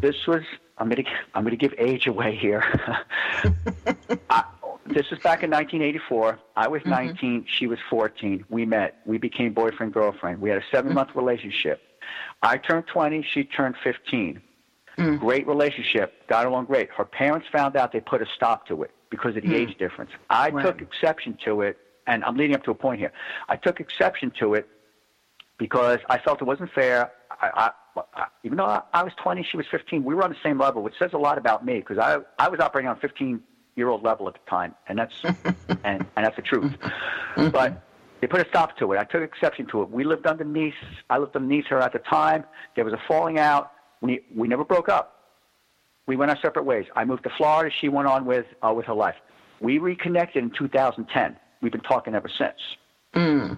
This 0.00 0.26
was 0.26 0.42
I'm 0.78 0.88
going 0.88 1.04
to 1.04 1.10
I'm 1.34 1.42
going 1.42 1.56
to 1.56 1.56
give 1.56 1.74
age 1.78 2.06
away 2.06 2.36
here. 2.36 2.62
I, 4.30 4.44
this 4.86 5.10
was 5.10 5.18
back 5.20 5.42
in 5.42 5.50
1984. 5.50 6.38
I 6.56 6.68
was 6.68 6.82
mm-hmm. 6.82 6.90
19, 6.90 7.46
she 7.48 7.66
was 7.66 7.78
14. 7.90 8.44
We 8.48 8.64
met. 8.64 9.00
We 9.06 9.18
became 9.18 9.52
boyfriend 9.52 9.92
girlfriend. 9.92 10.40
We 10.40 10.50
had 10.50 10.58
a 10.58 10.64
7 10.70 10.92
month 10.92 11.10
mm-hmm. 11.10 11.18
relationship. 11.18 11.80
I 12.42 12.58
turned 12.58 12.86
20, 12.88 13.22
she 13.22 13.44
turned 13.44 13.76
15. 13.82 14.42
Mm. 14.98 15.20
Great 15.20 15.46
relationship, 15.46 16.26
got 16.28 16.46
along 16.46 16.66
great. 16.66 16.90
Her 16.90 17.04
parents 17.04 17.46
found 17.50 17.76
out, 17.76 17.92
they 17.92 18.00
put 18.00 18.20
a 18.20 18.26
stop 18.36 18.66
to 18.68 18.82
it 18.82 18.90
because 19.10 19.36
of 19.36 19.42
the 19.42 19.48
mm. 19.48 19.68
age 19.68 19.78
difference. 19.78 20.10
I 20.28 20.50
right. 20.50 20.64
took 20.64 20.82
exception 20.82 21.38
to 21.44 21.62
it, 21.62 21.78
and 22.06 22.22
I'm 22.24 22.36
leading 22.36 22.54
up 22.54 22.64
to 22.64 22.70
a 22.70 22.74
point 22.74 23.00
here. 23.00 23.12
I 23.48 23.56
took 23.56 23.80
exception 23.80 24.32
to 24.40 24.54
it 24.54 24.68
because 25.58 26.00
I 26.10 26.18
felt 26.18 26.42
it 26.42 26.44
wasn't 26.44 26.72
fair. 26.72 27.10
I, 27.40 27.70
I, 27.96 28.00
I, 28.14 28.26
even 28.44 28.58
though 28.58 28.66
I, 28.66 28.82
I 28.92 29.02
was 29.02 29.12
20, 29.22 29.46
she 29.50 29.56
was 29.56 29.66
15, 29.70 30.04
we 30.04 30.14
were 30.14 30.24
on 30.24 30.30
the 30.30 30.36
same 30.42 30.58
level, 30.58 30.82
which 30.82 30.94
says 30.98 31.12
a 31.14 31.18
lot 31.18 31.38
about 31.38 31.64
me 31.64 31.78
because 31.78 31.98
I, 31.98 32.18
I 32.38 32.48
was 32.48 32.60
operating 32.60 32.88
on 32.88 32.96
a 32.96 33.00
15 33.00 33.40
year 33.76 33.88
old 33.88 34.02
level 34.02 34.28
at 34.28 34.34
the 34.34 34.50
time, 34.50 34.74
and 34.88 34.98
that's 34.98 35.14
and, 35.24 35.46
and 35.84 36.06
that's 36.16 36.36
the 36.36 36.42
truth. 36.42 36.72
Mm-hmm. 37.36 37.48
But 37.48 37.82
they 38.20 38.26
put 38.26 38.40
a 38.40 38.48
stop 38.48 38.76
to 38.78 38.92
it. 38.92 38.98
I 38.98 39.04
took 39.04 39.22
exception 39.22 39.66
to 39.68 39.82
it. 39.82 39.90
We 39.90 40.04
lived 40.04 40.26
underneath. 40.26 40.74
I 41.10 41.18
lived 41.18 41.34
underneath 41.34 41.66
her 41.66 41.80
at 41.80 41.92
the 41.92 41.98
time. 41.98 42.44
There 42.76 42.84
was 42.84 42.94
a 42.94 43.00
falling 43.08 43.38
out. 43.38 43.71
We 44.02 44.20
we 44.34 44.48
never 44.48 44.64
broke 44.64 44.90
up. 44.90 45.20
We 46.06 46.16
went 46.16 46.30
our 46.30 46.38
separate 46.42 46.64
ways. 46.64 46.86
I 46.94 47.04
moved 47.04 47.22
to 47.22 47.30
Florida. 47.30 47.74
She 47.80 47.88
went 47.88 48.08
on 48.08 48.26
with 48.26 48.44
uh, 48.62 48.74
with 48.74 48.84
her 48.86 48.94
life. 48.94 49.14
We 49.60 49.78
reconnected 49.78 50.42
in 50.42 50.50
2010. 50.50 51.36
We've 51.62 51.72
been 51.72 51.80
talking 51.80 52.14
ever 52.14 52.28
since. 52.28 52.58
Mm. 53.14 53.56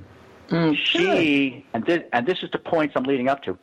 Mm, 0.50 0.76
she 0.76 1.64
and 1.72 1.84
this 1.86 2.02
and 2.12 2.26
this 2.26 2.42
is 2.42 2.50
the 2.50 2.58
points 2.58 2.94
I'm 2.96 3.04
leading 3.04 3.28
up 3.28 3.42
to. 3.44 3.58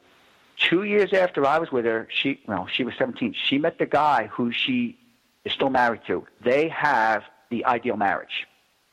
Two 0.58 0.84
years 0.84 1.14
after 1.14 1.46
I 1.46 1.60
was 1.60 1.72
with 1.72 1.86
her, 1.86 2.08
she 2.12 2.42
well, 2.48 2.68
she 2.68 2.84
was 2.84 2.96
17. 2.98 3.36
She 3.48 3.58
met 3.60 3.78
the 3.78 3.86
guy 3.86 4.28
who 4.28 4.52
she 4.52 4.98
is 5.46 5.54
still 5.54 5.70
married 5.70 6.02
to. 6.08 6.26
They 6.44 6.68
have 6.70 7.24
the 7.52 7.66
ideal 7.66 7.98
marriage. 7.98 8.48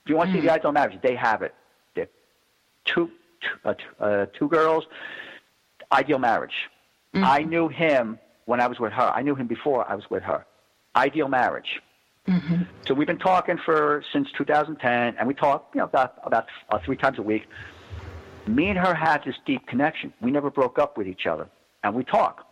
If 0.04 0.10
you 0.10 0.16
want 0.16 0.30
to 0.30 0.36
mm. 0.36 0.40
see 0.40 0.46
the 0.46 0.52
ideal 0.52 0.72
marriage, 0.72 0.98
they 1.02 1.14
have 1.14 1.40
it. 1.40 1.54
They're 1.94 2.08
two 2.84 3.10
two, 3.40 3.48
uh, 3.64 3.74
uh, 4.00 4.26
two 4.38 4.48
girls, 4.48 4.84
ideal 5.92 6.18
marriage. 6.18 6.54
Mm-hmm. 7.14 7.24
I 7.24 7.38
knew 7.40 7.68
him 7.68 8.18
when 8.44 8.60
I 8.60 8.66
was 8.66 8.78
with 8.78 8.92
her. 8.92 9.12
I 9.14 9.22
knew 9.22 9.34
him 9.34 9.46
before 9.46 9.88
I 9.90 9.94
was 9.94 10.04
with 10.10 10.22
her. 10.22 10.44
Ideal 10.96 11.28
marriage. 11.28 11.80
Mm-hmm. 12.26 12.62
So 12.86 12.94
we've 12.94 13.06
been 13.06 13.18
talking 13.18 13.58
for 13.64 14.04
since 14.12 14.28
2010, 14.36 15.16
and 15.18 15.26
we 15.26 15.34
talk, 15.34 15.70
you 15.74 15.78
know, 15.78 15.84
about 15.84 16.14
about 16.24 16.46
uh, 16.70 16.78
three 16.84 16.96
times 16.96 17.18
a 17.18 17.22
week. 17.22 17.46
Me 18.46 18.68
and 18.68 18.78
her 18.78 18.94
had 18.94 19.22
this 19.24 19.36
deep 19.46 19.66
connection. 19.66 20.12
We 20.20 20.30
never 20.30 20.50
broke 20.50 20.78
up 20.78 20.98
with 20.98 21.06
each 21.06 21.26
other, 21.26 21.48
and 21.82 21.94
we 21.94 22.04
talk. 22.04 22.46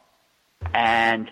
And 0.72 1.30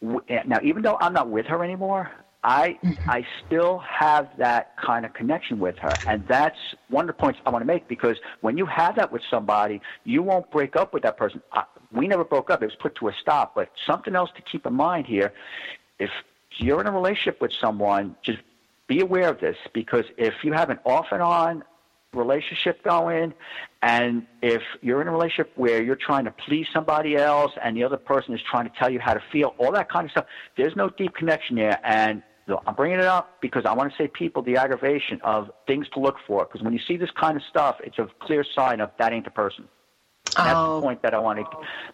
w- 0.00 0.22
now, 0.46 0.58
even 0.62 0.82
though 0.82 0.96
I'm 1.00 1.12
not 1.12 1.28
with 1.28 1.46
her 1.46 1.64
anymore, 1.64 2.10
I 2.44 2.78
mm-hmm. 2.82 3.10
I 3.10 3.24
still 3.46 3.78
have 3.78 4.28
that 4.38 4.76
kind 4.76 5.06
of 5.06 5.14
connection 5.14 5.60
with 5.60 5.78
her, 5.78 6.00
and 6.06 6.26
that's 6.26 6.58
one 6.88 7.08
of 7.08 7.16
the 7.16 7.20
points 7.20 7.40
I 7.46 7.50
want 7.50 7.62
to 7.62 7.66
make 7.66 7.86
because 7.86 8.16
when 8.40 8.58
you 8.58 8.66
have 8.66 8.96
that 8.96 9.12
with 9.12 9.22
somebody, 9.30 9.80
you 10.04 10.22
won't 10.22 10.50
break 10.50 10.74
up 10.74 10.92
with 10.92 11.04
that 11.04 11.16
person. 11.16 11.40
I, 11.52 11.64
we 11.92 12.08
never 12.08 12.24
broke 12.24 12.50
up; 12.50 12.62
it 12.62 12.66
was 12.66 12.74
put 12.74 12.96
to 12.96 13.08
a 13.08 13.12
stop. 13.12 13.54
But 13.54 13.70
something 13.86 14.16
else 14.16 14.30
to 14.36 14.42
keep 14.42 14.66
in 14.66 14.74
mind 14.74 15.06
here: 15.06 15.32
if 16.00 16.10
you're 16.56 16.80
in 16.80 16.88
a 16.88 16.92
relationship 16.92 17.40
with 17.40 17.52
someone, 17.52 18.16
just 18.22 18.40
be 18.88 19.00
aware 19.00 19.28
of 19.28 19.40
this 19.40 19.56
because 19.72 20.04
if 20.16 20.34
you 20.42 20.52
have 20.52 20.68
an 20.70 20.80
off 20.84 21.06
and 21.12 21.22
on 21.22 21.62
relationship 22.12 22.82
going 22.82 23.32
and 23.80 24.26
if 24.42 24.60
you're 24.82 25.00
in 25.00 25.08
a 25.08 25.10
relationship 25.10 25.50
where 25.56 25.82
you're 25.82 25.96
trying 25.96 26.26
to 26.26 26.30
please 26.30 26.66
somebody 26.70 27.16
else 27.16 27.52
and 27.64 27.74
the 27.74 27.82
other 27.82 27.96
person 27.96 28.34
is 28.34 28.40
trying 28.42 28.68
to 28.68 28.72
tell 28.78 28.90
you 28.90 29.00
how 29.00 29.14
to 29.14 29.22
feel 29.32 29.54
all 29.56 29.72
that 29.72 29.88
kind 29.88 30.04
of 30.04 30.10
stuff 30.10 30.26
there's 30.58 30.76
no 30.76 30.90
deep 30.90 31.14
connection 31.14 31.56
there 31.56 31.80
and 31.82 32.22
I'm 32.66 32.74
bringing 32.74 32.98
it 32.98 33.04
up 33.04 33.40
because 33.40 33.64
I 33.64 33.72
want 33.72 33.92
to 33.92 33.96
say 33.96 34.08
people 34.08 34.42
the 34.42 34.56
aggravation 34.56 35.20
of 35.22 35.50
things 35.66 35.88
to 35.90 36.00
look 36.00 36.16
for 36.26 36.44
because 36.44 36.62
when 36.62 36.72
you 36.72 36.80
see 36.80 36.96
this 36.96 37.10
kind 37.10 37.36
of 37.36 37.42
stuff, 37.44 37.76
it's 37.84 37.98
a 37.98 38.08
clear 38.20 38.44
sign 38.44 38.80
of 38.80 38.90
that 38.98 39.12
ain't 39.12 39.24
the 39.24 39.30
person. 39.30 39.68
And 40.36 40.46
that's 40.46 40.56
oh. 40.56 40.76
the 40.76 40.82
point 40.82 41.02
that 41.02 41.14
I 41.14 41.18
want 41.18 41.38
to. 41.38 41.44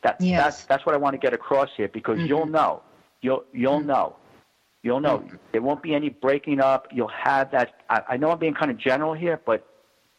That, 0.03 0.21
yes. 0.21 0.43
That's 0.43 0.65
that's 0.65 0.87
what 0.87 0.95
I 0.95 0.99
want 0.99 1.15
to 1.15 1.19
get 1.19 1.35
across 1.35 1.71
here 1.77 1.89
because 1.89 2.19
mm-hmm. 2.19 2.29
you'll 2.29 2.47
know, 2.47 2.83
you'll 3.21 3.45
you'll 3.53 3.79
mm-hmm. 3.79 3.89
know, 3.89 4.17
you'll 4.83 5.01
know. 5.01 5.19
Mm-hmm. 5.19 5.37
There 5.53 5.63
won't 5.63 5.83
be 5.83 5.95
any 5.95 6.09
breaking 6.09 6.61
up. 6.61 6.89
You'll 6.93 7.09
have 7.09 7.51
that. 7.51 7.83
I, 7.91 8.03
I 8.11 8.17
know 8.17 8.31
I'm 8.31 8.39
being 8.39 8.55
kind 8.55 8.71
of 8.71 8.79
general 8.79 9.13
here, 9.13 9.41
but 9.45 9.67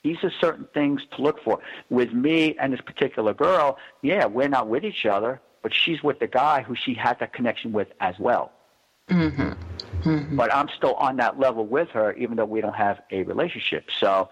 these 0.04 0.18
are 0.24 0.32
certain 0.40 0.68
things 0.74 1.02
to 1.16 1.22
look 1.22 1.44
for. 1.44 1.60
With 1.90 2.14
me 2.14 2.56
and 2.60 2.72
this 2.74 2.82
particular 2.82 3.34
girl, 3.34 3.78
yeah, 4.02 4.26
we're 4.26 4.48
not 4.48 4.68
with 4.68 4.86
each 4.86 5.06
other, 5.06 5.42
but 5.62 5.74
she's 5.74 6.04
with 6.04 6.20
the 6.20 6.28
guy 6.28 6.62
who 6.62 6.76
she 6.76 6.94
had 6.94 7.20
that 7.20 7.34
connection 7.34 7.72
with 7.72 7.90
as 8.00 8.18
well. 8.20 8.52
Mm-hmm. 9.10 9.54
Mm-hmm. 10.04 10.36
But 10.36 10.54
I'm 10.54 10.70
still 10.78 10.96
on 10.96 11.18
that 11.18 11.40
level 11.40 11.66
with 11.66 11.90
her, 11.90 12.14
even 12.14 12.38
though 12.38 12.46
we 12.46 12.62
don't 12.62 12.76
have 12.76 13.02
a 13.12 13.24
relationship. 13.24 13.90
So 14.00 14.30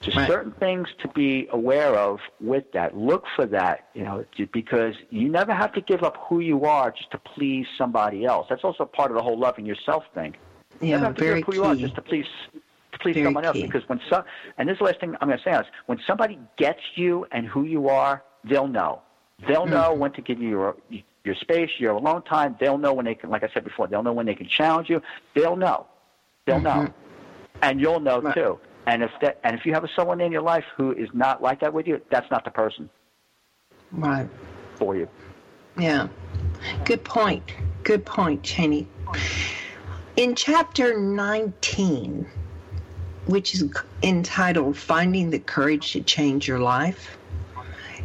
there's 0.00 0.16
right. 0.16 0.28
certain 0.28 0.52
things 0.52 0.88
to 1.02 1.08
be 1.08 1.48
aware 1.50 1.94
of 1.94 2.20
with 2.40 2.70
that. 2.72 2.96
Look 2.96 3.24
for 3.34 3.46
that, 3.46 3.88
you 3.94 4.04
know, 4.04 4.24
because 4.52 4.94
you 5.10 5.28
never 5.28 5.52
have 5.52 5.72
to 5.72 5.80
give 5.80 6.02
up 6.02 6.16
who 6.28 6.40
you 6.40 6.64
are 6.64 6.90
just 6.92 7.10
to 7.12 7.18
please 7.18 7.66
somebody 7.76 8.24
else. 8.24 8.46
That's 8.48 8.64
also 8.64 8.84
part 8.84 9.10
of 9.10 9.16
the 9.16 9.22
whole 9.22 9.38
loving 9.38 9.66
yourself 9.66 10.04
thing. 10.14 10.36
You 10.80 10.88
yeah, 10.88 10.96
never 10.96 11.06
have 11.06 11.16
to 11.16 11.24
very 11.24 11.40
give 11.40 11.42
up 11.42 11.46
who 11.46 11.52
key. 11.52 11.58
you 11.58 11.64
are 11.64 11.74
just 11.74 11.94
to 11.96 12.02
please 12.02 12.26
to 12.92 12.98
please 13.00 13.14
very 13.14 13.26
someone 13.26 13.44
else. 13.44 13.60
Because 13.60 13.88
when 13.88 14.00
some, 14.08 14.22
and 14.56 14.68
this 14.68 14.74
is 14.74 14.78
the 14.78 14.84
last 14.84 15.00
thing 15.00 15.16
I'm 15.20 15.28
going 15.28 15.38
to 15.38 15.44
say 15.44 15.52
is, 15.52 15.66
when 15.86 15.98
somebody 16.06 16.38
gets 16.56 16.80
you 16.94 17.26
and 17.32 17.46
who 17.46 17.64
you 17.64 17.88
are, 17.88 18.22
they'll 18.44 18.68
know. 18.68 19.02
They'll 19.46 19.62
mm-hmm. 19.62 19.74
know 19.74 19.94
when 19.94 20.12
to 20.12 20.22
give 20.22 20.40
you 20.40 20.48
your 20.48 20.76
your 21.28 21.36
space, 21.36 21.70
your 21.78 21.92
alone 21.92 22.22
time. 22.22 22.56
They'll 22.58 22.78
know 22.78 22.94
when 22.94 23.04
they 23.04 23.14
can, 23.14 23.30
like 23.30 23.44
I 23.44 23.48
said 23.52 23.62
before, 23.62 23.86
they'll 23.86 24.02
know 24.02 24.14
when 24.14 24.26
they 24.26 24.34
can 24.34 24.48
challenge 24.48 24.88
you. 24.88 25.02
They'll 25.34 25.56
know. 25.56 25.86
They'll 26.46 26.56
mm-hmm. 26.56 26.84
know. 26.84 26.94
And 27.62 27.80
you'll 27.80 28.00
know 28.00 28.20
right. 28.20 28.34
too. 28.34 28.58
And 28.86 29.02
if 29.02 29.10
that, 29.20 29.38
and 29.44 29.58
if 29.58 29.66
you 29.66 29.74
have 29.74 29.84
someone 29.94 30.20
in 30.20 30.32
your 30.32 30.42
life 30.42 30.64
who 30.76 30.92
is 30.92 31.10
not 31.12 31.42
like 31.42 31.60
that 31.60 31.74
with 31.74 31.86
you, 31.86 32.00
that's 32.10 32.30
not 32.30 32.44
the 32.44 32.50
person. 32.50 32.88
Right. 33.92 34.26
For 34.76 34.96
you. 34.96 35.08
Yeah. 35.78 36.08
Good 36.84 37.04
point. 37.04 37.54
Good 37.84 38.06
point, 38.06 38.42
Chaney. 38.42 38.88
In 40.16 40.34
chapter 40.34 40.98
19, 40.98 42.26
which 43.26 43.54
is 43.54 43.64
entitled 44.02 44.76
Finding 44.76 45.30
the 45.30 45.38
Courage 45.38 45.92
to 45.92 46.00
Change 46.00 46.48
Your 46.48 46.58
Life, 46.58 47.18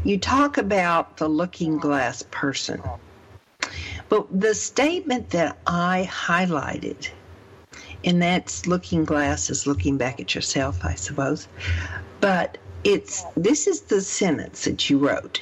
you 0.04 0.18
talk 0.18 0.58
about 0.58 1.18
the 1.18 1.30
looking 1.30 1.78
glass 1.78 2.24
person. 2.30 2.82
But 4.10 4.28
the 4.40 4.54
statement 4.54 5.30
that 5.32 5.58
I 5.66 6.10
highlighted, 6.12 7.10
and 8.04 8.22
that's 8.22 8.68
looking 8.68 9.06
glass 9.06 9.50
is 9.50 9.66
looking 9.66 9.98
back 9.98 10.20
at 10.20 10.36
yourself, 10.36 10.84
I 10.84 10.96
suppose. 10.96 11.48
But 12.20 12.58
it's 12.84 13.24
this 13.36 13.68
is 13.68 13.82
the 13.82 14.02
sentence 14.02 14.66
that 14.66 14.90
you 14.90 14.98
wrote. 14.98 15.42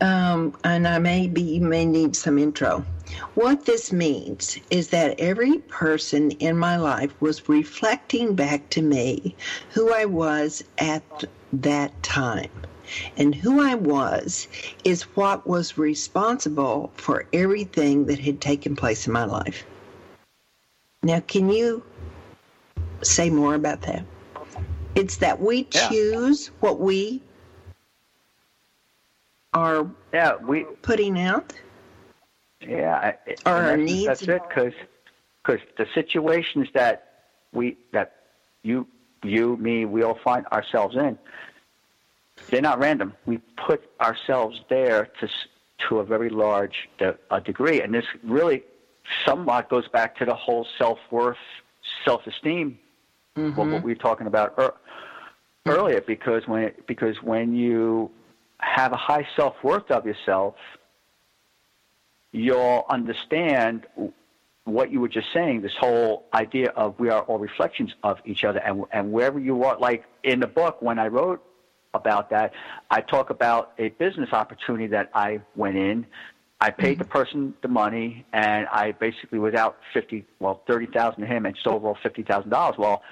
Um, 0.00 0.56
and 0.64 0.88
I 0.88 0.98
may 0.98 1.28
be 1.28 1.42
you 1.42 1.60
may 1.60 1.84
need 1.84 2.16
some 2.16 2.38
intro. 2.38 2.84
What 3.34 3.66
this 3.66 3.92
means 3.92 4.58
is 4.70 4.88
that 4.88 5.18
every 5.20 5.58
person 5.58 6.30
in 6.32 6.56
my 6.56 6.76
life 6.76 7.12
was 7.20 7.48
reflecting 7.48 8.34
back 8.34 8.70
to 8.70 8.82
me 8.82 9.36
who 9.70 9.92
I 9.92 10.06
was 10.06 10.64
at 10.78 11.24
that 11.52 12.02
time. 12.02 12.50
And 13.16 13.34
who 13.34 13.62
I 13.62 13.74
was 13.74 14.48
is 14.84 15.02
what 15.16 15.46
was 15.46 15.78
responsible 15.78 16.92
for 16.96 17.26
everything 17.32 18.06
that 18.06 18.18
had 18.18 18.40
taken 18.40 18.76
place 18.76 19.06
in 19.06 19.12
my 19.12 19.24
life. 19.24 19.64
Now, 21.02 21.20
can 21.20 21.50
you 21.50 21.82
say 23.02 23.30
more 23.30 23.54
about 23.54 23.82
that? 23.82 24.04
It's 24.94 25.16
that 25.18 25.40
we 25.40 25.64
choose 25.64 26.46
yeah. 26.46 26.54
what 26.60 26.80
we 26.80 27.22
are 29.54 29.88
yeah, 30.12 30.36
we, 30.36 30.64
putting 30.82 31.18
out. 31.18 31.52
Yeah, 32.60 33.14
or 33.46 33.52
our 33.52 33.76
needs. 33.76 34.06
That's 34.06 34.22
it, 34.22 34.42
because 34.48 34.74
because 35.42 35.60
the 35.78 35.86
situations 35.94 36.68
that 36.74 37.24
we 37.52 37.78
that 37.92 38.26
you 38.62 38.86
you 39.22 39.56
me 39.56 39.86
we 39.86 40.02
all 40.02 40.18
find 40.22 40.46
ourselves 40.48 40.96
in 40.96 41.18
they're 42.48 42.60
not 42.60 42.78
random. 42.78 43.14
We 43.26 43.38
put 43.56 43.82
ourselves 44.00 44.60
there 44.68 45.08
to 45.20 45.28
to 45.88 45.98
a 45.98 46.04
very 46.04 46.28
large 46.28 46.88
de- 46.98 47.16
a 47.30 47.40
degree, 47.40 47.80
and 47.80 47.94
this 47.94 48.04
really 48.22 48.62
somewhat 49.24 49.68
goes 49.68 49.88
back 49.88 50.16
to 50.16 50.24
the 50.24 50.34
whole 50.34 50.66
self 50.78 50.98
worth, 51.10 51.38
self 52.04 52.26
esteem, 52.26 52.78
mm-hmm. 53.36 53.56
what, 53.56 53.68
what, 53.68 53.82
we 53.82 53.92
were 53.92 53.98
talking 53.98 54.26
about 54.26 54.54
er- 54.58 54.74
earlier. 55.66 56.00
Because 56.00 56.46
when 56.46 56.72
because 56.86 57.22
when 57.22 57.54
you 57.54 58.10
have 58.58 58.92
a 58.92 58.96
high 58.96 59.26
self 59.36 59.54
worth 59.62 59.90
of 59.90 60.06
yourself, 60.06 60.54
you'll 62.32 62.84
understand 62.88 63.86
what 64.64 64.92
you 64.92 65.00
were 65.00 65.08
just 65.08 65.32
saying. 65.32 65.62
This 65.62 65.74
whole 65.78 66.26
idea 66.34 66.70
of 66.70 66.98
we 66.98 67.08
are 67.08 67.22
all 67.22 67.38
reflections 67.38 67.94
of 68.02 68.18
each 68.24 68.44
other, 68.44 68.58
and 68.60 68.84
and 68.92 69.12
wherever 69.12 69.38
you 69.38 69.64
are, 69.64 69.78
like 69.78 70.04
in 70.22 70.40
the 70.40 70.46
book 70.46 70.82
when 70.82 70.98
I 70.98 71.08
wrote 71.08 71.42
about 71.94 72.30
that. 72.30 72.52
I 72.90 73.00
talk 73.00 73.30
about 73.30 73.72
a 73.78 73.88
business 73.90 74.32
opportunity 74.32 74.86
that 74.88 75.10
I 75.14 75.40
went 75.56 75.76
in. 75.76 76.06
I 76.60 76.70
paid 76.70 76.94
mm-hmm. 76.94 76.98
the 76.98 77.04
person 77.06 77.54
the 77.62 77.68
money, 77.68 78.26
and 78.32 78.66
I 78.70 78.92
basically 78.92 79.38
was 79.38 79.54
out 79.54 79.78
fifty, 79.94 80.26
well, 80.40 80.62
thirty 80.66 80.86
thousand 80.86 81.22
to 81.22 81.26
him, 81.26 81.46
and 81.46 81.54
just 81.54 81.66
overall 81.66 81.96
fifty 82.02 82.22
thousand 82.22 82.50
dollars. 82.50 82.76
Well, 82.78 83.02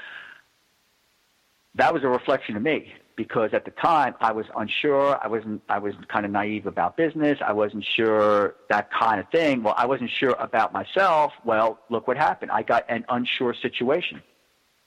that 1.75 1.95
was 1.95 2.03
a 2.03 2.09
reflection 2.09 2.57
of 2.57 2.63
me 2.63 2.93
because 3.17 3.51
at 3.55 3.65
the 3.65 3.71
time 3.71 4.15
I 4.21 4.33
was 4.33 4.45
unsure. 4.55 5.19
I 5.23 5.29
wasn't. 5.29 5.63
I 5.69 5.79
was 5.79 5.95
kind 6.09 6.27
of 6.27 6.31
naive 6.31 6.67
about 6.67 6.97
business. 6.99 7.39
I 7.45 7.55
wasn't 7.55 7.87
sure 7.97 8.55
that 8.69 8.91
kind 8.93 9.19
of 9.19 9.29
thing. 9.31 9.63
Well, 9.63 9.75
I 9.79 9.87
wasn't 9.87 10.11
sure 10.11 10.37
about 10.39 10.75
myself. 10.75 11.33
Well, 11.43 11.79
look 11.89 12.07
what 12.07 12.19
happened. 12.19 12.51
I 12.51 12.63
got 12.63 12.85
an 12.91 13.07
unsure 13.09 13.55
situation. 13.55 14.23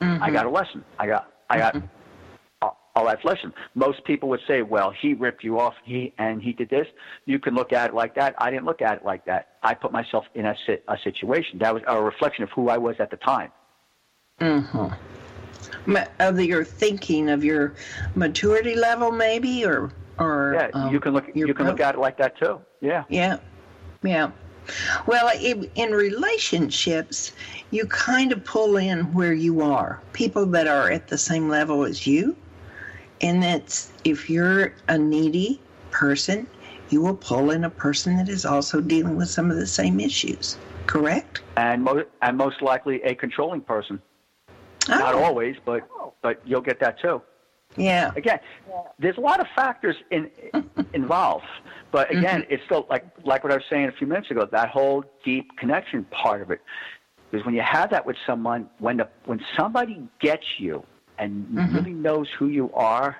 Mm-hmm. 0.02 0.24
I 0.24 0.30
got 0.30 0.46
a 0.46 0.50
lesson. 0.50 0.86
I 1.00 1.08
got. 1.08 1.32
I 1.50 1.58
got. 1.58 1.74
Mm-hmm 1.74 2.01
all 2.96 3.06
that. 3.06 3.24
Listen 3.24 3.54
most 3.76 4.04
people 4.04 4.30
would 4.30 4.42
say 4.48 4.62
well 4.62 4.92
he 5.02 5.14
ripped 5.14 5.44
you 5.44 5.60
off 5.60 5.74
he 5.84 6.14
and 6.18 6.42
he 6.42 6.54
did 6.54 6.70
this. 6.70 6.88
You 7.26 7.40
can 7.40 7.56
look 7.56 7.74
at 7.74 7.90
it 7.92 7.94
like 7.94 8.16
that. 8.16 8.36
I 8.38 8.50
didn't 8.52 8.66
look 8.66 8.82
at 8.82 8.98
it 8.98 9.06
like 9.06 9.26
that. 9.26 9.58
I 9.64 9.74
put 9.74 9.92
myself 9.92 10.26
in 10.36 10.46
a, 10.46 10.56
a 10.88 10.98
situation. 11.04 11.60
That 11.60 11.74
was 11.74 11.84
a 11.88 12.02
reflection 12.02 12.44
of 12.44 12.50
who 12.52 12.70
i 12.70 12.78
was 12.78 12.96
at 13.00 13.12
the 13.12 13.18
time. 13.18 13.52
Mm-hmm. 14.40 15.94
of 16.20 16.40
your 16.40 16.64
thinking 16.64 17.30
of 17.30 17.44
your 17.44 17.76
maturity 18.16 18.76
level 18.76 19.12
maybe 19.12 19.64
or 19.66 19.92
or 20.18 20.56
yeah 20.56 20.70
um, 20.74 20.92
you 20.92 21.00
can 21.00 21.14
look 21.14 21.26
you 21.36 21.54
can 21.54 21.68
look 21.68 21.80
at 21.80 21.96
it 21.96 22.00
like 22.00 22.18
that 22.18 22.38
too. 22.38 22.60
Yeah. 22.82 23.04
Yeah. 23.10 23.38
Yeah. 24.04 24.32
Well, 25.08 25.30
in 25.76 25.92
relationships, 25.92 27.34
you 27.72 27.86
kind 27.88 28.32
of 28.32 28.44
pull 28.46 28.78
in 28.78 29.12
where 29.14 29.34
you 29.34 29.62
are. 29.62 30.02
People 30.14 30.46
that 30.48 30.68
are 30.68 30.92
at 30.92 31.08
the 31.08 31.18
same 31.18 31.50
level 31.50 31.84
as 31.84 32.06
you, 32.06 32.36
and 33.22 33.42
that's 33.42 33.92
if 34.04 34.30
you're 34.30 34.74
a 34.88 34.98
needy 34.98 35.62
person, 35.92 36.48
you 36.90 37.02
will 37.02 37.16
pull 37.16 37.52
in 37.52 37.64
a 37.64 37.70
person 37.70 38.18
that 38.18 38.30
is 38.30 38.46
also 38.46 38.82
dealing 38.82 39.16
with 39.16 39.30
some 39.30 39.50
of 39.52 39.58
the 39.58 39.68
same 39.68 40.00
issues. 40.00 40.58
Correct? 40.88 41.42
And 41.58 41.84
mo- 41.84 42.06
and 42.22 42.38
most 42.38 42.62
likely 42.62 43.02
a 43.04 43.16
controlling 43.16 43.62
person. 43.62 44.02
Oh. 44.90 44.98
Not 44.98 45.16
always, 45.16 45.56
but 45.66 45.88
but 46.22 46.42
you'll 46.46 46.62
get 46.62 46.80
that 46.80 47.00
too. 47.00 47.22
Yeah. 47.78 48.12
Again, 48.18 48.40
there's 49.00 49.18
a 49.18 49.22
lot 49.22 49.40
of 49.40 49.48
factors 49.56 49.96
in, 50.12 50.30
involved, 50.94 51.46
but 51.92 52.12
again, 52.12 52.42
mm-hmm. 52.42 52.54
it's 52.54 52.64
still 52.66 52.86
like 52.90 53.06
like 53.24 53.44
what 53.44 53.54
I 53.54 53.56
was 53.56 53.66
saying 53.70 53.88
a 53.88 53.92
few 53.94 54.08
minutes 54.08 54.32
ago. 54.32 54.48
That 54.52 54.70
whole 54.70 55.06
deep 55.24 55.56
connection 55.58 56.04
part 56.06 56.42
of 56.42 56.52
it, 56.52 56.62
because 57.30 57.46
when 57.46 57.56
you 57.56 57.62
have 57.62 57.92
that 57.92 58.06
with 58.06 58.18
someone, 58.26 58.70
when 58.80 58.98
the 58.98 59.08
when 59.26 59.40
somebody 59.58 60.04
gets 60.20 60.44
you, 60.58 60.84
and 61.22 61.46
mm-hmm. 61.46 61.76
really 61.76 61.94
knows 61.94 62.28
who 62.38 62.48
you 62.48 62.70
are, 62.74 63.16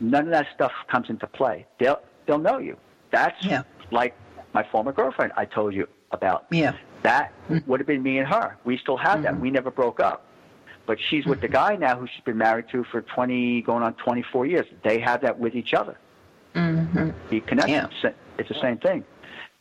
none 0.00 0.24
of 0.24 0.30
that 0.30 0.48
stuff 0.54 0.72
comes 0.90 1.10
into 1.10 1.26
play. 1.28 1.66
They'll 1.78 2.00
they'll 2.26 2.38
know 2.38 2.58
you. 2.58 2.76
That's 3.12 3.44
yeah. 3.44 3.62
like 3.92 4.16
my 4.54 4.66
former 4.72 4.92
girlfriend 4.92 5.32
I 5.36 5.44
told 5.44 5.74
you 5.74 5.86
about. 6.10 6.46
Yeah. 6.50 6.74
That 7.02 7.32
mm-hmm. 7.48 7.70
would 7.70 7.78
have 7.78 7.86
been 7.86 8.02
me 8.02 8.18
and 8.18 8.26
her. 8.26 8.56
We 8.64 8.78
still 8.78 8.96
have 8.96 9.22
that. 9.22 9.34
Mm-hmm. 9.34 9.42
We 9.42 9.50
never 9.50 9.70
broke 9.70 10.00
up. 10.00 10.26
But 10.86 10.98
she's 10.98 11.26
with 11.26 11.40
the 11.40 11.46
mm-hmm. 11.46 11.52
guy 11.52 11.76
now 11.76 11.98
who 11.98 12.06
she's 12.06 12.24
been 12.24 12.38
married 12.38 12.66
to 12.72 12.84
for 12.84 13.02
20, 13.02 13.62
going 13.62 13.82
on 13.82 13.94
24 13.94 14.46
years. 14.46 14.66
They 14.82 15.00
have 15.00 15.20
that 15.20 15.38
with 15.38 15.54
each 15.54 15.74
other. 15.74 15.98
Mm-hmm. 16.54 17.10
Be 17.28 17.40
connected. 17.40 17.72
Yeah. 18.02 18.12
It's 18.38 18.48
the 18.48 18.60
same 18.60 18.78
thing. 18.78 19.04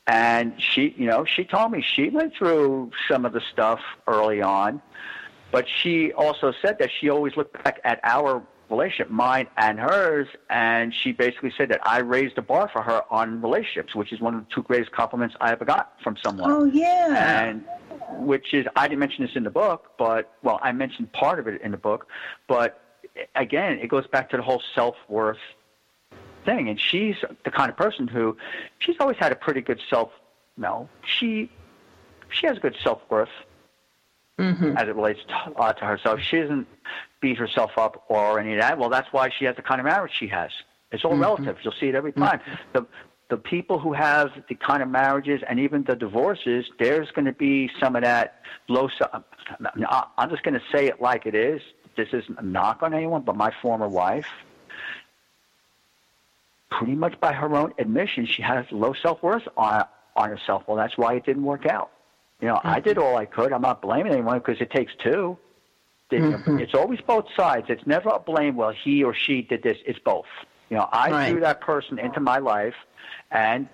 And 0.07 0.53
she, 0.61 0.95
you 0.97 1.05
know, 1.05 1.25
she 1.25 1.43
told 1.43 1.71
me 1.71 1.81
she 1.81 2.09
went 2.09 2.33
through 2.35 2.91
some 3.09 3.25
of 3.25 3.33
the 3.33 3.41
stuff 3.51 3.79
early 4.07 4.41
on 4.41 4.81
but 5.53 5.67
she 5.69 6.11
also 6.13 6.51
said 6.63 6.79
that 6.79 6.89
she 6.99 7.09
always 7.09 7.37
looked 7.37 7.63
back 7.63 7.79
at 7.83 7.99
our 8.03 8.41
relationship, 8.71 9.11
mine 9.11 9.47
and 9.55 9.79
hers, 9.79 10.27
and 10.49 10.91
she 10.91 11.11
basically 11.11 11.53
said 11.55 11.69
that 11.69 11.79
I 11.87 11.99
raised 11.99 12.37
the 12.37 12.41
bar 12.41 12.67
for 12.73 12.81
her 12.81 13.03
on 13.11 13.39
relationships, 13.39 13.93
which 13.93 14.11
is 14.11 14.19
one 14.19 14.33
of 14.33 14.39
the 14.47 14.47
two 14.51 14.63
greatest 14.63 14.91
compliments 14.91 15.35
I 15.39 15.51
ever 15.51 15.63
got 15.63 15.93
from 16.03 16.17
someone. 16.17 16.51
Oh 16.51 16.65
yeah. 16.65 17.45
And 17.45 17.65
which 18.25 18.51
is 18.51 18.65
I 18.75 18.87
didn't 18.87 18.99
mention 18.99 19.25
this 19.27 19.35
in 19.35 19.43
the 19.43 19.51
book, 19.51 19.91
but 19.99 20.33
well, 20.41 20.59
I 20.63 20.71
mentioned 20.71 21.13
part 21.13 21.37
of 21.37 21.47
it 21.47 21.61
in 21.61 21.69
the 21.69 21.77
book, 21.77 22.07
but 22.47 22.81
again, 23.35 23.77
it 23.77 23.89
goes 23.89 24.07
back 24.07 24.31
to 24.31 24.37
the 24.37 24.43
whole 24.43 24.63
self 24.73 24.95
worth 25.07 25.37
thing. 26.45 26.67
And 26.67 26.81
she's 26.81 27.17
the 27.45 27.51
kind 27.51 27.69
of 27.69 27.77
person 27.77 28.07
who 28.07 28.37
she's 28.79 28.95
always 28.99 29.17
had 29.17 29.31
a 29.31 29.35
pretty 29.35 29.61
good 29.61 29.79
self. 29.87 30.09
No, 30.57 30.89
she 31.05 31.51
she 32.29 32.47
has 32.47 32.57
good 32.57 32.75
self 32.83 33.01
worth 33.07 33.29
mm-hmm. 34.39 34.77
as 34.77 34.87
it 34.87 34.95
relates 34.95 35.19
to, 35.27 35.51
uh, 35.55 35.73
to 35.73 35.85
herself. 35.85 36.19
She 36.21 36.39
doesn't 36.39 36.67
beat 37.21 37.37
herself 37.37 37.71
up 37.77 38.05
or 38.09 38.39
any 38.39 38.53
of 38.53 38.61
that. 38.61 38.77
Well, 38.77 38.89
that's 38.89 39.11
why 39.11 39.29
she 39.37 39.45
has 39.45 39.55
the 39.55 39.61
kind 39.61 39.79
of 39.79 39.85
marriage 39.85 40.11
she 40.17 40.27
has. 40.27 40.51
It's 40.91 41.03
all 41.03 41.11
mm-hmm. 41.11 41.21
relative. 41.21 41.57
You'll 41.63 41.73
see 41.79 41.87
it 41.87 41.95
every 41.95 42.13
time. 42.13 42.39
Mm-hmm. 42.39 42.53
The 42.73 42.85
the 43.29 43.37
people 43.37 43.79
who 43.79 43.93
have 43.93 44.29
the 44.47 44.53
kind 44.53 44.83
of 44.83 44.89
marriages 44.89 45.41
and 45.49 45.59
even 45.59 45.83
the 45.83 45.95
divorces, 45.95 46.65
there's 46.77 47.09
going 47.11 47.25
to 47.25 47.31
be 47.31 47.67
some 47.79 47.95
of 47.95 48.03
that 48.03 48.41
low. 48.67 48.89
Self. 48.95 49.23
I'm 50.17 50.29
just 50.29 50.43
going 50.43 50.53
to 50.53 50.61
say 50.71 50.85
it 50.85 51.01
like 51.01 51.25
it 51.25 51.33
is. 51.33 51.61
This 51.95 52.09
isn't 52.13 52.37
a 52.37 52.43
knock 52.43 52.83
on 52.83 52.93
anyone, 52.93 53.23
but 53.23 53.35
my 53.35 53.51
former 53.61 53.87
wife, 53.87 54.27
pretty 56.69 56.93
much 56.93 57.19
by 57.19 57.33
her 57.33 57.55
own 57.55 57.73
admission, 57.79 58.25
she 58.27 58.41
has 58.41 58.65
low 58.71 58.93
self 59.01 59.23
worth 59.23 59.47
on 59.57 59.85
on 60.15 60.29
herself. 60.29 60.63
Well, 60.67 60.77
that's 60.77 60.97
why 60.97 61.15
it 61.15 61.25
didn't 61.25 61.43
work 61.43 61.65
out. 61.65 61.91
You 62.41 62.47
know, 62.47 62.55
mm-hmm. 62.55 62.67
I 62.67 62.79
did 62.79 62.97
all 62.97 63.15
I 63.15 63.25
could. 63.25 63.53
I'm 63.53 63.61
not 63.61 63.81
blaming 63.81 64.11
anyone 64.11 64.39
because 64.39 64.59
it 64.61 64.71
takes 64.71 64.93
2 65.03 65.37
mm-hmm. 66.11 66.59
It's 66.59 66.73
always 66.73 66.99
both 67.01 67.25
sides. 67.35 67.67
It's 67.69 67.85
never 67.87 68.09
a 68.09 68.19
blame. 68.19 68.55
Well, 68.55 68.71
he 68.71 69.03
or 69.03 69.13
she 69.13 69.41
did 69.41 69.63
this. 69.63 69.77
It's 69.85 69.99
both. 69.99 70.25
You 70.69 70.77
know, 70.77 70.89
I 70.91 71.11
right. 71.11 71.29
threw 71.29 71.39
that 71.41 71.61
person 71.61 71.99
into 71.99 72.19
my 72.19 72.39
life, 72.39 72.75
and 73.31 73.67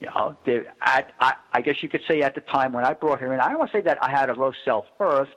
you 0.00 0.08
know, 0.08 0.36
at, 0.80 1.12
I, 1.20 1.34
I 1.52 1.60
guess 1.60 1.82
you 1.82 1.88
could 1.88 2.02
say 2.06 2.22
at 2.22 2.34
the 2.34 2.40
time 2.40 2.72
when 2.72 2.84
I 2.84 2.92
brought 2.92 3.20
her 3.20 3.32
in, 3.32 3.40
I 3.40 3.48
don't 3.48 3.58
want 3.58 3.72
to 3.72 3.78
say 3.78 3.82
that 3.82 4.02
I 4.02 4.10
had 4.10 4.28
a 4.30 4.34
low 4.34 4.52
self 4.64 4.86
worth, 4.98 5.28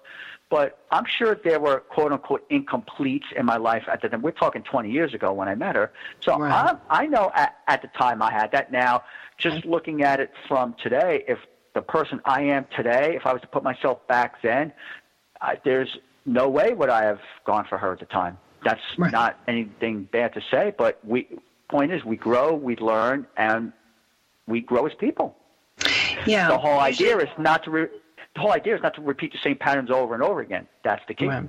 but 0.49 0.79
I'm 0.91 1.05
sure 1.05 1.39
there 1.43 1.59
were 1.59 1.79
quote 1.79 2.11
unquote 2.11 2.49
incompletes 2.49 3.31
in 3.35 3.45
my 3.45 3.57
life 3.57 3.83
at 3.91 4.01
the 4.01 4.09
time. 4.09 4.21
We're 4.21 4.31
talking 4.31 4.63
20 4.63 4.91
years 4.91 5.13
ago 5.13 5.31
when 5.31 5.47
I 5.47 5.55
met 5.55 5.75
her. 5.75 5.91
So 6.21 6.37
right. 6.37 6.75
I, 6.89 7.03
I 7.03 7.05
know 7.05 7.31
at, 7.35 7.55
at 7.67 7.81
the 7.81 7.87
time 7.89 8.21
I 8.21 8.31
had 8.31 8.51
that. 8.51 8.71
Now, 8.71 9.03
just 9.37 9.65
looking 9.65 10.03
at 10.03 10.19
it 10.19 10.31
from 10.47 10.75
today, 10.81 11.23
if 11.27 11.39
the 11.73 11.81
person 11.81 12.21
I 12.25 12.41
am 12.43 12.65
today, 12.75 13.15
if 13.15 13.25
I 13.25 13.33
was 13.33 13.41
to 13.41 13.47
put 13.47 13.63
myself 13.63 14.05
back 14.07 14.41
then, 14.41 14.71
I, 15.41 15.57
there's 15.63 15.97
no 16.25 16.49
way 16.49 16.73
would 16.73 16.89
I 16.89 17.03
have 17.05 17.19
gone 17.45 17.65
for 17.69 17.77
her 17.77 17.93
at 17.93 17.99
the 17.99 18.05
time. 18.05 18.37
That's 18.63 18.81
Right. 18.97 19.11
not 19.11 19.39
anything 19.47 20.03
bad 20.11 20.33
to 20.33 20.41
say, 20.51 20.73
but 20.77 20.99
we 21.05 21.27
point 21.69 21.91
is 21.91 22.03
we 22.03 22.17
grow, 22.17 22.53
we 22.53 22.75
learn, 22.77 23.25
and 23.37 23.71
we 24.47 24.61
grow 24.61 24.85
as 24.85 24.93
people. 24.95 25.35
Yeah. 26.25 26.49
The 26.49 26.57
whole 26.57 26.79
idea 26.79 27.17
is 27.19 27.29
not 27.37 27.63
to 27.63 27.71
re- 27.71 27.87
the 28.35 28.41
whole 28.41 28.51
idea 28.51 28.75
is 28.75 28.81
not 28.81 28.95
to 28.95 29.01
repeat 29.01 29.31
the 29.31 29.39
same 29.43 29.55
patterns 29.55 29.89
over 29.89 30.13
and 30.13 30.21
over 30.23 30.41
again. 30.41 30.67
That's 30.83 31.01
the 31.07 31.13
key. 31.13 31.27
Right. 31.27 31.47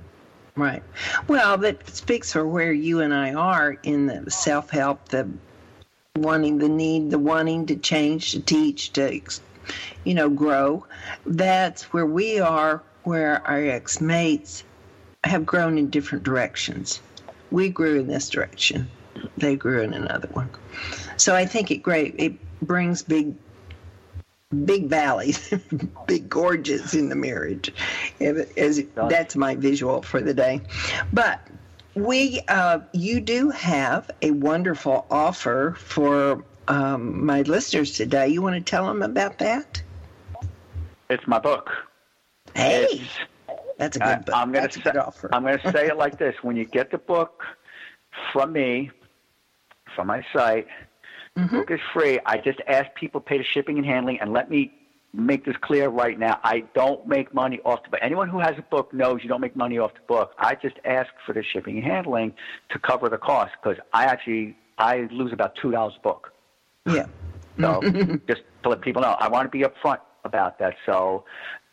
Right. 0.55 0.83
Well, 1.27 1.57
that 1.57 1.87
speaks 1.89 2.31
for 2.33 2.45
where 2.45 2.71
you 2.73 3.01
and 3.01 3.13
I 3.13 3.33
are 3.33 3.77
in 3.83 4.05
the 4.07 4.29
self 4.29 4.69
help, 4.69 5.09
the 5.09 5.29
wanting, 6.17 6.57
the 6.57 6.69
need, 6.69 7.09
the 7.09 7.19
wanting 7.19 7.65
to 7.67 7.75
change, 7.77 8.31
to 8.31 8.41
teach, 8.41 8.91
to, 8.93 9.15
ex- 9.15 9.41
you 10.03 10.13
know, 10.13 10.29
grow. 10.29 10.85
That's 11.25 11.83
where 11.93 12.05
we 12.05 12.39
are, 12.39 12.81
where 13.03 13.45
our 13.47 13.59
ex 13.59 14.01
mates 14.01 14.63
have 15.23 15.45
grown 15.45 15.77
in 15.77 15.89
different 15.89 16.23
directions. 16.23 17.01
We 17.51 17.69
grew 17.69 17.99
in 17.99 18.07
this 18.07 18.29
direction, 18.29 18.89
they 19.37 19.55
grew 19.55 19.81
in 19.81 19.93
another 19.93 20.29
one. 20.29 20.49
So 21.17 21.35
I 21.35 21.45
think 21.45 21.69
it 21.71 21.77
great. 21.77 22.15
It 22.17 22.33
brings 22.61 23.03
big 23.03 23.35
big 24.65 24.87
valleys, 24.87 25.53
big 26.07 26.29
gorges 26.29 26.93
in 26.93 27.09
the 27.09 27.15
marriage. 27.15 27.73
As 28.19 28.83
that's 28.95 29.35
my 29.35 29.55
visual 29.55 30.01
for 30.01 30.21
the 30.21 30.33
day. 30.33 30.61
But 31.13 31.39
we, 31.95 32.41
uh, 32.47 32.79
you 32.93 33.19
do 33.19 33.49
have 33.49 34.09
a 34.21 34.31
wonderful 34.31 35.05
offer 35.09 35.75
for 35.77 36.43
um, 36.71 37.25
my 37.25 37.41
listeners 37.41 37.91
today. 37.93 38.27
You 38.29 38.41
want 38.41 38.55
to 38.55 38.61
tell 38.61 38.85
them 38.87 39.01
about 39.01 39.37
that? 39.39 39.81
It's 41.09 41.27
my 41.27 41.39
book. 41.39 41.69
Hey, 42.55 42.83
It's, 42.83 43.03
that's 43.77 43.97
a 43.97 43.99
good 43.99 44.25
book. 44.25 44.35
I'm 44.35 44.51
gonna 44.51 44.61
that's 44.63 44.77
a 44.77 44.79
say, 44.79 44.91
good 44.91 44.97
offer. 44.97 45.29
I'm 45.33 45.43
going 45.43 45.59
to 45.59 45.71
say 45.71 45.87
it 45.87 45.97
like 45.97 46.17
this: 46.17 46.35
When 46.41 46.55
you 46.55 46.65
get 46.65 46.91
the 46.91 46.97
book 46.97 47.43
from 48.31 48.53
me, 48.53 48.91
from 49.95 50.07
my 50.07 50.25
site, 50.33 50.67
Mm-hmm. 51.37 51.55
the 51.55 51.61
book 51.61 51.71
is 51.71 51.79
free. 51.93 52.19
I 52.25 52.37
just 52.37 52.59
ask 52.67 52.93
people 52.95 53.21
to 53.21 53.25
pay 53.25 53.37
the 53.37 53.43
shipping 53.43 53.77
and 53.77 53.85
handling, 53.85 54.19
and 54.19 54.33
let 54.33 54.49
me 54.49 54.71
make 55.13 55.45
this 55.45 55.55
clear 55.61 55.89
right 55.89 56.17
now. 56.19 56.39
I 56.43 56.61
don't 56.73 57.05
make 57.07 57.33
money 57.33 57.59
off 57.65 57.83
the 57.83 57.89
book. 57.89 57.99
Anyone 58.01 58.29
who 58.29 58.39
has 58.39 58.53
a 58.57 58.61
book 58.63 58.93
knows 58.93 59.19
you 59.23 59.29
don't 59.29 59.41
make 59.41 59.55
money 59.55 59.77
off 59.77 59.93
the 59.93 60.01
book. 60.07 60.33
I 60.37 60.55
just 60.55 60.75
ask 60.85 61.09
for 61.25 61.33
the 61.33 61.43
shipping 61.43 61.77
and 61.77 61.85
handling 61.85 62.33
to 62.69 62.79
cover 62.79 63.09
the 63.09 63.17
cost 63.17 63.51
because 63.61 63.77
I 63.93 64.05
actually 64.05 64.57
I 64.77 65.07
lose 65.11 65.31
about 65.33 65.55
two 65.61 65.71
dollars 65.71 65.93
a 65.97 66.01
book. 66.01 66.31
Yeah. 66.87 67.05
So 67.59 67.81
just 68.27 68.41
to 68.63 68.69
let 68.69 68.81
people 68.81 69.01
know, 69.01 69.15
I 69.19 69.27
want 69.27 69.51
to 69.51 69.55
be 69.57 69.63
upfront 69.63 69.99
about 70.23 70.59
that. 70.59 70.75
So 70.85 71.25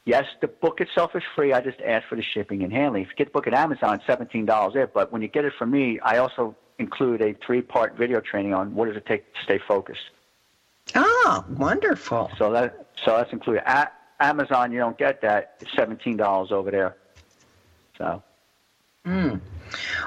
yes, 0.04 0.24
the 0.40 0.48
book 0.48 0.80
itself 0.80 1.14
is 1.14 1.22
free. 1.34 1.52
I 1.52 1.60
just 1.60 1.80
ask 1.80 2.06
for 2.08 2.16
the 2.16 2.22
shipping 2.22 2.62
and 2.62 2.72
handling. 2.72 3.02
If 3.04 3.10
you 3.10 3.14
get 3.16 3.24
the 3.28 3.32
book 3.32 3.46
at 3.46 3.54
Amazon, 3.54 4.00
seventeen 4.06 4.44
dollars 4.46 4.74
there. 4.74 4.86
But 4.86 5.12
when 5.12 5.22
you 5.22 5.28
get 5.28 5.44
it 5.44 5.52
from 5.58 5.70
me, 5.70 5.98
I 6.00 6.18
also 6.18 6.56
include 6.78 7.20
a 7.22 7.34
three-part 7.44 7.96
video 7.96 8.20
training 8.20 8.54
on 8.54 8.74
what 8.74 8.86
does 8.86 8.96
it 8.96 9.06
take 9.06 9.32
to 9.34 9.42
stay 9.42 9.58
focused. 9.66 10.10
Ah, 10.94 11.44
wonderful. 11.50 12.30
So 12.38 12.52
that 12.52 12.86
so 13.04 13.16
that's 13.16 13.32
included. 13.32 13.68
At 13.68 13.94
Amazon, 14.20 14.72
you 14.72 14.78
don't 14.78 14.96
get 14.98 15.20
that. 15.22 15.56
It's 15.60 15.72
seventeen 15.74 16.16
dollars 16.16 16.50
over 16.52 16.70
there. 16.70 16.96
So 17.96 18.22
I 19.04 19.38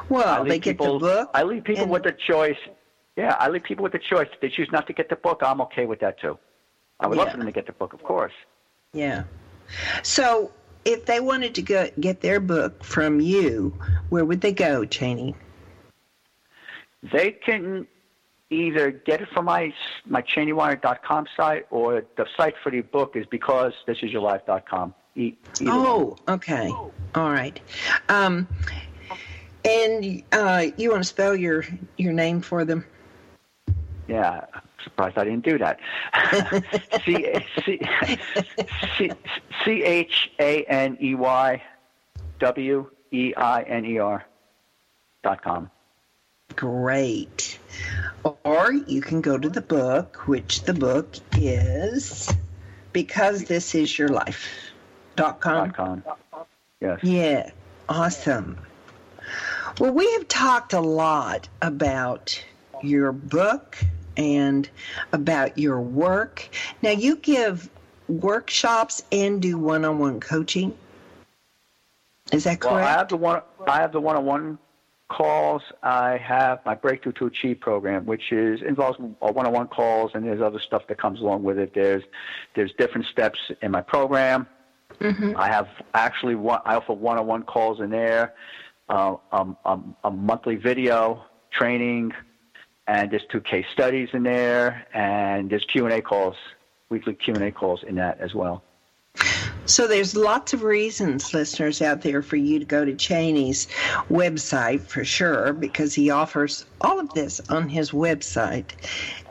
Well, 0.10 0.43
they 0.43 0.60
get 0.60 0.78
people, 0.78 0.99
the 0.99 1.06
book. 1.08 1.32
I 1.34 1.43
leave 1.43 1.64
people 1.64 1.84
and- 1.84 1.91
with 1.91 2.04
the 2.04 2.12
choice. 2.14 2.58
Yeah, 3.22 3.36
I 3.39 3.49
leave 3.49 3.61
people 3.61 3.84
with 3.84 3.91
the 3.91 3.99
choice. 3.99 4.28
If 4.34 4.39
they 4.39 4.49
choose 4.49 4.72
not 4.72 4.88
to 4.88 4.93
get 4.93 5.07
the 5.07 5.15
book, 5.15 5.41
I'm 5.43 5.61
okay 5.61 5.86
with 5.86 5.99
that 5.99 6.19
too. 6.19 6.39
I 6.99 7.05
would 7.05 7.19
love 7.19 7.30
for 7.30 7.38
them 7.38 7.45
to 7.45 7.51
get 7.51 7.67
the 7.67 7.72
book, 7.72 7.93
of 7.93 8.01
course. 8.01 8.34
Yeah. 8.93 9.26
So, 10.01 10.49
if 10.86 11.05
they 11.05 11.19
wanted 11.19 11.53
to 11.53 11.61
go 11.61 11.88
get 11.99 12.22
their 12.22 12.39
book 12.39 12.84
from 12.84 13.22
you, 13.22 13.78
where 14.09 14.26
would 14.26 14.41
they 14.41 14.53
go, 14.53 14.86
Chaney? 14.86 15.36
They 17.13 17.30
can 17.30 17.86
either 18.49 18.89
get 18.89 19.22
it 19.22 19.30
from 19.30 19.45
my 19.45 19.72
my 20.07 20.24
ChaneyWeiner.com 20.24 21.28
site 21.38 21.67
or 21.69 22.03
the 22.17 22.26
site 22.36 22.55
for 22.63 22.72
the 22.72 22.82
book 22.82 23.15
is 23.15 23.28
because 23.28 23.74
this 23.86 23.99
is 24.01 24.11
your 24.11 24.24
life.com. 24.24 24.95
E- 25.15 25.36
one. 25.59 25.69
Oh, 25.69 26.17
okay. 26.28 26.69
All 27.13 27.30
right. 27.30 27.59
Um, 28.09 28.47
and 29.63 30.24
uh, 30.32 30.65
you 30.78 30.89
want 30.89 31.03
to 31.03 31.07
spell 31.07 31.36
your 31.36 31.63
your 31.97 32.13
name 32.13 32.41
for 32.41 32.65
them? 32.65 32.84
Yeah, 34.12 34.45
surprised 34.84 35.18
I 35.18 35.24
didn't 35.24 35.45
do 35.45 35.57
that. 35.59 35.80
C 37.05 37.34
C 37.64 37.80
C 38.97 39.12
C 39.64 39.84
H 39.84 40.32
A 40.38 40.66
N 40.66 40.97
E 41.01 41.16
Y 41.16 41.64
W 42.39 42.89
E 43.14 43.34
I 43.38 43.62
N 43.62 43.86
E 43.86 43.99
R 43.99 44.26
dot 45.24 45.41
com. 45.41 45.72
Great. 46.57 47.57
Or 48.43 48.74
you 48.74 48.99
can 48.99 49.22
go 49.22 49.38
to 49.38 49.47
the 49.47 49.62
book, 49.62 50.28
which 50.28 50.64
the 50.64 50.74
book 50.74 51.16
is 51.38 52.30
because 52.91 53.45
this 53.45 53.74
is 53.74 53.97
your 53.97 54.09
life. 54.09 54.45
Dot 55.16 55.39
com. 55.39 55.70
Dot 55.70 55.76
com. 55.76 56.03
Yes. 56.82 56.99
Yeah, 57.01 57.51
awesome. 57.88 58.57
Well, 59.80 59.93
we 59.93 60.12
have 60.14 60.28
talked 60.28 60.74
a 60.74 60.82
lot 60.82 61.47
about 61.62 62.43
your 62.84 63.14
book 63.14 63.78
and 64.22 64.69
about 65.11 65.57
your 65.57 65.82
work. 65.82 66.47
Now, 66.82 66.91
you 66.91 67.15
give 67.17 67.69
workshops 68.07 69.03
and 69.11 69.41
do 69.41 69.57
one 69.57 69.84
on 69.84 69.99
one 69.99 70.19
coaching. 70.19 70.78
Is 72.32 72.45
that 72.45 72.63
Well, 72.63 72.76
I 72.76 72.82
correct? 72.82 72.97
have 72.97 73.09
the 73.09 73.17
one. 73.17 73.41
I 73.67 73.82
have 73.82 73.91
the 73.91 73.99
one-on-one 73.99 74.57
calls. 75.09 75.61
I 75.84 76.17
have 76.17 76.65
my 76.65 76.76
Breakthrough 76.76 77.11
to 77.13 77.26
Achieve 77.26 77.59
program, 77.59 78.05
which 78.05 78.32
is 78.32 78.61
involves 78.61 78.97
one-on-one 79.19 79.67
calls, 79.67 80.11
and 80.13 80.26
there's 80.26 80.41
other 80.41 80.59
stuff 80.59 80.84
that 80.88 80.97
comes 80.97 81.19
along 81.19 81.43
with 81.43 81.57
it. 81.59 81.74
There's 81.74 82.03
there's 82.55 82.72
different 82.78 83.07
steps 83.07 83.39
in 83.61 83.72
my 83.72 83.82
program. 83.82 84.47
I 85.01 85.47
have 85.47 85.67
actually 85.93 86.36
one. 86.36 86.61
I 86.63 86.76
offer 86.76 86.93
one-on-one 86.93 87.43
calls 87.43 87.80
in 87.80 87.89
there, 87.89 88.34
uh, 88.88 89.15
um, 89.32 89.57
um, 89.65 89.95
a 90.03 90.11
monthly 90.11 90.55
video 90.55 91.26
training, 91.51 92.13
and 92.92 93.10
there's 93.10 93.26
two 93.30 93.39
case 93.39 93.66
studies 93.72 94.10
in 94.12 94.24
there, 94.24 94.86
and 94.94 95.50
there's 95.50 95.64
Q 95.64 95.86
and 95.86 95.94
A 95.94 96.02
calls, 96.02 96.36
weekly 96.89 97.14
Q 97.14 97.36
and 97.36 97.44
A 97.44 97.52
calls 97.52 97.84
in 97.84 97.96
that 97.96 98.20
as 98.20 98.36
well. 98.36 98.64
So 99.66 99.88
there's 99.88 100.14
lots 100.14 100.52
of 100.52 100.64
reasons, 100.64 101.34
listeners 101.34 101.82
out 101.82 102.02
there, 102.02 102.22
for 102.22 102.36
you 102.36 102.60
to 102.60 102.66
go 102.66 102.84
to 102.84 102.94
Chaney's 102.94 103.68
website 104.10 104.82
for 104.82 105.06
sure, 105.06 105.54
because 105.54 105.94
he 105.94 106.10
offers 106.10 106.66
all 106.82 107.00
of 107.00 107.14
this 107.14 107.39
on 107.50 107.70
his 107.70 107.92
website. 107.92 108.72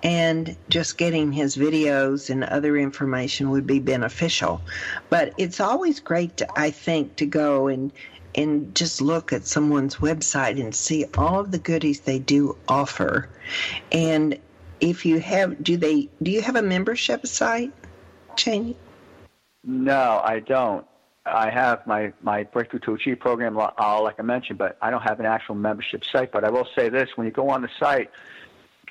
And 0.03 0.57
just 0.71 0.97
getting 0.97 1.31
his 1.31 1.59
videos 1.59 2.31
and 2.31 2.45
other 2.45 2.79
information 2.79 3.51
would 3.51 3.67
be 3.67 3.81
beneficial. 3.81 4.63
But 5.11 5.35
it's 5.37 5.61
always 5.61 6.01
great, 6.01 6.39
to, 6.39 6.49
I 6.59 6.71
think, 6.71 7.17
to 7.17 7.27
go 7.27 7.67
and 7.67 7.93
and 8.35 8.74
just 8.74 9.01
look 9.01 9.33
at 9.33 9.47
someone's 9.47 9.97
website 9.97 10.61
and 10.61 10.74
see 10.74 11.05
all 11.16 11.41
of 11.41 11.51
the 11.51 11.59
goodies 11.59 12.01
they 12.01 12.18
do 12.18 12.57
offer. 12.68 13.28
And 13.91 14.39
if 14.81 15.05
you 15.05 15.20
have, 15.20 15.62
do 15.62 15.76
they? 15.76 16.09
Do 16.22 16.31
you 16.31 16.43
have 16.43 16.57
a 16.57 16.62
membership 16.62 17.26
site, 17.26 17.72
Chaney? 18.37 18.76
No, 19.64 20.20
I 20.24 20.41
don't. 20.41 20.87
I 21.26 21.51
have 21.51 21.87
my, 21.87 22.12
my 22.22 22.45
Breakthrough 22.45 22.81
to 22.81 22.95
Achieve 22.95 23.20
program, 23.20 23.59
uh, 23.59 24.03
like 24.03 24.18
I 24.18 24.22
mentioned, 24.22 24.59
but 24.59 24.78
I 24.81 24.91
don't 24.91 25.03
have 25.03 25.20
an 25.20 25.26
actual 25.26 25.55
membership 25.55 26.03
site. 26.11 26.33
But 26.33 26.45
I 26.45 26.51
will 26.51 26.66
say 26.74 26.89
this: 26.89 27.11
when 27.16 27.26
you 27.26 27.33
go 27.33 27.51
on 27.51 27.62
the 27.62 27.68
site, 27.78 28.11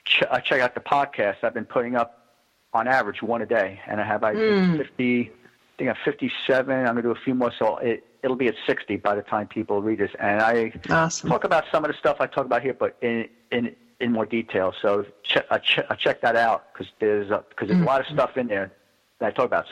ch- 0.06 0.24
uh, 0.30 0.40
check 0.40 0.62
out 0.62 0.76
the 0.76 0.82
podcast. 0.82 1.38
I've 1.44 1.54
been 1.54 1.66
putting 1.66 1.96
up, 1.96 2.36
on 2.74 2.88
average, 2.88 3.24
one 3.24 3.42
a 3.42 3.48
day, 3.48 3.80
and 3.88 4.00
I 4.00 4.06
have 4.06 4.24
I 4.24 4.36
think 4.36 4.78
fifty. 4.78 5.32
I 5.32 5.78
think 5.78 5.90
I'm 5.92 5.98
57. 6.04 6.78
I'm 6.78 6.86
gonna 6.86 7.02
do 7.02 7.12
a 7.12 7.16
few 7.16 7.34
more, 7.34 7.54
so 7.58 7.78
it 7.78 8.04
it'll 8.24 8.36
be 8.36 8.48
at 8.48 8.56
60 8.66 8.98
by 8.98 9.16
the 9.16 9.22
time 9.22 9.48
people 9.48 9.82
read 9.82 10.00
this. 10.00 10.12
And 10.20 10.42
I 10.42 10.72
Awesome. 10.90 11.30
talk 11.30 11.44
about 11.44 11.66
some 11.72 11.84
of 11.86 11.92
the 11.92 11.98
stuff 11.98 12.18
I 12.20 12.28
talk 12.28 12.46
about 12.46 12.62
here, 12.62 12.74
but 12.74 12.98
in 13.02 13.28
in 13.52 13.76
in 14.00 14.12
more 14.14 14.26
detail. 14.26 14.74
So 14.82 15.06
check 15.24 15.46
uh, 15.50 15.60
ch- 15.60 15.80
uh, 15.80 15.96
check 15.96 16.22
that 16.22 16.36
out 16.36 16.72
because 16.74 16.88
there's 17.00 17.28
because 17.50 17.68
there's 17.68 17.82
a 17.82 17.86
lot 17.86 18.02
of 18.02 18.08
stuff 18.08 18.38
in 18.38 18.48
there 18.48 18.72
that 19.20 19.28
I 19.28 19.32
talk 19.32 19.46
about. 19.46 19.66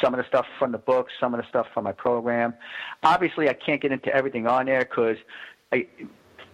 Some 0.00 0.14
of 0.14 0.18
the 0.18 0.26
stuff 0.26 0.46
from 0.58 0.72
the 0.72 0.78
book, 0.78 1.08
some 1.18 1.34
of 1.34 1.40
the 1.40 1.46
stuff 1.48 1.66
from 1.74 1.84
my 1.84 1.92
program. 1.92 2.54
Obviously, 3.02 3.48
I 3.48 3.54
can't 3.54 3.80
get 3.80 3.90
into 3.92 4.14
everything 4.14 4.46
on 4.46 4.66
there 4.66 4.80
because 4.80 5.16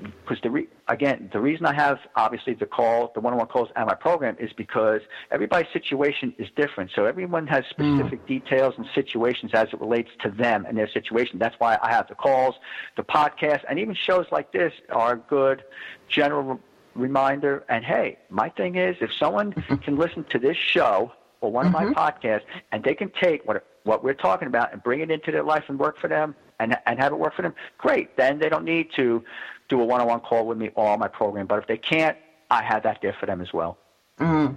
because 0.01 0.39
the 0.43 0.51
re- 0.51 0.69
again 0.89 1.29
the 1.33 1.41
reason 1.41 1.67
I 1.67 1.75
have 1.75 1.99
obviously 2.17 2.55
the 2.55 2.67
call 2.67 3.11
the 3.15 3.21
one-on-one 3.21 3.49
calls 3.49 3.69
and 3.77 3.87
my 3.87 3.95
program 3.95 4.37
is 4.39 4.53
because 4.53 5.01
everybody's 5.31 5.73
situation 5.73 6.35
is 6.39 6.49
different. 6.57 6.91
So 6.95 7.05
everyone 7.05 7.47
has 7.49 7.65
mm. 7.65 7.97
specific 7.97 8.27
details 8.27 8.75
and 8.77 8.87
situations 8.95 9.53
as 9.55 9.69
it 9.73 9.81
relates 9.81 10.11
to 10.21 10.31
them 10.31 10.67
and 10.67 10.77
their 10.77 10.89
situation. 10.89 11.39
That's 11.39 11.57
why 11.59 11.79
I 11.83 11.91
have 11.91 12.09
the 12.09 12.15
calls, 12.15 12.55
the 12.97 13.03
podcast, 13.03 13.63
and 13.69 13.79
even 13.79 13.95
shows 13.95 14.27
like 14.31 14.53
this 14.53 14.73
are 14.91 15.15
a 15.15 15.19
good 15.19 15.65
general 16.09 16.43
re- 16.43 16.59
reminder. 16.95 17.65
And 17.69 17.85
hey, 17.85 18.19
my 18.31 18.49
thing 18.51 18.77
is 18.77 18.97
if 19.01 19.11
someone 19.13 19.53
can 19.85 19.97
listen 19.97 20.25
to 20.31 20.39
this 20.39 20.57
show 20.57 21.13
or 21.41 21.51
one 21.51 21.67
of 21.67 21.73
my 21.73 21.85
mm-hmm. 21.85 21.95
podcasts 21.95 22.45
and 22.73 22.85
they 22.85 22.95
can 22.95 23.11
take 23.21 23.47
what 23.47 23.65
what 23.85 24.05
we're 24.05 24.15
talking 24.15 24.49
about 24.49 24.73
and 24.73 24.83
bring 24.83 25.01
it 25.01 25.11
into 25.11 25.33
their 25.33 25.43
life 25.43 25.65
and 25.69 25.79
work 25.79 25.99
for 25.99 26.09
them, 26.09 26.35
and 26.61 26.77
and 26.87 26.99
have 26.99 27.13
it 27.13 27.19
work 27.19 27.35
for 27.35 27.43
them, 27.43 27.55
great. 27.79 28.17
Then 28.17 28.39
they 28.39 28.49
don't 28.49 28.65
need 28.65 28.89
to 28.97 29.25
do 29.69 29.81
a 29.81 29.85
one-on-one 29.85 30.21
call 30.21 30.47
with 30.47 30.59
me 30.59 30.71
or 30.75 30.97
my 30.99 31.09
program. 31.09 31.47
But 31.47 31.61
if 31.61 31.66
they 31.66 31.77
can't, 31.77 32.16
I 32.51 32.62
have 32.62 32.83
that 32.85 33.01
there 33.03 33.12
for 33.12 33.27
them 33.27 33.41
as 33.41 33.53
well. 33.53 33.79
Mm. 34.19 34.57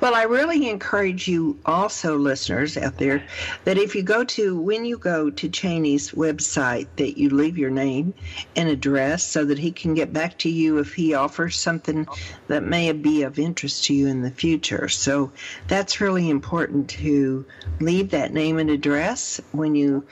Well, 0.00 0.14
I 0.14 0.22
really 0.24 0.68
encourage 0.68 1.28
you 1.28 1.58
also, 1.64 2.16
listeners 2.16 2.76
out 2.76 2.96
there, 2.96 3.22
that 3.64 3.78
if 3.78 3.94
you 3.94 4.02
go 4.02 4.24
to, 4.24 4.58
when 4.58 4.84
you 4.84 4.98
go 4.98 5.30
to 5.30 5.48
Chaney's 5.48 6.10
website, 6.12 6.88
that 6.96 7.18
you 7.18 7.30
leave 7.30 7.58
your 7.58 7.70
name 7.70 8.14
and 8.56 8.68
address 8.68 9.22
so 9.22 9.44
that 9.44 9.58
he 9.58 9.70
can 9.70 9.94
get 9.94 10.12
back 10.12 10.38
to 10.38 10.48
you 10.48 10.78
if 10.78 10.94
he 10.94 11.14
offers 11.14 11.56
something 11.56 12.08
that 12.48 12.64
may 12.64 12.90
be 12.92 13.22
of 13.22 13.38
interest 13.38 13.84
to 13.84 13.94
you 13.94 14.08
in 14.08 14.22
the 14.22 14.30
future. 14.30 14.88
So 14.88 15.30
that's 15.68 16.00
really 16.00 16.30
important 16.30 16.90
to 16.90 17.44
leave 17.78 18.10
that 18.10 18.32
name 18.32 18.58
and 18.58 18.70
address 18.70 19.40
when 19.52 19.74
you. 19.74 20.04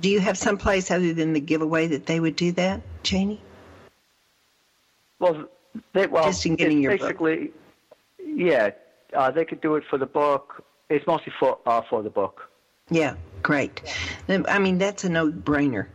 Do 0.00 0.08
you 0.08 0.20
have 0.20 0.36
some 0.36 0.58
place 0.58 0.90
other 0.90 1.12
than 1.12 1.32
the 1.32 1.40
giveaway 1.40 1.86
that 1.88 2.06
they 2.06 2.18
would 2.20 2.36
do 2.36 2.52
that, 2.52 2.82
Chaney? 3.04 3.40
Well, 5.22 5.44
they, 5.94 6.08
well, 6.08 6.24
Just 6.24 6.44
in 6.46 6.56
getting 6.56 6.82
your 6.82 6.98
basically, 6.98 7.46
book. 7.46 7.54
yeah, 8.26 8.70
uh, 9.14 9.30
they 9.30 9.44
could 9.44 9.60
do 9.60 9.76
it 9.76 9.84
for 9.88 9.96
the 9.96 10.04
book. 10.04 10.64
It's 10.90 11.06
mostly 11.06 11.32
for 11.38 11.58
uh, 11.64 11.80
for 11.88 12.02
the 12.02 12.10
book. 12.10 12.50
Yeah, 12.90 13.14
great. 13.42 13.80
I 14.28 14.58
mean, 14.58 14.78
that's 14.78 15.04
a 15.04 15.08
no-brainer 15.08 15.86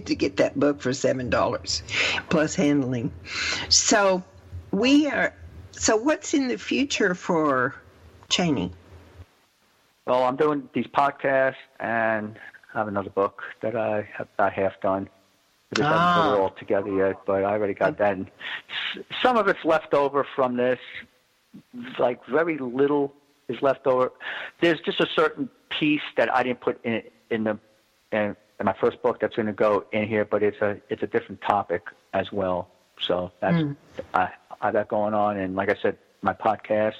to 0.06 0.14
get 0.14 0.38
that 0.38 0.58
book 0.58 0.80
for 0.80 0.94
seven 0.94 1.28
dollars 1.28 1.82
plus 2.30 2.54
handling. 2.54 3.12
So 3.68 4.24
we 4.70 5.08
are. 5.08 5.34
So 5.72 5.96
what's 5.96 6.32
in 6.32 6.48
the 6.48 6.56
future 6.56 7.14
for 7.14 7.74
Chaney? 8.30 8.72
Well, 10.06 10.24
I'm 10.24 10.36
doing 10.36 10.70
these 10.72 10.86
podcasts 10.86 11.56
and 11.80 12.38
I 12.72 12.78
have 12.78 12.88
another 12.88 13.10
book 13.10 13.42
that 13.60 13.76
I 13.76 14.08
have 14.16 14.28
about 14.34 14.54
half 14.54 14.80
done. 14.80 15.08
Haven't 15.82 16.22
put 16.22 16.34
it 16.34 16.40
all 16.40 16.50
together 16.50 16.94
yet, 16.94 17.20
but 17.26 17.44
I 17.44 17.52
already 17.52 17.74
got 17.74 17.98
that. 17.98 18.16
And 18.16 18.30
some 19.22 19.36
of 19.36 19.48
it's 19.48 19.64
left 19.64 19.94
over 19.94 20.26
from 20.36 20.56
this. 20.56 20.78
Like 21.98 22.24
very 22.26 22.58
little 22.58 23.12
is 23.48 23.60
left 23.62 23.86
over. 23.86 24.12
There's 24.60 24.80
just 24.80 25.00
a 25.00 25.06
certain 25.14 25.48
piece 25.70 26.02
that 26.16 26.34
I 26.34 26.42
didn't 26.42 26.60
put 26.60 26.84
in 26.84 27.02
in 27.30 27.44
the 27.44 27.58
in, 28.12 28.36
in 28.58 28.66
my 28.66 28.74
first 28.80 29.02
book 29.02 29.20
that's 29.20 29.36
going 29.36 29.46
to 29.46 29.52
go 29.52 29.84
in 29.92 30.08
here, 30.08 30.24
but 30.24 30.42
it's 30.42 30.60
a 30.60 30.80
it's 30.88 31.02
a 31.02 31.06
different 31.06 31.40
topic 31.42 31.82
as 32.12 32.32
well. 32.32 32.68
So 33.00 33.32
that's 33.40 33.56
mm. 33.56 33.76
I 34.14 34.30
I 34.60 34.72
got 34.72 34.88
going 34.88 35.14
on, 35.14 35.36
and 35.36 35.54
like 35.54 35.68
I 35.68 35.76
said, 35.80 35.98
my 36.22 36.32
podcast 36.32 36.94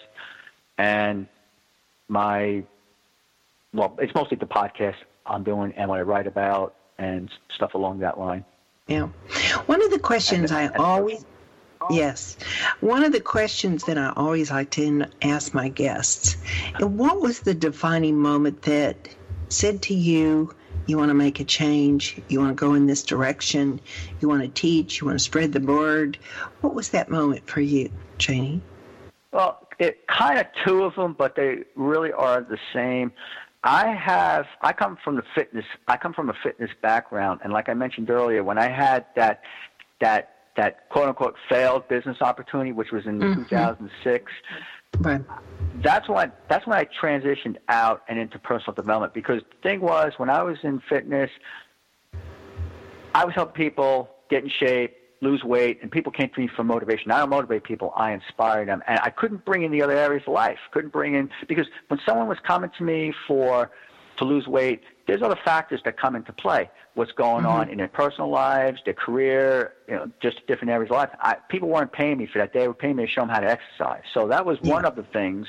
and 0.79 1.27
my 2.09 2.65
well, 3.73 3.97
it's 4.01 4.15
mostly 4.15 4.37
the 4.37 4.47
podcast 4.47 4.97
I'm 5.27 5.43
doing 5.43 5.73
and 5.77 5.89
what 5.89 5.99
I 5.99 6.03
write 6.03 6.27
about 6.27 6.75
and 6.99 7.31
stuff 7.53 7.75
along 7.75 8.01
that 8.01 8.19
line. 8.19 8.45
Yeah. 8.87 9.09
One 9.67 9.83
of 9.83 9.91
the 9.91 9.99
questions 9.99 10.53
I 10.53 10.69
always 10.79 11.25
Yes. 11.91 12.39
One 12.81 13.05
of 13.05 13.13
the 13.13 13.21
questions 13.21 13.85
that 13.85 13.99
I 13.99 14.13
always 14.17 14.51
like 14.51 14.71
to 14.71 15.07
ask 15.21 15.53
my 15.53 15.69
guests, 15.69 16.39
uh, 16.81 16.87
what 16.87 17.21
was 17.21 17.41
the 17.41 17.53
defining 17.53 18.19
moment 18.19 18.63
that 18.63 19.09
said 19.51 19.83
to 19.83 19.95
you, 19.95 20.55
you 20.87 20.97
want 20.97 21.11
to 21.11 21.15
make 21.15 21.41
a 21.41 21.45
change, 21.45 22.19
you 22.29 22.41
want 22.41 22.51
to 22.51 22.55
go 22.55 22.73
in 22.73 22.87
this 22.87 23.03
direction, 23.03 23.81
you 24.21 24.29
want 24.29 24.43
to 24.43 24.49
teach, 24.49 25.01
you 25.01 25.07
want 25.07 25.19
to 25.19 25.23
spread 25.23 25.53
the 25.53 25.61
word? 25.61 26.17
What 26.63 26.75
was 26.75 26.89
that 26.91 27.11
moment 27.11 27.47
for 27.47 27.61
you, 27.61 27.91
Chaney? 28.17 28.63
Well, 29.33 29.69
it 29.79 30.07
kind 30.07 30.39
of 30.39 30.47
two 30.65 30.85
of 30.85 30.95
them, 30.95 31.15
but 31.19 31.37
they 31.37 31.65
really 31.75 32.13
are 32.13 32.41
the 32.41 32.59
same. 32.73 33.13
I 33.65 33.95
have 33.95 34.45
I 34.61 34.75
come 34.75 34.99
from 35.03 35.17
the 35.17 35.23
fitness 35.35 35.65
I 35.89 35.97
come 35.97 36.13
from 36.13 36.29
a 36.29 36.35
fitness 36.43 36.71
background 36.83 37.41
and 37.43 37.53
like 37.53 37.69
I 37.71 37.75
mentioned 37.75 38.11
earlier 38.11 38.45
when 38.45 38.59
I 38.59 38.69
had 38.69 39.07
that 39.17 39.41
that 40.01 40.35
that 40.57 40.89
quote 40.91 41.09
unquote 41.09 41.35
failed 41.49 41.89
business 41.89 42.19
opportunity 42.21 42.73
which 42.73 42.93
was 42.93 43.07
in 43.07 43.19
mm-hmm. 43.19 43.43
2006 43.45 44.33
right 45.01 45.23
that's 45.83 46.09
when 46.11 46.31
that's 46.49 46.67
when 46.67 46.79
I 46.79 46.87
transitioned 47.03 47.57
out 47.71 48.03
and 48.07 48.19
into 48.19 48.39
personal 48.39 48.75
development 48.75 49.15
because 49.15 49.41
the 49.41 49.69
thing 49.69 49.81
was 49.81 50.13
when 50.19 50.29
I 50.29 50.43
was 50.43 50.59
in 50.63 50.83
fitness 50.87 51.31
I 53.15 53.25
was 53.25 53.35
helping 53.35 53.55
people 53.55 54.11
get 54.29 54.45
in 54.45 54.51
shape 54.51 54.95
lose 55.25 55.43
weight, 55.43 55.81
and 55.83 55.91
people 55.91 56.13
came 56.13 56.29
to 56.29 56.41
me 56.41 56.49
for 56.55 56.63
motivation. 56.63 57.11
I 57.11 57.19
don't 57.19 57.31
motivate 57.31 57.65
people; 57.65 57.93
I 57.97 58.13
inspire 58.13 58.65
them, 58.65 58.83
and 58.87 58.99
I 59.01 59.11
couldn't 59.11 59.45
bring 59.45 59.63
in 59.65 59.73
the 59.73 59.83
other 59.83 59.97
areas 59.97 60.23
of 60.27 60.35
life. 60.35 60.59
Couldn't 60.73 60.93
bring 60.93 61.15
in 61.15 61.31
because 61.49 61.67
when 61.89 61.99
someone 62.07 62.29
was 62.29 62.39
coming 62.47 62.71
to 62.79 62.85
me 62.85 63.13
for 63.27 63.71
to 64.19 64.25
lose 64.25 64.47
weight, 64.47 64.83
there's 65.07 65.23
other 65.23 65.39
factors 65.45 65.81
that 65.85 65.99
come 65.99 66.15
into 66.17 66.33
play. 66.33 66.71
What's 66.95 67.13
going 67.13 67.45
mm-hmm. 67.45 67.61
on 67.61 67.69
in 67.71 67.79
their 67.79 67.89
personal 67.89 68.31
lives, 68.31 68.81
their 68.85 68.95
career, 68.95 69.75
you 69.89 69.95
know, 69.97 70.11
just 70.23 70.47
different 70.47 70.71
areas 70.71 70.91
of 70.91 70.97
life. 70.97 71.11
I, 71.21 71.37
people 71.49 71.69
weren't 71.69 71.93
paying 71.93 72.19
me 72.19 72.27
for 72.27 72.39
that. 72.39 72.53
They 72.53 72.69
were 72.69 72.75
paying 72.75 72.97
me 72.97 73.07
to 73.07 73.11
show 73.11 73.23
them 73.23 73.31
how 73.31 73.41
to 73.41 73.51
exercise. 73.51 74.03
So 74.13 74.29
that 74.29 74.47
was 74.47 74.59
yeah. 74.63 74.73
one 74.73 74.85
of 74.85 74.95
the 74.95 75.03
things 75.03 75.47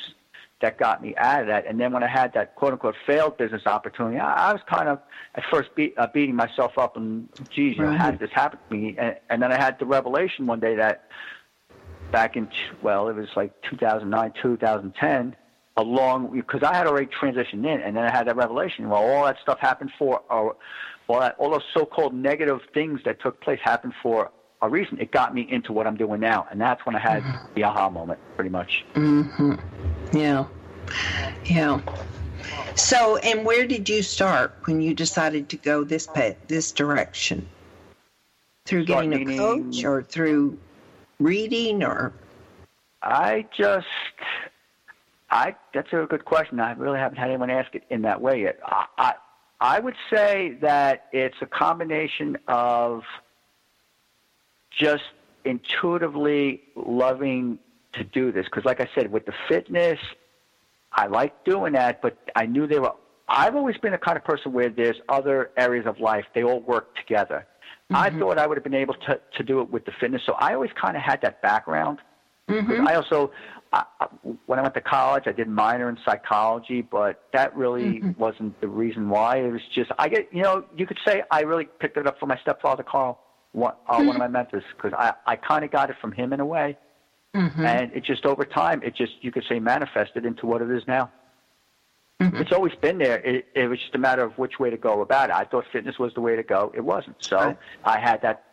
that 0.62 0.78
got 0.78 1.01
me 1.01 1.14
out 1.18 1.41
of 1.41 1.47
that. 1.47 1.66
And 1.68 1.80
then 1.80 1.91
when 1.91 2.03
I 2.03 2.08
had 2.08 2.34
that 2.34 2.56
quote 2.56 2.74
unquote 2.74 2.95
failed 3.06 3.38
business 3.38 3.64
opportunity, 3.66 4.18
I, 4.18 4.49
I 4.49 4.53
was 4.53 4.62
kind 4.70 4.88
of 4.88 4.99
at 5.36 5.43
first 5.51 5.70
uh, 5.97 6.08
beating 6.14 6.36
myself 6.36 6.78
up 6.78 6.95
and, 6.97 7.28
geez, 7.49 7.78
you 7.78 7.84
know, 7.84 7.91
how 7.91 8.12
did 8.12 8.20
this 8.20 8.32
happen 8.34 8.60
to 8.70 8.76
me? 8.76 8.95
And, 8.97 9.18
and 9.30 9.41
then 9.41 9.51
I 9.51 9.58
had 9.58 9.78
the 9.80 9.86
revelation 9.86 10.47
one 10.47 10.60
day 10.60 10.76
that 10.76 11.10
back 12.12 12.38
in, 12.38 12.47
well, 12.82 13.10
it 13.10 13.16
was 13.16 13.28
like 13.36 13.51
2009, 13.70 14.34
2010, 14.41 15.36
along, 15.78 16.32
because 16.34 16.64
I 16.64 16.74
had 16.74 16.88
already 16.88 17.08
transitioned 17.08 17.66
in, 17.66 17.82
and 17.82 17.97
then 17.97 18.06
I 18.06 18.12
had 18.16 18.28
that 18.28 18.38
revelation. 18.38 18.88
Well, 18.88 19.03
all 19.03 19.26
that 19.26 19.38
stuff 19.41 19.60
happened 19.60 19.91
for, 19.99 20.22
uh, 20.30 20.51
all, 21.08 21.20
that, 21.20 21.36
all 21.38 21.51
those 21.51 21.64
so 21.74 21.86
called 21.86 22.14
negative 22.14 22.60
things 22.74 23.01
that 23.03 23.22
took 23.22 23.41
place 23.41 23.60
happened 23.62 23.93
for 24.01 24.32
a 24.62 24.70
reason. 24.70 24.99
It 24.99 25.12
got 25.12 25.34
me 25.34 25.47
into 25.49 25.74
what 25.74 25.88
I'm 25.88 25.97
doing 25.97 26.20
now. 26.20 26.47
And 26.49 26.60
that's 26.60 26.86
when 26.86 26.95
I 26.95 26.99
had 26.99 27.24
mm-hmm. 27.24 27.53
the 27.56 27.64
aha 27.64 27.89
moment, 27.89 28.20
pretty 28.36 28.49
much. 28.49 28.86
Mm-hmm. 28.93 29.56
Yeah. 30.18 30.45
Yeah. 31.45 31.82
So, 32.76 33.18
and 33.18 33.45
where 33.45 33.66
did 33.66 33.88
you 33.88 34.01
start 34.03 34.56
when 34.66 34.82
you 34.82 34.93
decided 34.93 35.49
to 35.49 35.58
go 35.58 35.84
this 35.84 36.08
path, 36.08 36.36
this 36.47 36.72
direction? 36.72 37.47
Through 38.66 38.86
getting 38.86 39.14
a 39.14 39.38
coach 39.38 39.84
or 39.84 40.01
through 40.01 40.58
reading 41.20 41.84
or? 41.84 42.14
I 43.01 43.45
just, 43.56 43.88
I, 45.30 45.56
that's 45.74 45.93
a 45.93 46.08
good 46.10 46.26
question. 46.26 46.60
I 46.60 46.72
really 46.74 46.97
haven't 46.97 47.18
had 47.18 47.30
anyone 47.30 47.51
ask 47.51 47.76
it 47.76 47.84
in 47.89 48.01
that 48.01 48.20
way 48.20 48.41
yet. 48.41 48.60
I, 48.66 48.86
I, 48.97 49.14
I 49.62 49.80
would 49.80 49.95
say 50.10 50.58
that 50.62 51.08
it's 51.12 51.38
a 51.41 51.45
combination 51.45 52.38
of 52.47 53.03
just 54.78 55.03
intuitively 55.43 56.61
loving 56.76 57.59
to 57.93 58.03
do 58.03 58.32
this 58.32 58.45
because, 58.45 58.65
like 58.65 58.82
I 58.82 58.89
said, 58.95 59.11
with 59.11 59.26
the 59.26 59.34
fitness, 59.47 59.99
I 60.91 61.07
like 61.07 61.45
doing 61.45 61.73
that, 61.73 62.01
but 62.01 62.17
I 62.36 62.45
knew 62.45 62.67
they 62.67 62.80
were. 62.80 62.93
I've 63.28 63.55
always 63.55 63.78
been 63.78 63.91
the 63.91 63.97
kind 63.97 64.17
of 64.17 64.23
person 64.23 64.53
where 64.53 64.69
there's 64.69 64.97
other 65.09 65.51
areas 65.57 65.86
of 65.88 65.99
life 65.99 66.26
they 66.36 66.43
all 66.43 66.61
work 66.61 66.95
together. 66.95 67.47
Mm-hmm. 67.91 67.95
I 67.95 68.09
thought 68.19 68.38
I 68.38 68.47
would 68.47 68.57
have 68.57 68.63
been 68.63 68.73
able 68.76 68.95
to 68.95 69.19
to 69.38 69.43
do 69.43 69.61
it 69.61 69.69
with 69.69 69.86
the 69.86 69.91
fitness, 69.99 70.21
so 70.26 70.34
I 70.34 70.53
always 70.53 70.71
kind 70.80 70.95
of 70.95 71.03
had 71.03 71.21
that 71.21 71.41
background. 71.41 71.99
Mm-hmm. 72.49 72.88
I 72.88 72.93
also, 72.95 73.32
I, 73.73 73.84
when 74.45 74.59
I 74.59 74.61
went 74.61 74.76
to 74.76 74.82
college, 74.82 75.23
I 75.26 75.32
did 75.32 75.47
minor 75.47 75.89
in 75.89 75.97
psychology, 76.05 76.82
but 76.82 77.23
that 77.34 77.55
really 77.55 77.99
mm-hmm. 77.99 78.11
wasn't 78.21 78.59
the 78.61 78.67
reason 78.67 79.09
why. 79.09 79.38
It 79.38 79.51
was 79.51 79.61
just 79.73 79.91
I 79.97 80.09
get, 80.09 80.30
you 80.32 80.43
know, 80.43 80.65
you 80.78 80.86
could 80.86 80.99
say 81.05 81.23
I 81.32 81.41
really 81.41 81.65
picked 81.65 81.97
it 81.97 82.05
up 82.05 82.19
from 82.19 82.30
my 82.30 82.38
stepfather 82.39 82.84
Carl, 82.84 83.19
one, 83.56 83.74
uh, 83.88 84.03
one 84.03 84.10
of 84.10 84.18
my 84.18 84.28
mentors, 84.28 84.64
because 84.76 84.93
I 84.93 85.14
I 85.26 85.36
kind 85.36 85.64
of 85.64 85.72
got 85.72 85.89
it 85.89 85.95
from 85.99 86.12
him 86.12 86.34
in 86.34 86.39
a 86.39 86.45
way. 86.45 86.78
Mm-hmm. 87.34 87.66
And 87.66 87.91
it 87.93 88.03
just 88.03 88.26
over 88.26 88.45
time, 88.45 88.82
it 88.84 88.95
just 88.95 89.14
you 89.22 89.32
could 89.32 89.43
say 89.49 89.60
manifested 89.60 90.26
into 90.26 90.45
what 90.45 90.62
it 90.62 90.70
is 90.72 90.84
now. 90.88 91.12
Mm-hmm. 92.22 92.38
It's 92.38 92.53
always 92.53 92.74
been 92.76 92.97
there. 92.97 93.20
It, 93.20 93.47
it 93.56 93.68
was 93.68 93.80
just 93.80 93.93
a 93.93 93.97
matter 93.97 94.24
of 94.24 94.38
which 94.38 94.58
way 94.58 94.70
to 94.70 94.78
go 94.78 95.01
about 95.01 95.30
it. 95.30 95.36
I 95.36 95.43
thought 95.43 95.66
fitness 95.72 95.99
was 95.99 96.14
the 96.14 96.22
way 96.22 96.38
to 96.38 96.43
go. 96.43 96.72
It 96.74 96.82
wasn't. 96.82 97.18
So 97.20 97.38
right. 97.38 97.58
I 97.84 97.99
had 97.99 98.22
that 98.22 98.45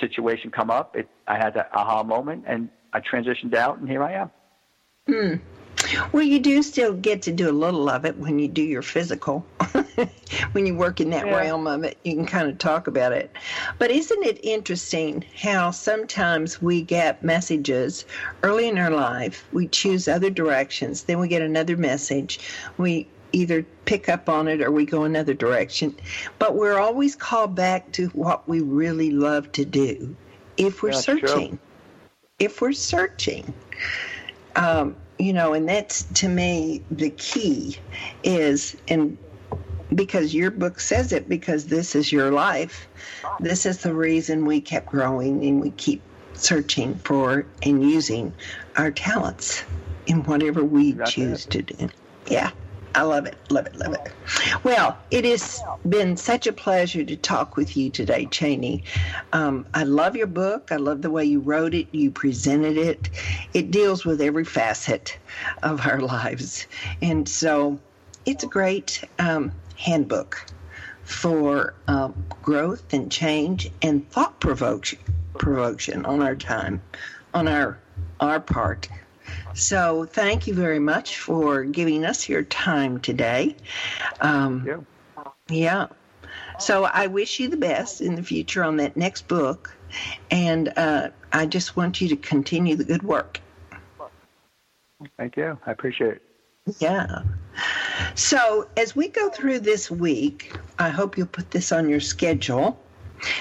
situation 0.00 0.50
come 0.50 0.70
up. 0.70 0.96
It, 0.96 1.08
I 1.28 1.36
had 1.36 1.54
that 1.54 1.70
aha 1.72 2.02
moment, 2.02 2.44
and 2.46 2.70
I 2.92 3.00
transitioned 3.00 3.54
out, 3.54 3.78
and 3.78 3.88
here 3.88 4.02
I 4.02 4.12
am. 4.14 4.30
Hmm. 5.06 5.34
Well, 6.12 6.22
you 6.22 6.38
do 6.38 6.62
still 6.62 6.92
get 6.92 7.22
to 7.22 7.32
do 7.32 7.50
a 7.50 7.52
little 7.52 7.88
of 7.88 8.04
it 8.04 8.16
when 8.16 8.38
you 8.38 8.48
do 8.48 8.62
your 8.62 8.82
physical. 8.82 9.44
when 10.52 10.66
you 10.66 10.74
work 10.74 11.00
in 11.00 11.10
that 11.10 11.26
yeah. 11.26 11.36
realm 11.36 11.66
of 11.66 11.84
it, 11.84 11.98
you 12.04 12.14
can 12.14 12.26
kind 12.26 12.48
of 12.48 12.58
talk 12.58 12.86
about 12.86 13.12
it. 13.12 13.30
But 13.78 13.90
isn't 13.90 14.24
it 14.24 14.40
interesting 14.42 15.24
how 15.40 15.70
sometimes 15.70 16.62
we 16.62 16.82
get 16.82 17.22
messages 17.22 18.04
early 18.42 18.68
in 18.68 18.78
our 18.78 18.90
life, 18.90 19.46
we 19.52 19.68
choose 19.68 20.08
other 20.08 20.30
directions, 20.30 21.02
then 21.02 21.18
we 21.18 21.28
get 21.28 21.42
another 21.42 21.76
message, 21.76 22.40
we 22.78 23.06
either 23.32 23.64
pick 23.84 24.08
up 24.08 24.28
on 24.28 24.48
it 24.48 24.62
or 24.62 24.70
we 24.70 24.86
go 24.86 25.04
another 25.04 25.34
direction. 25.34 25.94
But 26.38 26.54
we're 26.54 26.78
always 26.78 27.16
called 27.16 27.54
back 27.54 27.90
to 27.92 28.08
what 28.08 28.48
we 28.48 28.60
really 28.60 29.10
love 29.10 29.50
to 29.52 29.64
do 29.64 30.14
if 30.56 30.82
we're 30.82 30.92
That's 30.92 31.04
searching. 31.04 31.48
True. 31.50 31.58
If 32.38 32.60
we're 32.60 32.72
searching. 32.72 33.52
Um, 34.56 34.96
you 35.18 35.32
know, 35.32 35.54
and 35.54 35.68
that's 35.68 36.04
to 36.14 36.28
me 36.28 36.82
the 36.90 37.10
key 37.10 37.78
is, 38.22 38.76
and 38.88 39.16
because 39.94 40.34
your 40.34 40.50
book 40.50 40.80
says 40.80 41.12
it 41.12 41.28
because 41.28 41.66
this 41.66 41.94
is 41.94 42.10
your 42.10 42.30
life. 42.30 42.88
This 43.40 43.66
is 43.66 43.78
the 43.78 43.94
reason 43.94 44.44
we 44.44 44.60
kept 44.60 44.86
growing 44.86 45.44
and 45.44 45.60
we 45.60 45.70
keep 45.70 46.02
searching 46.34 46.94
for 46.96 47.46
and 47.62 47.88
using 47.88 48.32
our 48.76 48.90
talents 48.90 49.62
in 50.06 50.22
whatever 50.24 50.64
we 50.64 50.92
That's 50.92 51.12
choose 51.12 51.46
it. 51.46 51.50
to 51.50 51.62
do. 51.62 51.88
Yeah. 52.28 52.50
I 52.94 53.02
love 53.02 53.26
it, 53.26 53.36
love 53.50 53.66
it, 53.66 53.74
love 53.76 53.94
it. 53.94 54.12
Well, 54.62 54.96
it 55.10 55.24
has 55.24 55.60
been 55.88 56.16
such 56.16 56.46
a 56.46 56.52
pleasure 56.52 57.04
to 57.04 57.16
talk 57.16 57.56
with 57.56 57.76
you 57.76 57.90
today, 57.90 58.26
Chaney. 58.26 58.84
Um, 59.32 59.66
I 59.74 59.82
love 59.82 60.14
your 60.16 60.28
book. 60.28 60.70
I 60.70 60.76
love 60.76 61.02
the 61.02 61.10
way 61.10 61.24
you 61.24 61.40
wrote 61.40 61.74
it, 61.74 61.88
you 61.92 62.10
presented 62.10 62.76
it. 62.76 63.10
It 63.52 63.70
deals 63.70 64.04
with 64.04 64.20
every 64.20 64.44
facet 64.44 65.18
of 65.62 65.84
our 65.86 66.00
lives. 66.00 66.66
And 67.02 67.28
so 67.28 67.80
it's 68.26 68.44
a 68.44 68.48
great 68.48 69.02
um, 69.18 69.52
handbook 69.76 70.46
for 71.02 71.74
uh, 71.88 72.08
growth 72.42 72.92
and 72.92 73.10
change 73.10 73.70
and 73.82 74.08
thought 74.10 74.38
provocation 74.40 76.06
on 76.06 76.22
our 76.22 76.36
time, 76.36 76.80
on 77.34 77.48
our 77.48 77.78
our 78.20 78.40
part. 78.40 78.88
So 79.54 80.04
thank 80.04 80.46
you 80.46 80.54
very 80.54 80.80
much 80.80 81.18
for 81.18 81.64
giving 81.64 82.04
us 82.04 82.28
your 82.28 82.42
time 82.42 83.00
today. 83.00 83.56
Um, 84.20 84.64
yeah. 84.66 84.80
Yeah. 85.48 85.86
So 86.58 86.84
I 86.84 87.06
wish 87.06 87.40
you 87.40 87.48
the 87.48 87.56
best 87.56 88.00
in 88.00 88.14
the 88.14 88.22
future 88.22 88.64
on 88.64 88.76
that 88.78 88.96
next 88.96 89.28
book, 89.28 89.74
and 90.30 90.72
uh, 90.76 91.10
I 91.32 91.46
just 91.46 91.76
want 91.76 92.00
you 92.00 92.08
to 92.08 92.16
continue 92.16 92.76
the 92.76 92.84
good 92.84 93.02
work. 93.02 93.40
Thank 95.16 95.36
you. 95.36 95.58
I 95.66 95.72
appreciate 95.72 96.14
it. 96.14 96.22
Yeah. 96.78 97.22
So, 98.14 98.68
as 98.76 98.96
we 98.96 99.08
go 99.08 99.28
through 99.28 99.60
this 99.60 99.90
week, 99.90 100.56
I 100.78 100.88
hope 100.88 101.18
you'll 101.18 101.26
put 101.26 101.50
this 101.50 101.72
on 101.72 101.88
your 101.88 102.00
schedule 102.00 102.80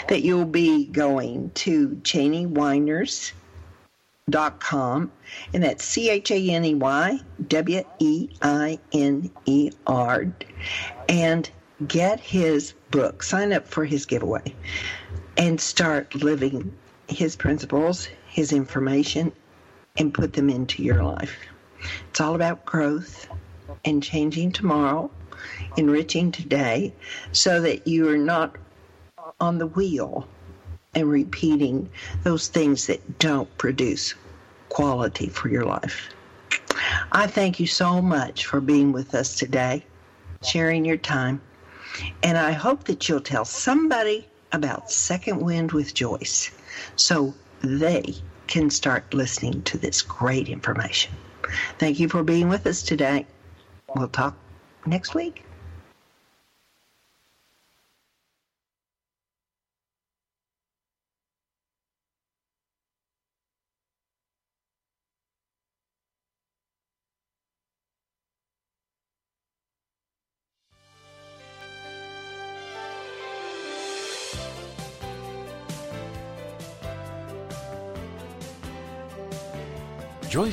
that 0.10 0.24
you'll 0.24 0.46
be 0.46 0.86
going 0.88 1.52
to 1.52 2.00
ChaneyWeiners.com, 4.30 5.12
and 5.54 5.64
that's 5.64 5.84
C 5.84 6.10
H 6.10 6.32
A 6.32 6.50
N 6.50 6.66
E 6.66 6.76
Y 6.76 7.20
W 7.48 7.84
E 8.00 8.30
I 8.42 8.80
N 8.92 9.30
E 9.46 9.72
R, 9.88 10.26
and 11.10 11.50
get 11.88 12.20
his 12.20 12.74
book, 12.92 13.24
sign 13.24 13.54
up 13.54 13.68
for 13.68 13.86
his 13.86 14.06
giveaway, 14.06 14.56
and 15.38 15.60
start 15.60 16.16
living 16.16 16.74
his 17.08 17.36
principles, 17.36 18.08
his 18.28 18.54
information, 18.54 19.32
and 19.98 20.14
put 20.14 20.34
them 20.34 20.50
into 20.50 20.84
your 20.84 21.04
life. 21.04 21.38
It's 22.10 22.22
all 22.22 22.36
about 22.36 22.66
growth 22.66 23.28
and 23.84 24.02
changing 24.02 24.54
tomorrow, 24.54 25.12
enriching 25.76 26.32
today, 26.32 26.94
so 27.34 27.60
that 27.62 27.88
you 27.88 28.08
are 28.10 28.18
not 28.18 28.56
on 29.40 29.58
the 29.58 29.68
wheel 29.68 30.28
and 30.96 31.10
repeating 31.10 31.90
those 32.24 32.48
things 32.48 32.88
that 32.88 33.20
don't 33.20 33.58
produce 33.58 34.14
quality 34.70 35.30
for 35.30 35.50
your 35.50 35.66
life. 35.66 36.10
I 37.12 37.28
thank 37.28 37.60
you 37.60 37.68
so 37.68 38.02
much 38.02 38.46
for 38.46 38.60
being 38.60 38.92
with 38.92 39.14
us 39.14 39.36
today, 39.36 39.86
sharing 40.44 40.86
your 40.86 40.98
time, 40.98 41.42
and 42.24 42.38
I 42.38 42.52
hope 42.52 42.86
that 42.86 43.08
you'll 43.08 43.22
tell 43.22 43.46
somebody 43.46 44.28
about 44.52 44.92
Second 44.92 45.42
Wind 45.42 45.72
with 45.72 45.94
Joyce 45.94 46.52
so 46.96 47.34
they 47.62 48.16
can 48.48 48.70
start 48.70 49.14
listening 49.14 49.62
to 49.64 49.78
this 49.78 50.02
great 50.02 50.50
information. 50.50 51.14
Thank 51.78 52.00
you 52.00 52.10
for 52.10 52.24
being 52.24 52.50
with 52.50 52.66
us 52.68 52.82
today. 52.82 53.26
We'll 53.96 54.08
talk 54.08 54.36
next 54.86 55.14
week. 55.14 55.46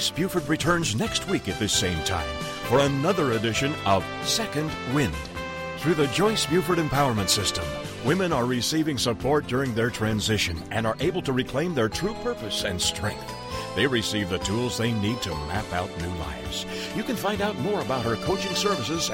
Joyce 0.01 0.11
Buford 0.13 0.49
returns 0.49 0.97
next 0.97 1.29
week 1.29 1.47
at 1.47 1.59
this 1.59 1.75
same 1.75 2.03
time 2.05 2.27
for 2.65 2.79
another 2.79 3.33
edition 3.33 3.75
of 3.85 4.03
Second 4.23 4.71
Wind. 4.95 5.13
Through 5.77 5.93
the 5.93 6.07
Joyce 6.07 6.47
Buford 6.47 6.79
Empowerment 6.79 7.29
System, 7.29 7.67
women 8.03 8.33
are 8.33 8.47
receiving 8.47 8.97
support 8.97 9.47
during 9.47 9.75
their 9.75 9.91
transition 9.91 10.59
and 10.71 10.87
are 10.87 10.97
able 11.01 11.21
to 11.21 11.35
reclaim 11.35 11.75
their 11.75 11.91
true 11.91 12.15
purpose 12.23 12.65
and 12.65 12.81
strength. 12.81 13.31
They 13.77 13.87
receive 13.87 14.31
the 14.31 14.39
tools 14.39 14.79
they 14.79 14.93
need 14.93 15.21
to 15.21 15.35
map 15.49 15.71
out 15.75 15.91
new 16.01 16.15
lives. 16.15 16.65
You 16.97 17.03
can 17.03 17.17
find 17.17 17.43
out 17.43 17.59
more 17.59 17.83
about 17.83 18.07
her 18.07 18.17
coaching 18.17 18.55
services 18.55 19.07